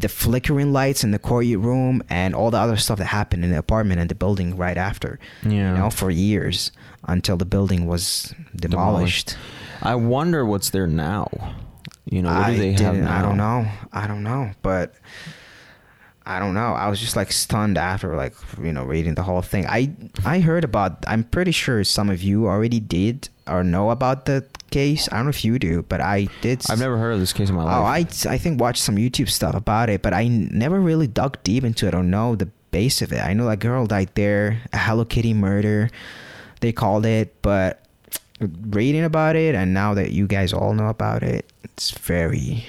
the 0.00 0.08
flickering 0.08 0.72
lights 0.72 1.04
in 1.04 1.10
the 1.10 1.18
courtroom 1.18 2.02
and 2.08 2.34
all 2.34 2.50
the 2.50 2.58
other 2.58 2.76
stuff 2.76 2.98
that 2.98 3.06
happened 3.06 3.44
in 3.44 3.50
the 3.50 3.58
apartment 3.58 4.00
and 4.00 4.08
the 4.10 4.14
building 4.14 4.56
right 4.56 4.76
after 4.76 5.18
Yeah. 5.42 5.72
you 5.72 5.78
know 5.78 5.90
for 5.90 6.10
years 6.10 6.72
until 7.06 7.36
the 7.36 7.44
building 7.44 7.86
was 7.86 8.34
demolished, 8.56 9.36
I 9.82 9.94
wonder 9.94 10.44
what's 10.46 10.70
there 10.70 10.86
now. 10.86 11.28
You 12.06 12.22
know, 12.22 12.28
what 12.30 12.38
I 12.46 12.50
do 12.52 12.58
they 12.58 12.72
have 12.84 12.96
now? 12.96 13.18
I 13.18 13.22
don't 13.22 13.36
know. 13.36 13.66
I 13.92 14.06
don't 14.06 14.22
know, 14.22 14.50
but 14.62 14.94
I 16.26 16.38
don't 16.38 16.54
know. 16.54 16.72
I 16.72 16.88
was 16.88 17.00
just 17.00 17.16
like 17.16 17.30
stunned 17.32 17.76
after 17.76 18.16
like 18.16 18.34
you 18.62 18.72
know 18.72 18.84
reading 18.84 19.14
the 19.14 19.22
whole 19.22 19.42
thing. 19.42 19.66
I 19.66 19.92
I 20.24 20.40
heard 20.40 20.64
about. 20.64 21.04
I'm 21.06 21.24
pretty 21.24 21.52
sure 21.52 21.84
some 21.84 22.08
of 22.08 22.22
you 22.22 22.46
already 22.46 22.80
did 22.80 23.28
or 23.46 23.62
know 23.62 23.90
about 23.90 24.24
the 24.24 24.44
case. 24.70 25.08
I 25.12 25.16
don't 25.16 25.26
know 25.26 25.30
if 25.30 25.44
you 25.44 25.58
do, 25.58 25.82
but 25.82 26.00
I 26.00 26.28
did. 26.40 26.64
I've 26.70 26.78
never 26.78 26.96
heard 26.96 27.12
of 27.12 27.20
this 27.20 27.34
case 27.34 27.50
in 27.50 27.56
my 27.56 27.62
oh, 27.62 27.66
life. 27.66 28.24
Oh, 28.26 28.30
I 28.30 28.34
I 28.34 28.38
think 28.38 28.58
watched 28.58 28.82
some 28.82 28.96
YouTube 28.96 29.28
stuff 29.28 29.54
about 29.54 29.90
it, 29.90 30.00
but 30.00 30.14
I 30.14 30.28
never 30.28 30.80
really 30.80 31.06
dug 31.06 31.42
deep 31.42 31.62
into 31.62 31.86
it 31.86 31.94
or 31.94 32.02
know 32.02 32.36
the 32.36 32.48
base 32.70 33.02
of 33.02 33.12
it. 33.12 33.20
I 33.20 33.34
know 33.34 33.46
that 33.48 33.60
girl 33.60 33.86
died 33.86 34.10
there, 34.14 34.62
a 34.72 34.78
Hello 34.78 35.04
Kitty 35.04 35.34
murder, 35.34 35.90
they 36.60 36.72
called 36.72 37.04
it, 37.04 37.40
but 37.42 37.84
reading 38.40 39.04
about 39.04 39.36
it 39.36 39.54
and 39.54 39.72
now 39.72 39.94
that 39.94 40.10
you 40.10 40.26
guys 40.26 40.52
all 40.52 40.74
know 40.74 40.88
about 40.88 41.22
it, 41.22 41.46
it's 41.62 41.92
very 41.92 42.64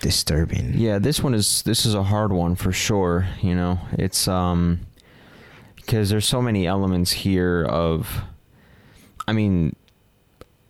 disturbing. 0.00 0.74
Yeah, 0.74 0.98
this 0.98 1.22
one 1.22 1.34
is 1.34 1.62
this 1.62 1.84
is 1.86 1.94
a 1.94 2.02
hard 2.02 2.32
one 2.32 2.54
for 2.54 2.72
sure. 2.72 3.26
You 3.40 3.54
know, 3.54 3.80
it's 3.92 4.28
um 4.28 4.80
because 5.76 6.10
there's 6.10 6.26
so 6.26 6.42
many 6.42 6.66
elements 6.66 7.12
here 7.12 7.64
of, 7.64 8.20
I 9.26 9.32
mean, 9.32 9.74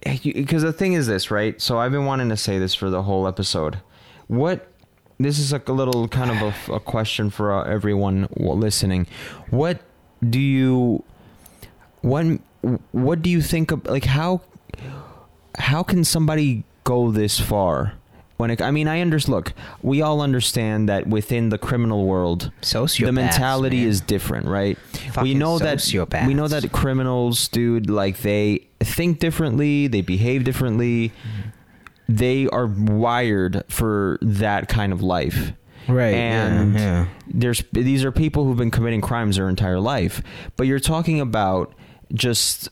because 0.01 0.63
the 0.63 0.73
thing 0.73 0.93
is 0.93 1.09
this, 1.09 1.29
right? 1.29 1.61
So 1.61 1.79
I've 1.79 1.91
been 1.91 2.05
wanting 2.05 2.29
to 2.29 2.37
say 2.37 2.61
this 2.61 2.73
for 2.73 2.89
the 2.89 3.03
whole 3.03 3.27
episode. 3.27 3.81
What 4.29 4.69
this 5.19 5.41
is 5.41 5.53
like 5.53 5.69
a 5.69 5.73
little 5.73 6.07
kind 6.07 6.31
of 6.31 6.69
a, 6.69 6.75
a 6.75 6.81
question 6.81 7.31
for 7.31 7.53
uh, 7.53 7.65
everyone 7.65 8.29
listening. 8.37 9.09
What 9.51 9.81
do 10.29 10.39
you 10.39 11.03
what 12.03 12.25
what 12.93 13.21
do 13.21 13.29
you 13.29 13.43
think 13.43 13.73
of 13.73 13.85
like 13.87 14.05
how 14.05 14.43
how 15.59 15.83
can 15.83 16.05
somebody 16.05 16.63
go 16.85 17.11
this 17.11 17.41
far 17.41 17.95
when 18.39 18.51
it, 18.51 18.63
I 18.63 18.71
mean 18.71 18.89
I 18.89 19.01
understand 19.01 19.35
look 19.35 19.53
we 19.83 20.01
all 20.01 20.21
understand 20.23 20.89
that 20.89 21.07
within 21.07 21.51
the 21.51 21.59
criminal 21.59 22.07
world 22.07 22.51
Sociopaths, 22.63 23.05
the 23.05 23.13
mentality 23.13 23.81
man. 23.81 23.89
is 23.89 24.01
different 24.01 24.47
right 24.47 24.79
we 24.93 25.11
Fucking 25.11 25.39
know 25.39 25.59
that 25.59 26.25
we 26.27 26.35
know 26.35 26.49
that 26.49 26.73
criminals 26.73 27.47
dude 27.49 27.91
like 27.91 28.19
they 28.23 28.67
think 28.81 29.19
differently 29.19 29.87
they 29.89 30.01
behave 30.01 30.45
differently 30.45 31.13
they 32.09 32.47
are 32.49 32.67
wired 32.67 33.65
for 33.69 34.19
that 34.23 34.69
kind 34.69 34.93
of 34.93 35.03
life 35.03 35.53
Right, 35.89 36.13
and 36.15 36.75
yeah, 36.75 36.81
yeah. 36.81 37.07
there's 37.27 37.63
these 37.73 38.05
are 38.05 38.13
people 38.13 38.45
who've 38.45 38.59
been 38.59 38.71
committing 38.71 39.01
crimes 39.01 39.37
their 39.37 39.49
entire 39.49 39.81
life 39.81 40.23
but 40.57 40.67
you're 40.67 40.81
talking 40.81 41.19
about 41.21 41.73
just 42.13 42.69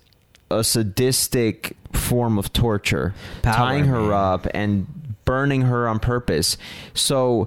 a 0.50 0.62
sadistic 0.62 1.76
form 1.92 2.38
of 2.38 2.52
torture 2.52 3.14
Power, 3.42 3.54
tying 3.54 3.84
her 3.86 4.00
man. 4.00 4.12
up 4.12 4.46
and 4.52 4.86
burning 5.26 5.62
her 5.62 5.86
on 5.86 5.98
purpose 5.98 6.56
so 6.94 7.46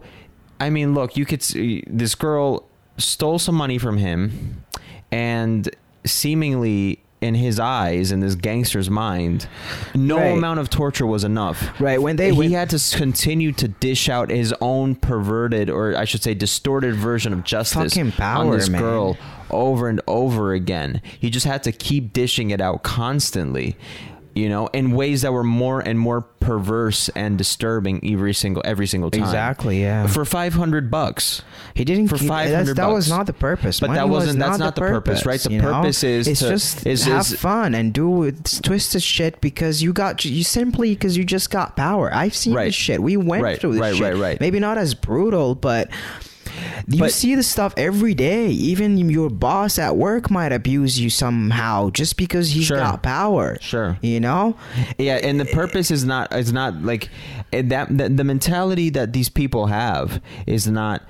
i 0.59 0.69
mean 0.69 0.93
look 0.93 1.17
you 1.17 1.25
could 1.25 1.41
see 1.41 1.83
this 1.87 2.13
girl 2.13 2.67
stole 2.97 3.39
some 3.39 3.55
money 3.55 3.77
from 3.79 3.97
him 3.97 4.63
and 5.11 5.69
seemingly 6.05 7.01
in 7.21 7.35
his 7.35 7.59
eyes 7.59 8.11
in 8.13 8.21
this 8.21 8.35
gangster's 8.35 8.89
mind 8.89 9.45
no 9.93 10.15
Right. 10.17 10.27
amount 10.37 10.59
of 10.61 10.69
torture 10.69 11.05
was 11.05 11.23
enough 11.25 11.79
Right, 11.79 12.01
when 12.01 12.15
they 12.15 12.31
he 12.31 12.37
when- 12.37 12.51
had 12.51 12.69
to 12.69 12.97
continue 12.97 13.51
to 13.53 13.67
dish 13.67 14.07
out 14.07 14.29
his 14.29 14.53
own 14.61 14.95
perverted 14.95 15.69
or 15.69 15.95
i 15.97 16.05
should 16.05 16.23
say 16.23 16.33
distorted 16.33 16.95
version 16.95 17.33
of 17.33 17.43
justice 17.43 17.93
Fucking 17.95 18.13
on 18.21 18.51
this 18.51 18.69
man. 18.69 18.79
girl 18.81 19.17
over 19.49 19.89
and 19.89 19.99
over 20.07 20.53
again 20.53 21.01
he 21.19 21.29
just 21.29 21.45
had 21.45 21.63
to 21.63 21.71
keep 21.73 22.13
dishing 22.13 22.51
it 22.51 22.61
out 22.61 22.83
constantly 22.83 23.75
you 24.39 24.49
know 24.49 24.67
in 24.67 24.91
ways 24.91 25.21
that 25.23 25.31
were 25.33 25.43
more 25.43 25.79
and 25.81 25.99
more 25.99 26.21
perverse 26.21 27.09
and 27.09 27.37
disturbing 27.37 27.99
every 28.13 28.33
single 28.33 28.61
every 28.65 28.87
single 28.87 29.11
time 29.11 29.21
Exactly, 29.23 29.81
yeah. 29.81 30.07
for 30.07 30.25
500 30.25 30.89
bucks 30.89 31.41
He 31.75 31.83
didn't 31.85 32.07
for 32.07 32.17
that's- 32.17 32.49
500 32.49 32.75
That 32.77 32.87
was 32.91 33.09
not 33.09 33.25
the 33.27 33.33
purpose. 33.33 33.79
But 33.79 33.87
Money 33.87 33.99
that 33.99 34.09
was 34.09 34.23
wasn't- 34.25 34.39
that's 34.39 34.57
not 34.57 34.73
the 34.75 34.81
purpose, 34.81 35.25
right? 35.25 35.39
The 35.39 35.51
you 35.51 35.61
know? 35.61 35.73
purpose 35.73 36.03
is 36.03 36.27
it's 36.27 36.39
to- 36.39 36.49
just 36.49 36.87
is- 36.87 37.05
have 37.05 37.21
is- 37.21 37.35
fun 37.35 37.75
and 37.75 37.93
do 37.93 38.31
twisted 38.63 39.03
shit 39.03 39.39
because 39.41 39.83
you 39.83 39.93
got 39.93 40.23
you 40.25 40.43
simply 40.43 40.89
because 40.95 41.15
you 41.17 41.23
just 41.23 41.51
got 41.51 41.75
power. 41.75 42.09
I've 42.13 42.35
seen 42.35 42.53
Right. 42.53 42.65
this 42.65 42.75
shit. 42.75 43.01
We 43.03 43.17
went 43.17 43.43
Right, 43.43 43.59
through 43.59 43.73
this 43.73 43.81
right, 43.81 43.95
shit. 43.95 44.03
right, 44.13 44.17
right. 44.21 44.41
Maybe 44.41 44.59
not 44.59 44.77
as 44.77 44.93
brutal, 44.93 45.55
but. 45.55 45.89
You 46.87 46.99
But- 46.99 47.11
see 47.13 47.35
this 47.35 47.47
stuff 47.47 47.73
every 47.77 48.13
day. 48.13 48.47
Even 48.49 48.97
your 49.09 49.29
boss 49.29 49.77
at 49.79 49.95
work 49.97 50.29
might 50.31 50.51
abuse 50.51 50.99
you 50.99 51.09
somehow 51.09 51.89
just 51.91 52.17
because 52.17 52.51
he's 52.51 52.65
Sure. 52.65 52.77
got 52.77 53.03
power. 53.03 53.57
Sure. 53.61 53.97
You 54.01 54.19
know? 54.19 54.55
Yeah, 54.97 55.15
and 55.15 55.39
the 55.39 55.45
purpose 55.45 55.91
is 55.91 56.03
not 56.05 56.33
is 56.33 56.51
not 56.53 56.81
like 56.83 57.09
that 57.51 57.95
the, 57.95 58.09
the 58.09 58.23
mentality 58.23 58.89
that 58.91 59.13
these 59.13 59.29
people 59.29 59.67
have 59.67 60.21
is 60.47 60.67
not 60.67 61.01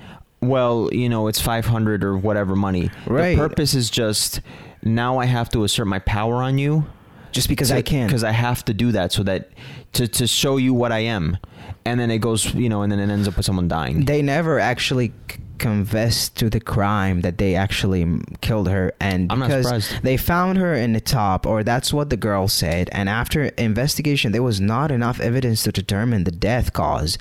well, 0.42 0.88
you 0.90 1.06
know, 1.08 1.28
it's 1.28 1.38
500 1.40 2.02
or 2.02 2.16
whatever 2.16 2.56
money. 2.56 2.90
Right. 3.06 3.36
The 3.36 3.48
purpose 3.48 3.74
is 3.74 3.90
just 3.90 4.40
now 4.82 5.18
I 5.18 5.26
have 5.26 5.50
to 5.50 5.64
assert 5.64 5.84
my 5.84 5.98
power 5.98 6.36
on 6.36 6.56
you 6.56 6.86
Just 7.30 7.48
because 7.50 7.70
I 7.70 7.82
can. 7.82 8.06
because 8.06 8.24
I 8.24 8.30
have 8.30 8.64
to 8.64 8.72
do 8.72 8.90
that 8.92 9.12
so 9.12 9.22
that 9.24 9.50
to 9.92 10.08
to 10.08 10.26
show 10.26 10.56
you 10.56 10.72
what 10.72 10.92
I 10.92 11.00
am. 11.00 11.36
And 11.84 11.98
then 11.98 12.10
it 12.10 12.18
goes, 12.18 12.54
you 12.54 12.68
know, 12.68 12.82
and 12.82 12.90
then 12.92 12.98
it 13.00 13.10
ends 13.10 13.26
up 13.26 13.36
with 13.36 13.46
someone 13.46 13.68
dying. 13.68 14.04
they 14.04 14.22
never 14.22 14.58
actually 14.60 15.12
c- 15.30 15.38
confessed 15.58 16.36
to 16.36 16.48
the 16.48 16.58
crime 16.60 17.20
that 17.20 17.36
they 17.38 17.54
actually 17.54 18.02
m- 18.02 18.22
killed 18.40 18.66
her 18.68 18.92
and 18.98 19.30
I'm 19.30 19.38
not 19.40 19.48
because 19.48 19.66
surprised. 19.66 20.02
they 20.02 20.16
found 20.16 20.56
her 20.58 20.72
in 20.74 20.94
the 20.94 21.00
top 21.02 21.46
or 21.46 21.62
that's 21.62 21.92
what 21.92 22.08
the 22.08 22.16
girl 22.16 22.48
said 22.48 22.88
and 22.92 23.08
after 23.10 23.44
investigation 23.58 24.32
there 24.32 24.42
was 24.42 24.58
not 24.58 24.90
enough 24.90 25.20
evidence 25.20 25.62
to 25.64 25.70
determine 25.72 26.24
the 26.24 26.30
death 26.30 26.72
cause 26.72 27.18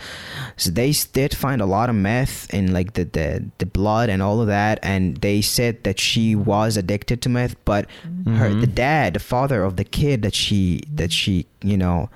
so 0.56 0.72
they 0.72 0.90
s- 0.92 1.06
did 1.06 1.36
find 1.36 1.62
a 1.62 1.66
lot 1.66 1.90
of 1.90 1.96
meth 1.96 2.52
in 2.54 2.72
like 2.74 2.94
the, 2.94 3.04
the 3.04 3.44
the 3.58 3.66
blood 3.66 4.08
and 4.10 4.22
all 4.22 4.40
of 4.40 4.48
that 4.48 4.80
and 4.84 5.18
they 5.18 5.42
said 5.42 5.84
that 5.84 6.00
she 6.00 6.34
was 6.34 6.78
addicted 6.78 7.22
to 7.22 7.28
meth 7.30 7.56
but 7.66 7.86
her 8.26 8.50
Mhm. 8.50 8.62
the 8.62 8.68
dad 8.68 9.14
the 9.16 9.20
father 9.20 9.64
of 9.66 9.76
the 9.76 9.84
kid 9.84 10.22
that 10.22 10.34
she 10.34 10.82
that 10.96 11.12
she 11.12 11.46
you 11.62 11.78
know 11.78 12.10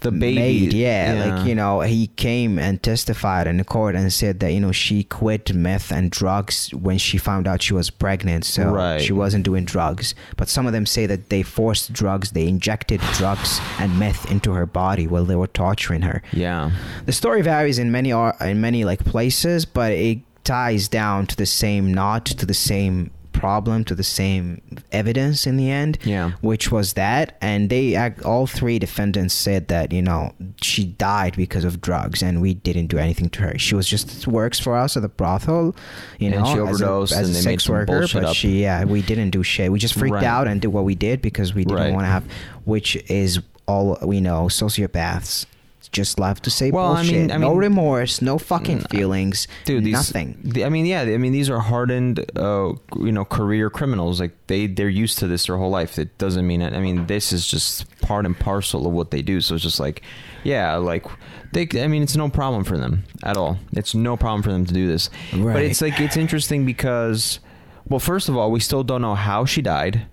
the 0.00 0.10
baby, 0.12 0.34
made, 0.36 0.72
yeah, 0.72 1.32
like 1.36 1.46
you 1.46 1.54
know, 1.54 1.80
he 1.80 2.06
came 2.08 2.58
and 2.58 2.82
testified 2.82 3.46
in 3.46 3.56
the 3.56 3.64
court 3.64 3.94
and 3.96 4.12
said 4.12 4.38
that 4.40 4.52
you 4.52 4.60
know 4.60 4.72
she 4.72 5.02
quit 5.04 5.52
meth 5.54 5.90
and 5.90 6.10
drugs 6.10 6.70
when 6.74 6.98
she 6.98 7.18
found 7.18 7.48
out 7.48 7.62
she 7.62 7.74
was 7.74 7.90
pregnant, 7.90 8.44
so 8.44 8.70
Right. 8.70 9.00
she 9.00 9.12
wasn't 9.12 9.44
doing 9.44 9.64
drugs. 9.64 10.14
But 10.36 10.48
some 10.48 10.66
of 10.66 10.72
them 10.72 10.86
say 10.86 11.06
that 11.06 11.30
they 11.30 11.42
forced 11.42 11.92
drugs, 11.92 12.30
they 12.32 12.46
injected 12.46 13.00
drugs 13.14 13.60
and 13.80 13.98
meth 13.98 14.30
into 14.30 14.52
her 14.52 14.66
body 14.66 15.06
while 15.06 15.24
they 15.24 15.36
were 15.36 15.46
torturing 15.48 16.02
her. 16.02 16.22
yeah. 16.32 16.70
The 17.06 17.12
story 17.12 17.42
varies 17.42 17.78
in 17.78 17.90
many 17.90 18.12
ar- 18.12 18.36
in 18.40 18.60
many 18.60 18.84
like 18.84 19.04
places, 19.04 19.64
but 19.64 19.92
it 19.92 20.18
ties 20.44 20.88
down 20.88 21.26
to 21.26 21.36
the 21.36 21.44
same 21.46 21.92
knot, 21.92 22.24
to 22.24 22.46
the 22.46 22.54
same 22.54 23.10
problem, 23.38 23.84
to 23.84 23.94
the 23.94 24.02
same 24.20 24.60
evidence 24.92 25.46
in 25.46 25.56
the 25.56 25.70
end 25.70 25.98
Yeah. 26.04 26.32
which 26.40 26.70
was 26.72 26.94
that 26.94 27.36
and 27.40 27.70
they 27.70 27.84
all 28.24 28.46
three 28.46 28.78
defendants 28.78 29.34
said 29.34 29.68
that 29.68 29.92
you 29.92 30.02
know 30.02 30.32
she 30.60 30.84
died 30.84 31.34
because 31.36 31.64
of 31.64 31.80
drugs 31.80 32.22
and 32.22 32.40
we 32.40 32.54
didn't 32.54 32.88
do 32.94 32.98
anything 32.98 33.28
to 33.30 33.42
her 33.42 33.58
she 33.58 33.74
was 33.74 33.86
just 33.94 34.26
works 34.26 34.58
for 34.58 34.76
us 34.76 34.96
at 34.96 35.02
the 35.02 35.08
brothel 35.20 35.74
you 36.18 36.28
And 36.30 36.36
know 36.40 36.44
she 36.46 36.52
as 36.52 36.58
a- 36.58 36.62
overdosed 36.62 37.12
as 37.12 37.18
a, 37.18 37.24
and 37.26 37.34
they 37.36 37.40
sex 37.40 37.68
worker 37.68 38.00
but 38.12 38.24
up. 38.24 38.34
she 38.36 38.62
yeah 38.62 38.84
we 38.84 39.00
didn't 39.02 39.30
do 39.30 39.42
shit 39.42 39.70
we 39.70 39.78
just 39.78 39.94
freaked 39.94 40.14
Right. 40.14 40.24
out 40.24 40.46
and 40.48 40.60
did 40.60 40.68
what 40.68 40.84
we 40.84 40.94
did 40.94 41.22
because 41.22 41.54
we 41.54 41.64
didn't 41.64 41.78
Right. 41.84 41.92
want 41.92 42.04
to 42.04 42.10
have 42.16 42.24
which 42.64 42.96
is 43.10 43.40
all 43.66 43.98
we 44.02 44.20
know 44.20 44.46
sociopaths 44.46 45.46
just 45.92 46.18
love 46.18 46.40
to 46.42 46.50
say 46.50 46.70
Well, 46.70 46.96
I 46.96 47.02
mean- 47.02 47.30
I 47.30 47.36
no 47.38 47.54
remorse, 47.54 48.20
no 48.22 48.38
fucking 48.38 48.80
feelings, 48.90 49.48
dude 49.64 49.84
these, 49.84 49.92
nothing. 49.94 50.38
the- 50.42 50.64
i 50.64 50.68
mean 50.68 50.86
yeah 50.86 51.02
i 51.02 51.16
mean 51.18 51.32
these 51.32 51.48
are 51.50 51.60
hardened 51.60 52.18
uh 52.36 52.72
you 52.96 53.12
know 53.12 53.24
career 53.24 53.70
criminals. 53.70 54.20
Like 54.20 54.32
they 54.46 54.66
they're 54.66 54.88
used 54.88 55.18
to 55.18 55.26
this 55.26 55.46
their 55.46 55.56
whole 55.56 55.70
life. 55.70 55.98
It 55.98 56.16
doesn't 56.18 56.46
mean 56.46 56.60
it 56.62 56.72
i 56.74 56.80
mean 56.80 57.06
this 57.06 57.32
is 57.32 57.46
just 57.46 57.86
part 58.00 58.26
and 58.26 58.38
parcel 58.38 58.86
of 58.86 58.92
what 58.92 59.10
they 59.10 59.22
do. 59.22 59.40
So 59.40 59.54
it's 59.54 59.64
just 59.64 59.80
like 59.80 60.02
yeah 60.44 60.76
like 60.76 61.04
they 61.52 61.66
i 61.82 61.86
mean 61.88 62.02
it's 62.02 62.16
no 62.16 62.28
problem 62.28 62.64
for 62.64 62.76
them 62.78 63.04
at 63.22 63.36
all. 63.36 63.58
It's 63.72 63.94
no 63.94 64.16
problem 64.16 64.42
for 64.42 64.52
them 64.52 64.66
to 64.66 64.74
do 64.74 64.86
this. 64.86 65.10
But 65.32 65.62
it's 65.62 65.80
like 65.80 65.98
it's 66.00 66.16
interesting 66.16 66.66
because 66.66 67.40
well 67.88 68.00
first 68.00 68.28
of 68.28 68.36
all 68.36 68.50
we 68.50 68.60
still 68.60 68.84
don't 68.84 69.02
know 69.02 69.14
how 69.14 69.44
she 69.44 69.62
died 69.62 70.06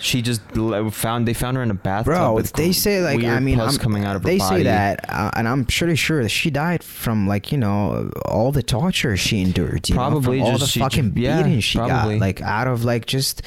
she 0.00 0.22
just 0.22 0.40
found 0.92 1.26
they 1.28 1.34
found 1.34 1.56
her 1.56 1.62
in 1.62 1.70
a 1.70 1.74
bathtub 1.74 2.04
Bro, 2.14 2.32
with 2.34 2.52
they 2.54 2.72
say 2.72 3.02
like 3.02 3.24
I 3.24 3.40
mean, 3.40 3.60
I'm- 3.60 3.76
coming 3.78 4.04
out 4.04 4.16
of 4.16 4.22
her 4.22 4.28
they 4.28 4.38
say 4.38 4.62
that, 4.64 5.04
uh, 5.08 5.30
and 5.36 5.46
I'm 5.48 5.64
pretty 5.64 5.96
sure 5.96 6.22
that 6.22 6.28
she 6.30 6.50
died 6.50 6.82
from 6.82 7.26
like 7.26 7.52
you 7.52 7.58
know 7.58 8.10
all 8.26 8.52
the 8.52 8.62
torture 8.62 9.16
she 9.16 9.40
endured. 9.42 9.88
You 9.88 9.94
Probably 9.94 10.40
know, 10.40 10.46
all 10.46 10.58
just- 10.58 10.74
the 10.74 10.80
fucking 10.80 11.12
yeah, 11.16 11.42
beating 11.42 11.60
she 11.60 11.78
probably. 11.78 12.16
got, 12.18 12.20
like 12.26 12.40
out 12.42 12.66
of 12.68 12.84
like 12.84 13.06
just 13.06 13.42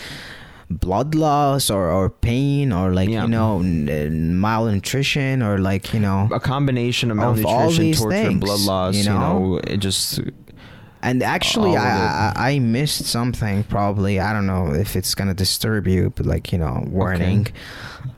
blood 0.70 1.14
loss 1.14 1.70
or 1.70 1.92
or 1.92 2.10
pain 2.10 2.72
or 2.72 2.94
like 2.94 3.08
Yeah. 3.10 3.24
you 3.24 3.28
know 3.30 3.60
n- 3.60 4.40
malnutrition 4.40 5.44
or 5.44 5.58
like 5.60 5.94
you 5.94 6.00
know 6.00 6.30
a 6.32 6.40
combination 6.40 7.12
of 7.12 7.18
Of 7.20 7.46
all 7.46 7.60
malnutrition, 7.70 7.84
these 7.84 8.00
torture, 8.00 8.16
and 8.18 8.40
blood 8.42 8.60
loss. 8.62 8.96
you 8.96 9.04
You 9.04 9.10
know, 9.10 9.20
know? 9.20 9.60
it 9.68 9.78
just 9.78 10.20
And 11.04 11.22
actually, 11.22 11.76
I, 11.76 12.32
I 12.32 12.52
I 12.54 12.60
missed 12.60 13.06
something. 13.06 13.66
Probably 13.66 14.20
I 14.20 14.32
don't 14.32 14.48
know 14.48 14.74
if 14.74 14.96
it's 14.96 15.14
gonna 15.16 15.34
disturb 15.34 15.86
you, 15.88 16.12
but 16.16 16.26
like 16.26 16.52
you 16.54 16.58
know, 16.58 16.84
warning. 16.88 17.48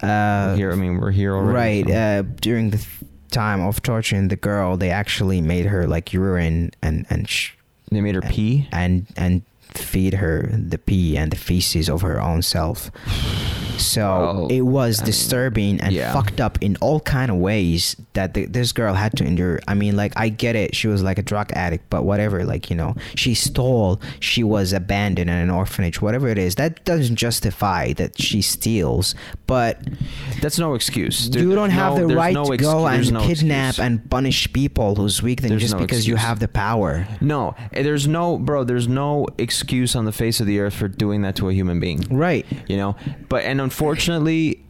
Uh, 0.01 0.55
here. 0.55 0.71
I 0.71 0.75
mean, 0.75 0.99
we're 0.99 1.11
here 1.11 1.36
already. 1.36 1.83
right. 1.83 1.88
so. 1.88 1.95
Uh, 1.95 2.21
during 2.41 2.69
the 2.69 2.77
th- 2.77 3.09
time 3.31 3.61
of 3.61 3.81
torturing 3.81 4.27
the 4.27 4.36
girl, 4.36 4.77
they 4.77 4.91
actually 4.91 5.41
made 5.41 5.65
her 5.65 5.88
like 5.88 6.13
urine 6.13 6.71
and 6.81 7.05
and 7.09 7.27
sh- 7.27 7.53
they 7.91 8.01
made 8.01 8.15
her 8.15 8.21
pee. 8.21 8.67
and 8.71 9.07
and 9.17 9.41
feed 9.73 10.13
her 10.15 10.49
the 10.53 10.77
pee 10.77 11.17
and 11.17 11.31
the 11.31 11.38
feces 11.38 11.89
of 11.89 12.01
her 12.01 12.21
own 12.21 12.41
self. 12.43 12.91
So 13.78 14.01
Well, 14.07 14.47
it 14.47 14.61
was 14.61 14.99
I 14.99 15.03
mean, 15.03 15.05
disturbing 15.05 15.82
and 15.82 15.93
yeah. 15.93 16.13
fucked 16.13 16.39
up 16.41 16.57
in 16.61 16.76
all 16.78 16.99
kind 16.99 17.32
of 17.32 17.38
ways 17.38 17.95
that 18.13 18.34
the, 18.34 18.45
this 18.45 18.71
girl 18.71 18.93
had 18.93 19.15
to 19.17 19.23
endure. 19.26 19.59
I 19.67 19.73
mean, 19.73 19.95
like 19.95 20.13
I 20.15 20.30
get 20.30 20.55
it, 20.55 20.76
she 20.76 20.88
was 20.88 21.03
like 21.03 21.17
a 21.17 21.21
drug 21.23 21.51
addict, 21.53 21.89
but 21.89 22.03
whatever. 22.03 22.45
Like 22.45 22.69
you 22.69 22.76
know, 22.76 22.95
she 23.15 23.34
stole, 23.34 23.99
she 24.19 24.43
was 24.43 24.73
abandoned 24.73 25.30
in 25.30 25.36
an 25.36 25.49
orphanage, 25.49 26.01
whatever 26.01 26.28
it 26.28 26.38
is. 26.38 26.55
That 26.55 26.84
doesn't 26.86 27.15
justify 27.15 27.93
that 27.93 28.19
she 28.21 28.41
steals, 28.41 29.15
but 29.47 29.80
That's 30.41 30.59
no 30.59 30.73
excuse. 30.76 31.30
There- 31.30 31.41
you 31.43 31.53
don't 31.55 31.69
have 31.69 31.97
no, 31.97 32.07
the 32.07 32.15
right 32.15 32.34
no 32.34 32.45
to 32.45 32.57
go 32.57 32.88
and 32.88 33.11
no 33.13 33.19
kidnap 33.21 33.69
excuse. 33.69 33.86
and 33.86 34.09
punish 34.09 34.51
people 34.53 34.95
who's 34.95 35.21
weak 35.21 35.41
than 35.41 35.57
just 35.59 35.78
because 35.78 36.07
you 36.07 36.15
have 36.15 36.39
the 36.39 36.47
power. 36.47 37.07
No, 37.21 37.55
eh, 37.73 37.84
there's 37.84 38.07
no, 38.07 38.38
bro. 38.38 38.63
There's 38.63 38.88
no 38.88 39.28
excuse 39.38 39.95
on 39.95 40.05
the 40.05 40.11
face 40.11 40.39
of 40.39 40.47
the 40.47 40.59
earth 40.59 40.73
for 40.73 40.88
doing 40.88 41.21
that 41.23 41.36
to 41.38 41.49
a 41.49 41.53
human 41.53 41.80
being. 41.80 42.01
Right. 42.09 42.45
You 42.67 42.78
know, 42.78 42.95
but 43.30 43.43
and 43.43 43.61
unfortunately, 43.66 44.61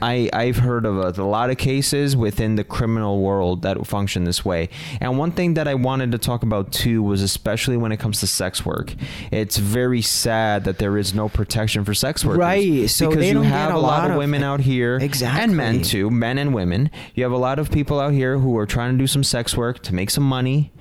I 0.00 0.30
I've 0.32 0.56
heard 0.56 0.86
of 0.86 0.96
a, 0.96 1.20
a 1.20 1.24
lot 1.24 1.50
of 1.50 1.58
cases 1.58 2.16
within 2.16 2.54
the 2.56 2.64
criminal 2.64 3.20
world 3.20 3.60
that 3.62 3.86
function 3.86 4.24
this 4.24 4.42
way. 4.42 4.70
And 5.02 5.18
one 5.18 5.32
thing 5.32 5.54
that 5.54 5.68
I 5.68 5.74
wanted 5.74 6.12
to 6.12 6.18
talk 6.18 6.42
about 6.42 6.72
too 6.72 7.02
was 7.02 7.20
especially 7.22 7.76
when 7.76 7.92
it 7.92 7.98
comes 7.98 8.20
to 8.20 8.26
sex 8.26 8.64
work. 8.64 8.94
It's 9.30 9.58
very 9.58 10.00
sad 10.00 10.64
that 10.64 10.78
there 10.78 10.96
is 10.96 11.12
no 11.12 11.28
protection 11.28 11.84
for 11.84 11.92
sex 11.92 12.24
workers. 12.24 12.38
Right, 12.38 12.88
so 12.88 13.10
because 13.10 13.28
you 13.30 13.42
have 13.42 13.74
a 13.74 13.78
lot 13.78 13.82
lot 13.98 14.04
of 14.06 14.12
of- 14.12 14.16
women 14.18 14.42
out 14.42 14.60
here, 14.60 14.96
Exactly. 14.96 15.42
and 15.42 15.56
men 15.56 15.82
too, 15.82 16.08
men 16.10 16.38
and 16.38 16.54
women. 16.54 16.90
You 17.14 17.24
have 17.24 17.32
a 17.32 17.36
lot 17.48 17.58
of 17.58 17.70
people 17.70 18.00
out 18.00 18.12
here 18.14 18.38
who 18.38 18.56
are 18.56 18.66
trying 18.66 18.92
to 18.92 18.98
do 18.98 19.06
some 19.06 19.22
sex 19.22 19.56
work 19.56 19.82
to 19.82 19.94
make 19.94 20.08
some 20.10 20.24
money. 20.24 20.72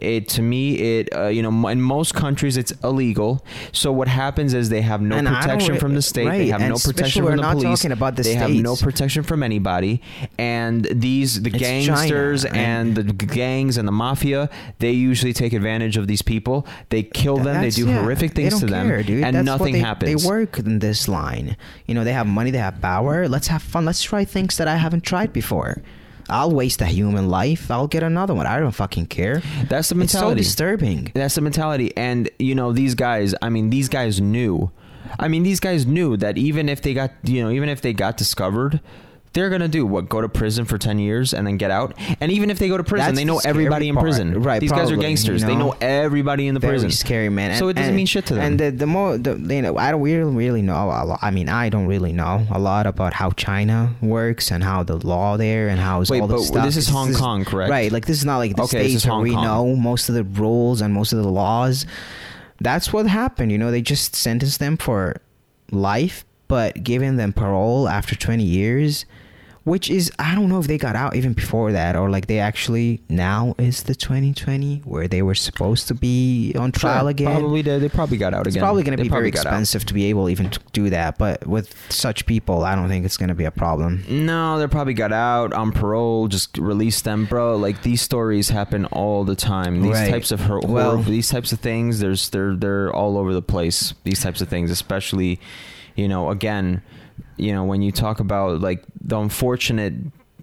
It 0.00 0.28
to 0.28 0.42
me, 0.42 0.74
it 0.76 1.14
uh, 1.14 1.26
you 1.26 1.42
know, 1.42 1.68
in 1.68 1.80
most 1.80 2.14
countries 2.14 2.56
it's 2.56 2.72
illegal. 2.84 3.44
So 3.72 3.92
what 3.92 4.08
happens 4.08 4.54
is 4.54 4.68
they 4.68 4.82
have 4.82 5.00
no 5.00 5.16
And 5.16 5.26
protection 5.26 5.78
from 5.78 5.94
the 5.94 6.02
state. 6.02 6.28
they 6.28 6.48
have 6.48 6.60
and 6.60 6.70
no 6.70 6.76
protection 6.76 7.24
from 7.24 7.36
the 7.36 7.42
police. 7.42 7.82
the 7.82 8.22
they 8.22 8.34
have 8.34 8.50
no 8.50 8.76
protection 8.76 9.22
from 9.22 9.42
anybody. 9.42 10.02
And 10.38 10.84
these 10.90 11.42
the 11.42 11.50
It's 11.50 11.58
gangsters 11.58 12.44
China, 12.44 12.56
and 12.58 12.96
the 12.96 13.02
gangs 13.12 13.76
and 13.76 13.86
the 13.86 13.92
mafia, 13.92 14.50
they 14.78 14.92
usually 14.92 15.32
take 15.32 15.52
advantage 15.52 15.96
of 15.96 16.06
these 16.06 16.22
people. 16.22 16.66
They 16.90 17.02
kill 17.02 17.36
them. 17.38 17.62
They 17.62 17.70
do 17.70 17.86
yeah, 17.86 18.00
horrific 18.00 18.32
things 18.32 18.60
to 18.60 18.66
them, 18.66 18.88
care, 18.88 18.98
and 18.98 19.34
That's 19.34 19.44
nothing 19.44 19.74
they, 19.74 19.80
happens. 19.80 20.22
They 20.22 20.28
work 20.28 20.58
in 20.58 20.78
this 20.78 21.08
line. 21.08 21.56
You 21.86 21.94
know, 21.94 22.04
they 22.04 22.12
have 22.12 22.26
money, 22.26 22.50
they 22.50 22.58
have 22.58 22.80
power. 22.80 23.28
Let's 23.28 23.48
have 23.48 23.62
fun. 23.62 23.84
Let's 23.84 24.02
try 24.02 24.24
things 24.24 24.56
that 24.58 24.68
I 24.68 24.76
haven't 24.76 25.02
tried 25.02 25.32
before. 25.32 25.82
I'll 26.28 26.50
waste 26.50 26.80
a 26.80 26.86
human 26.86 27.28
life. 27.28 27.70
I'll 27.70 27.86
get 27.86 28.02
another 28.02 28.34
one. 28.34 28.46
I 28.46 28.58
don't 28.58 28.72
fucking 28.72 29.06
care. 29.06 29.42
That's 29.68 29.88
the 29.88 29.94
mentality. 29.94 30.40
It's 30.40 30.48
so 30.48 30.64
disturbing. 30.64 31.12
That's 31.14 31.34
the 31.34 31.40
mentality. 31.40 31.96
And, 31.96 32.30
you 32.38 32.54
know, 32.54 32.72
these 32.72 32.94
guys, 32.94 33.34
I 33.40 33.48
mean, 33.48 33.70
these 33.70 33.88
guys 33.88 34.20
knew. 34.20 34.70
I 35.18 35.28
mean, 35.28 35.42
these 35.42 35.60
guys 35.60 35.86
knew 35.86 36.16
that 36.18 36.36
even 36.36 36.68
if 36.68 36.82
they 36.82 36.92
got, 36.94 37.12
you 37.24 37.42
know, 37.42 37.50
even 37.50 37.68
if 37.68 37.80
they 37.80 37.92
got 37.92 38.16
discovered, 38.16 38.80
they're 39.32 39.48
going 39.48 39.60
to 39.60 39.68
do 39.68 39.84
what? 39.86 40.08
Go 40.08 40.20
to 40.20 40.28
prison 40.28 40.64
for 40.64 40.78
10 40.78 40.98
years 40.98 41.32
and 41.34 41.46
then 41.46 41.56
get 41.56 41.70
out? 41.70 41.94
And 42.20 42.32
even 42.32 42.50
if 42.50 42.58
they 42.58 42.68
go 42.68 42.76
to 42.76 42.84
prison, 42.84 43.06
That's 43.08 43.18
they 43.18 43.24
know 43.24 43.40
the 43.40 43.48
everybody 43.48 43.88
in 43.88 43.94
part. 43.94 44.04
prison. 44.04 44.42
Right, 44.42 44.60
These 44.60 44.72
guys 44.72 44.90
are 44.90 44.96
gangsters. 44.96 45.42
you 45.42 45.48
They 45.48 45.54
know? 45.56 45.68
know 45.70 45.76
everybody 45.80 46.46
in 46.48 46.54
the 46.54 46.60
Very 46.60 46.72
prison. 46.74 46.90
scary, 46.90 47.28
man. 47.28 47.56
So 47.58 47.68
it 47.68 47.74
doesn't 47.74 47.88
and- 47.90 47.96
mean 47.96 48.06
shit 48.06 48.26
to 48.26 48.34
them. 48.34 48.42
And 48.44 48.58
the, 48.60 48.70
the 48.70 48.86
more, 48.86 49.18
the, 49.18 49.36
you 49.54 49.62
know, 49.62 49.76
I 49.76 49.90
don't 49.90 50.00
really, 50.02 50.30
really 50.34 50.62
know 50.62 50.74
a 50.74 51.04
lot. 51.04 51.18
I 51.22 51.30
mean, 51.30 51.48
I 51.48 51.68
don't 51.68 51.86
really 51.86 52.12
know 52.12 52.46
a 52.50 52.58
lot 52.58 52.86
about 52.86 53.12
how 53.12 53.30
China 53.32 53.94
works 54.00 54.50
and 54.50 54.64
how 54.64 54.82
the 54.82 54.96
law 55.06 55.36
there 55.36 55.68
and 55.68 55.78
how 55.78 56.02
Wait, 56.08 56.20
all 56.20 56.26
the 56.26 56.34
but 56.36 56.42
stuff. 56.42 56.64
this 56.64 56.76
is 56.76 56.88
Hong 56.88 57.12
Kong, 57.14 57.44
correct? 57.44 57.70
Right. 57.70 57.92
Like 57.92 58.06
this 58.06 58.18
is 58.18 58.24
not 58.24 58.38
like 58.38 58.56
the 58.56 58.62
Okay, 58.62 58.78
this 58.78 58.86
states 58.92 59.04
is 59.04 59.10
where 59.10 59.20
we 59.20 59.32
Kong. 59.34 59.44
know 59.44 59.76
most 59.76 60.08
of 60.08 60.14
the 60.14 60.24
rules 60.24 60.80
and 60.80 60.94
most 60.94 61.12
of 61.12 61.22
the 61.22 61.28
laws. 61.28 61.86
That's 62.60 62.92
what 62.92 63.06
happened. 63.06 63.52
You 63.52 63.58
know, 63.58 63.70
they 63.70 63.82
just 63.82 64.16
sentenced 64.16 64.58
them 64.58 64.76
for 64.76 65.20
life, 65.70 66.24
but 66.48 66.82
giving 66.82 67.16
them 67.16 67.32
parole 67.32 67.88
after 67.88 68.14
20 68.16 68.42
years. 68.42 69.04
Which 69.64 69.90
is 69.90 70.10
I 70.18 70.34
don't 70.34 70.48
know 70.48 70.58
if 70.60 70.66
they 70.66 70.78
got 70.78 70.96
out 70.96 71.14
even 71.14 71.34
before 71.34 71.72
that 71.72 71.94
or 71.94 72.08
like 72.08 72.26
they 72.26 72.38
actually 72.38 73.02
now 73.10 73.54
is 73.58 73.82
the 73.82 73.94
2020 73.94 74.78
where 74.86 75.06
they 75.08 75.20
were 75.20 75.34
supposed 75.34 75.88
to 75.88 75.94
be 75.94 76.54
on 76.58 76.72
trial 76.72 77.00
Sure, 77.02 77.10
again. 77.10 77.38
Probably 77.40 77.60
did. 77.62 77.82
They 77.82 77.90
probably 77.90 78.16
got 78.16 78.32
out 78.32 78.46
It's 78.46 78.56
again. 78.56 78.62
probably 78.64 78.82
going 78.82 78.96
to 78.96 79.02
be 79.02 79.10
very 79.10 79.28
expensive 79.28 79.84
to 79.86 79.92
be 79.92 80.06
able 80.06 80.30
even 80.30 80.48
to 80.48 80.60
do 80.72 80.88
that, 80.88 81.18
but 81.18 81.46
with 81.46 81.74
such 81.92 82.24
people, 82.24 82.64
I 82.64 82.74
don't 82.76 82.88
think 82.88 83.04
it's 83.04 83.18
going 83.18 83.28
to 83.28 83.34
be 83.34 83.44
a 83.44 83.50
problem. 83.50 84.04
No, 84.08 84.58
they 84.58 84.66
probably 84.68 84.94
got 84.94 85.12
out 85.12 85.52
on 85.52 85.72
parole. 85.72 86.28
Just 86.28 86.56
release 86.56 87.02
them, 87.02 87.26
bro. 87.26 87.56
Like 87.58 87.82
these 87.82 88.00
stories 88.00 88.48
happen 88.48 88.86
all 88.86 89.24
the 89.24 89.36
time. 89.36 89.82
These 89.82 89.92
Right. 89.92 90.10
types 90.10 90.30
of 90.32 90.40
hor- 90.40 90.60
Well- 90.66 90.92
horror, 90.92 91.02
these 91.02 91.28
types 91.28 91.52
of 91.52 91.60
things. 91.60 91.98
There's 91.98 92.30
they're 92.30 92.56
they're 92.56 92.90
all 92.94 93.18
over 93.18 93.34
the 93.34 93.42
place. 93.42 93.92
These 94.04 94.20
types 94.20 94.40
of 94.40 94.48
things, 94.48 94.70
especially, 94.70 95.40
you 95.98 96.08
know, 96.08 96.30
again, 96.30 96.82
you 97.36 97.52
know, 97.52 97.64
when 97.64 97.82
you 97.82 97.92
talk 97.92 98.20
about 98.20 98.60
like 98.60 98.84
the 99.00 99.18
unfortunate. 99.18 99.94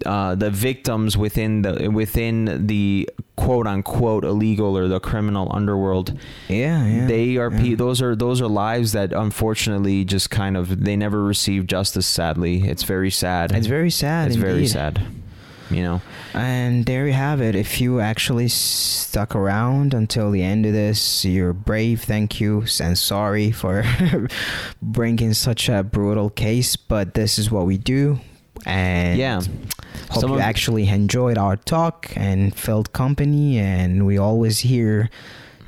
Uh, 0.05 0.35
the 0.35 0.49
victims 0.51 1.17
within 1.17 1.61
the 1.61 1.87
within 1.87 2.67
the 2.67 3.09
quote 3.37 3.65
unquote 3.65 4.25
illegal 4.25 4.77
or 4.77 4.89
the 4.89 4.99
criminal 4.99 5.47
underworld 5.55 6.07
Yeah, 6.49 6.85
yeah. 6.85 7.07
they 7.07 7.37
are 7.37 7.49
yeah. 7.49 7.61
pe- 7.61 7.75
those 7.75 8.01
are 8.01 8.13
those 8.13 8.41
are 8.41 8.47
lives 8.49 8.91
that 8.91 9.13
unfortunately 9.13 10.03
just 10.03 10.29
kind 10.29 10.57
of 10.57 10.83
they 10.83 10.97
never 10.97 11.23
receive 11.23 11.65
justice 11.65 12.05
sadly 12.05 12.67
it's 12.67 12.83
very 12.83 13.09
sad 13.09 13.53
It's 13.53 13.67
very 13.67 13.89
sad. 13.89 14.27
it's 14.27 14.35
very 14.35 14.67
sad 14.67 14.99
you 15.71 15.81
know 15.81 16.01
And 16.33 16.85
there 16.85 17.07
you 17.07 17.13
have 17.13 17.41
it. 17.41 17.55
If 17.55 17.81
you 17.81 17.99
actually 17.99 18.49
stuck 18.49 19.35
around 19.35 19.93
until 19.93 20.31
the 20.31 20.43
end 20.43 20.65
of 20.65 20.73
this, 20.73 21.25
you're 21.25 21.53
brave. 21.53 22.03
Thank 22.03 22.39
you. 22.39 22.65
And 22.81 22.97
sorry 22.97 23.51
for 23.51 23.83
bringing 24.81 25.33
such 25.33 25.69
a 25.69 25.81
brutal 25.83 26.29
case, 26.29 26.75
but 26.75 27.13
this 27.13 27.39
is 27.39 27.49
what 27.49 27.65
we 27.65 27.77
do. 27.77 28.19
And 28.65 29.17
yeah 29.17 29.41
hope 30.09 30.21
Some 30.21 30.31
you 30.31 30.39
actually 30.39 30.87
enjoyed 30.87 31.37
our 31.37 31.57
talk 31.57 32.11
and 32.15 32.55
felt 32.55 32.93
company. 32.93 33.59
And 33.59 34.05
we 34.05 34.17
always 34.17 34.59
here 34.59 35.09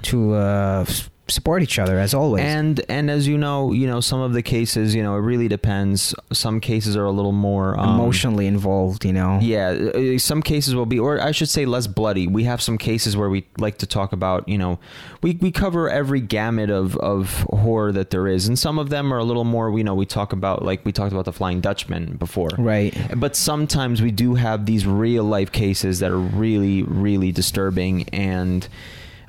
to 0.03 0.33
uh, 0.33 0.85
support 1.29 1.61
each 1.61 1.79
other 1.79 1.99
as 1.99 2.13
always. 2.13 2.43
and 2.43 2.81
and 2.89 3.09
as 3.09 3.27
you 3.27 3.37
know 3.37 3.71
you 3.73 3.87
know 3.87 3.99
some 3.99 4.21
of 4.21 4.33
the 4.33 4.41
cases 4.41 4.95
you 4.95 5.03
know 5.03 5.15
it 5.15 5.19
really 5.19 5.47
depends 5.47 6.13
some 6.31 6.59
cases 6.59 6.95
are 6.95 7.05
a 7.05 7.11
little 7.11 7.31
more 7.31 7.79
um, 7.79 7.95
emotionally 7.95 8.47
involved, 8.47 9.05
you 9.05 9.13
know. 9.13 9.39
Yeah, 9.41 9.69
uh, 9.69 10.17
some 10.17 10.41
cases 10.41 10.75
will 10.75 10.85
be, 10.85 10.99
or 10.99 11.21
I 11.21 11.31
should 11.31 11.49
say, 11.49 11.65
less 11.65 11.87
bloody. 11.87 12.27
We 12.27 12.43
have 12.43 12.61
some 12.61 12.77
cases 12.77 13.15
where 13.15 13.29
we 13.29 13.45
like 13.57 13.77
to 13.79 13.87
talk 13.87 14.13
about, 14.13 14.47
you 14.47 14.57
know, 14.57 14.79
we, 15.21 15.37
we 15.41 15.51
cover 15.51 15.89
every 15.89 16.21
gamut 16.21 16.69
of, 16.69 16.95
of 16.97 17.41
horror 17.49 17.91
that 17.91 18.09
there 18.09 18.27
is, 18.27 18.47
and 18.47 18.57
some 18.57 18.79
of 18.79 18.89
them 18.89 19.13
are 19.13 19.17
a 19.17 19.23
little 19.23 19.43
more. 19.43 19.75
You 19.77 19.83
know, 19.83 19.95
we 19.95 20.05
talk 20.05 20.33
about 20.33 20.63
like 20.63 20.85
we 20.85 20.91
talked 20.91 21.11
about 21.11 21.25
the 21.25 21.33
Flying 21.33 21.61
Dutchman 21.61 22.17
before, 22.17 22.49
Right. 22.57 22.95
But 23.15 23.35
sometimes 23.35 24.01
we 24.01 24.11
do 24.11 24.35
have 24.35 24.65
these 24.65 24.85
real 24.85 25.23
life 25.23 25.51
cases 25.51 25.99
that 25.99 26.11
are 26.11 26.19
really, 26.19 26.83
really 26.83 27.31
disturbing, 27.31 28.07
and 28.09 28.67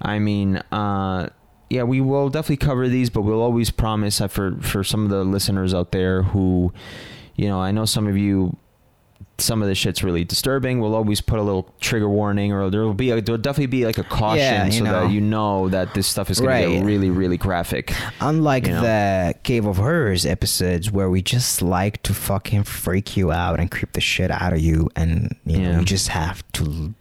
I 0.01 0.19
mean, 0.19 0.57
uh, 0.71 1.29
yeah, 1.71 1.83
we 1.83 2.01
will 2.01 2.29
definitely 2.31 2.57
cover 2.59 2.89
these, 2.89 3.11
but 3.11 3.23
we'll 3.23 3.43
always 3.43 3.71
promise 3.71 4.19
that 4.19 4.31
for 4.31 4.57
for 4.61 4.83
some 4.85 5.05
of 5.05 5.11
the 5.11 5.25
listeners 5.25 5.75
out 5.75 5.93
there 5.93 6.23
who, 6.23 6.73
you 7.37 7.47
know, 7.49 7.61
I 7.61 7.71
know 7.73 7.85
some 7.85 8.07
of 8.07 8.17
you 8.17 8.57
some 9.41 9.63
of 9.63 9.69
this 9.69 9.79
shit's 9.79 10.03
really 10.03 10.25
disturbing. 10.25 10.81
We'll 10.81 10.97
always 10.97 11.21
put 11.21 11.39
a 11.39 11.43
little 11.43 11.73
trigger 11.81 12.09
warning, 12.09 12.53
or 12.53 12.71
there 12.71 12.81
will 12.83 12.93
be 12.95 13.11
a, 13.13 13.21
there'll 13.21 13.41
definitely 13.41 13.67
be 13.67 13.87
like 13.87 13.97
a 13.99 14.03
caution, 14.03 14.39
Yeah, 14.41 14.69
so 14.71 14.83
know. 14.85 14.93
that 15.07 15.13
you 15.13 15.21
know 15.21 15.69
that 15.69 15.95
this 15.95 16.09
stuff 16.09 16.29
is 16.29 16.41
going 16.41 16.61
to 16.63 16.67
Right. 16.69 16.79
get 16.79 16.85
really, 16.85 17.11
really 17.11 17.37
graphic. 17.37 17.95
Unlike 18.21 18.67
You 18.67 18.73
know? 18.73 18.81
the 18.83 19.35
Cave 19.45 19.65
of 19.67 19.77
Horrors 19.77 20.27
episodes 20.27 20.91
where 20.91 21.09
we 21.09 21.23
just 21.23 21.63
like 21.63 22.03
to 22.03 22.15
fucking 22.15 22.65
freak 22.65 23.17
you 23.17 23.31
out 23.31 23.61
and 23.61 23.71
creep 23.71 23.93
the 23.93 24.01
shit 24.01 24.33
out 24.33 24.53
of 24.53 24.59
you, 24.59 24.91
and 24.97 25.37
you 25.47 25.59
know 25.59 25.79
you 25.79 25.85
just 25.85 26.09
have 26.09 26.43
to 26.55 26.95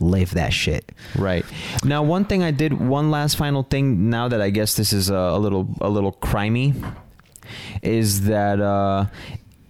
live 0.00 0.32
that 0.32 0.52
shit. 0.52 0.92
Right 1.16 1.44
now, 1.84 2.02
one 2.02 2.24
thing 2.24 2.42
I 2.42 2.50
did, 2.50 2.72
one 2.72 3.10
last 3.10 3.36
final 3.36 3.62
thing. 3.62 4.10
Now 4.10 4.28
that 4.28 4.40
I 4.40 4.50
guess 4.50 4.74
this 4.74 4.92
is 4.92 5.10
a, 5.10 5.14
a 5.14 5.38
little 5.38 5.68
a 5.80 5.88
little 5.88 6.12
crimey, 6.12 6.74
is 7.82 8.26
that 8.26 8.60
uh, 8.60 9.06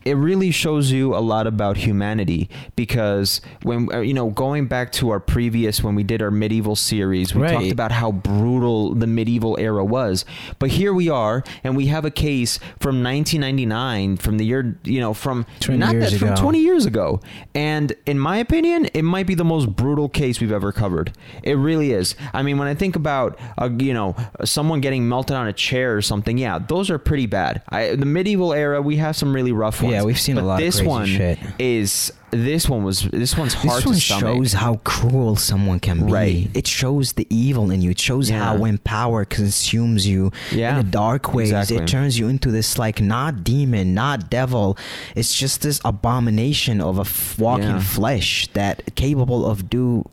it 0.07 0.15
really 0.15 0.51
shows 0.51 0.91
you 0.93 1.15
a 1.15 1.21
lot 1.21 1.47
about 1.47 1.77
humanity 1.77 2.49
because 2.77 3.41
when 3.63 3.93
uh, 3.93 4.01
you 4.01 4.15
know 4.15 4.31
going 4.31 4.67
back 4.67 4.93
to 4.93 5.11
our 5.11 5.21
previous 5.21 5.83
when 5.83 5.95
we 5.95 6.03
did 6.05 6.23
our 6.23 6.31
medieval 6.31 6.77
series, 6.77 7.35
we 7.35 7.43
Right. 7.43 7.53
talked 7.53 7.73
about 7.73 7.93
how 7.93 8.13
brutal 8.13 8.95
the 8.95 9.07
medieval 9.07 9.57
era 9.59 9.85
was. 9.85 10.25
But 10.59 10.71
here 10.71 10.93
we 10.95 11.09
are, 11.11 11.43
and 11.65 11.77
we 11.77 11.87
have 11.87 12.05
a 12.05 12.11
case 12.11 12.59
from 12.81 13.03
1999, 13.03 14.17
from 14.17 14.39
the 14.39 14.45
year 14.47 14.79
you 14.85 15.01
know 15.01 15.13
from 15.15 15.45
20 15.61 15.79
not 15.79 15.93
years 15.93 16.13
that 16.13 16.19
from 16.19 16.29
ago. 16.29 16.41
20 16.43 16.59
years 16.61 16.87
ago. 16.87 17.21
And 17.55 17.95
in 18.07 18.19
my 18.19 18.39
opinion, 18.39 18.87
it 18.95 19.03
might 19.03 19.27
be 19.27 19.35
the 19.35 19.45
most 19.45 19.75
brutal 19.77 20.09
case 20.09 20.41
we've 20.41 20.53
ever 20.53 20.73
covered. 20.73 21.13
It 21.43 21.55
really 21.55 21.93
is. 21.93 22.15
I 22.33 22.43
mean, 22.43 22.59
when 22.59 22.69
I 22.69 22.75
think 22.75 22.97
about, 22.97 23.39
uh, 23.59 23.69
you 23.79 23.93
know, 23.95 24.15
someone 24.45 24.81
getting 24.81 25.09
melted 25.09 25.37
on 25.37 25.47
a 25.47 25.53
chair 25.53 25.97
or 25.97 26.03
something, 26.03 26.39
yeah, 26.39 26.59
those 26.59 26.91
are 26.91 26.99
pretty 26.99 27.27
bad. 27.27 27.63
I, 27.71 27.95
the 27.97 28.07
medieval 28.07 28.53
era, 28.53 28.81
we 28.83 28.97
have 28.97 29.17
some 29.17 29.35
really 29.35 29.53
rough 29.53 29.83
ones. 29.83 29.95
Yeah, 29.95 29.96
we've 30.05 30.21
seen 30.21 30.37
a 30.39 30.41
But 30.41 30.47
lot 30.47 30.55
of 30.55 30.61
This 30.67 30.77
crazy 30.77 30.89
one 30.89 31.07
shit. 31.07 31.39
is 31.59 32.13
this 32.33 32.69
one 32.69 32.83
was 32.85 33.03
this 33.13 33.37
one's 33.37 33.55
hard 33.55 33.79
this 33.79 33.87
one 33.87 33.95
to 33.95 34.01
stomach. 34.01 34.21
shows 34.37 34.53
how 34.53 34.75
cruel 34.85 35.37
someone 35.37 35.79
can 35.81 36.07
be. 36.07 36.13
Right. 36.13 36.51
It 36.55 36.67
shows 36.67 37.13
the 37.13 37.27
evil 37.31 37.71
in 37.71 37.81
you. 37.83 37.91
It 37.93 38.01
shows 38.01 38.29
Yeah. 38.29 38.43
how 38.45 38.57
when 38.57 38.79
power 38.79 39.25
consumes 39.25 40.07
you 40.07 40.33
Yeah, 40.53 40.73
in 40.75 40.87
a 40.87 40.89
dark 40.91 41.33
ways, 41.33 41.51
exactly. 41.51 41.77
it 41.79 41.87
turns 41.87 42.19
you 42.19 42.29
into 42.29 42.51
this 42.51 42.79
like 42.79 43.01
not 43.01 43.45
demon, 43.45 43.95
not 43.95 44.29
devil. 44.29 44.77
It's 45.15 45.33
just 45.39 45.63
this 45.63 45.81
abomination 45.85 46.81
of 46.81 46.99
a 46.99 47.03
f- 47.03 47.39
walking 47.39 47.69
Yeah. 47.69 47.81
flesh 47.81 48.49
that 48.55 48.95
capable 48.97 49.47
of 49.47 49.71
do 49.71 50.05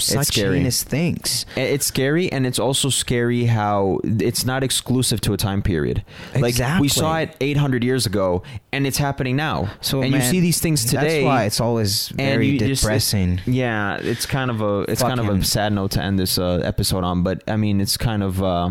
such 0.00 0.28
scary. 0.28 0.58
heinous 0.58 0.82
things. 0.82 1.46
It's 1.56 1.86
scary, 1.86 2.30
and 2.32 2.46
it's 2.46 2.58
also 2.58 2.88
scary 2.88 3.44
how 3.46 4.00
it's 4.04 4.44
not 4.44 4.62
exclusive 4.64 5.20
to 5.22 5.32
a 5.32 5.36
time 5.36 5.62
period. 5.62 6.04
Like 6.34 6.56
we 6.80 6.88
saw 6.88 7.18
it 7.18 7.36
800 7.40 7.84
years 7.84 8.06
ago, 8.06 8.42
and 8.72 8.86
it's 8.86 8.98
happening 8.98 9.36
now. 9.36 9.70
So 9.80 10.02
and 10.02 10.10
man, 10.12 10.20
you 10.20 10.26
see 10.26 10.40
these 10.40 10.60
things 10.60 10.84
today. 10.84 11.22
That's 11.22 11.24
why 11.24 11.44
it's 11.44 11.60
always 11.60 12.08
very 12.08 12.48
you 12.48 12.58
just- 12.58 12.82
depressing. 12.82 13.40
yeah, 13.46 13.96
it's 13.98 14.26
kind 14.26 14.50
of 14.50 14.60
a 14.60 14.80
it's 14.88 15.02
kind 15.02 15.20
of 15.20 15.28
a 15.28 15.44
sad 15.44 15.72
note 15.72 15.92
to 15.92 16.02
end 16.02 16.18
this 16.18 16.38
uh, 16.38 16.60
episode 16.64 17.04
on, 17.04 17.22
but 17.22 17.42
I 17.48 17.56
mean 17.56 17.80
it's 17.80 17.96
kind 17.96 18.22
of 18.22 18.42
uh, 18.42 18.70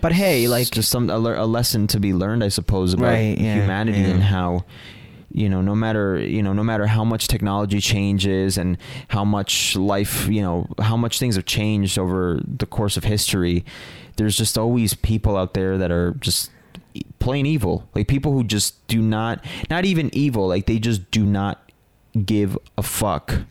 but 0.00 0.12
hey, 0.12 0.46
like 0.46 0.70
just 0.70 0.90
some 0.90 1.10
a, 1.10 1.14
a 1.16 1.46
lesson 1.46 1.86
to 1.88 1.98
be 2.00 2.12
learned, 2.12 2.44
I 2.44 2.48
suppose, 2.48 2.92
about 2.94 3.06
Right, 3.06 3.36
yeah, 3.38 3.54
humanity 3.54 3.98
yeah. 3.98 4.06
and 4.08 4.22
how 4.22 4.64
you 5.36 5.48
know 5.50 5.60
no 5.60 5.74
matter 5.74 6.18
you 6.18 6.42
know 6.42 6.54
no 6.54 6.64
matter 6.64 6.86
how 6.86 7.04
much 7.04 7.28
technology 7.28 7.78
changes 7.80 8.56
and 8.56 8.78
how 9.08 9.22
much 9.24 9.76
life 9.76 10.26
you 10.28 10.40
know 10.40 10.66
how 10.80 10.96
much 10.96 11.18
things 11.18 11.36
have 11.36 11.44
changed 11.44 11.98
over 11.98 12.40
the 12.62 12.64
course 12.66 12.96
of 12.96 13.04
history, 13.04 13.64
there's 14.16 14.36
just 14.36 14.56
always 14.56 14.94
people 14.94 15.36
out 15.36 15.52
there 15.52 15.76
that 15.78 15.90
are 15.90 16.12
just 16.20 16.50
plain 17.18 17.44
evil, 17.44 17.86
like 17.94 18.08
people 18.08 18.32
who 18.32 18.42
just 18.42 18.70
do 18.88 19.02
not 19.02 19.44
not 19.68 19.84
even 19.84 20.08
evil, 20.14 20.48
like 20.48 20.64
they 20.66 20.78
just 20.78 21.10
do 21.10 21.26
not 21.26 21.70
give 22.24 22.56
a 22.78 22.82
fuck 22.82 23.42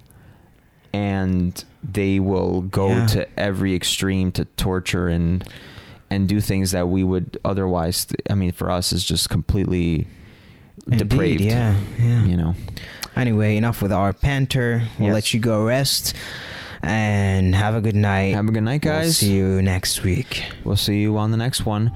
and 0.91 1.63
they 1.83 2.19
will 2.19 2.61
go 2.61 2.89
Yeah. 2.89 3.05
to 3.07 3.39
every 3.39 3.75
extreme 3.75 4.31
to 4.33 4.45
torture 4.57 5.07
and 5.07 5.43
and 6.09 6.27
do 6.27 6.39
things 6.41 6.71
that 6.71 6.87
we 6.87 7.03
would 7.03 7.37
otherwise 7.43 8.07
i 8.29 8.35
mean 8.35 8.51
for 8.51 8.69
us 8.71 8.93
is 8.93 9.03
just 9.03 9.29
completely 9.29 10.07
Indeed, 10.87 11.09
depraved 11.09 11.41
Yeah, 11.41 11.75
yeah. 11.99 12.23
you 12.25 12.37
know 12.37 12.55
Anyway, 13.15 13.55
enough 13.55 13.81
with 13.81 13.93
our 13.93 14.11
panther. 14.11 14.83
We'll 14.99 15.07
Yes. 15.07 15.13
let 15.13 15.33
you 15.33 15.39
go 15.39 15.63
rest 15.65 16.13
and 16.83 17.55
have 17.55 17.73
a 17.73 17.81
good 17.81 17.95
night. 17.95 18.35
have 18.35 18.47
a 18.47 18.51
good 18.51 18.63
night 18.63 18.83
We'll 18.83 18.93
guys 18.93 19.17
see 19.17 19.33
you 19.33 19.61
next 19.61 20.03
week. 20.03 20.43
we'll 20.63 20.75
see 20.75 20.99
you 21.01 21.17
on 21.17 21.31
the 21.31 21.37
next 21.37 21.65
one 21.65 21.91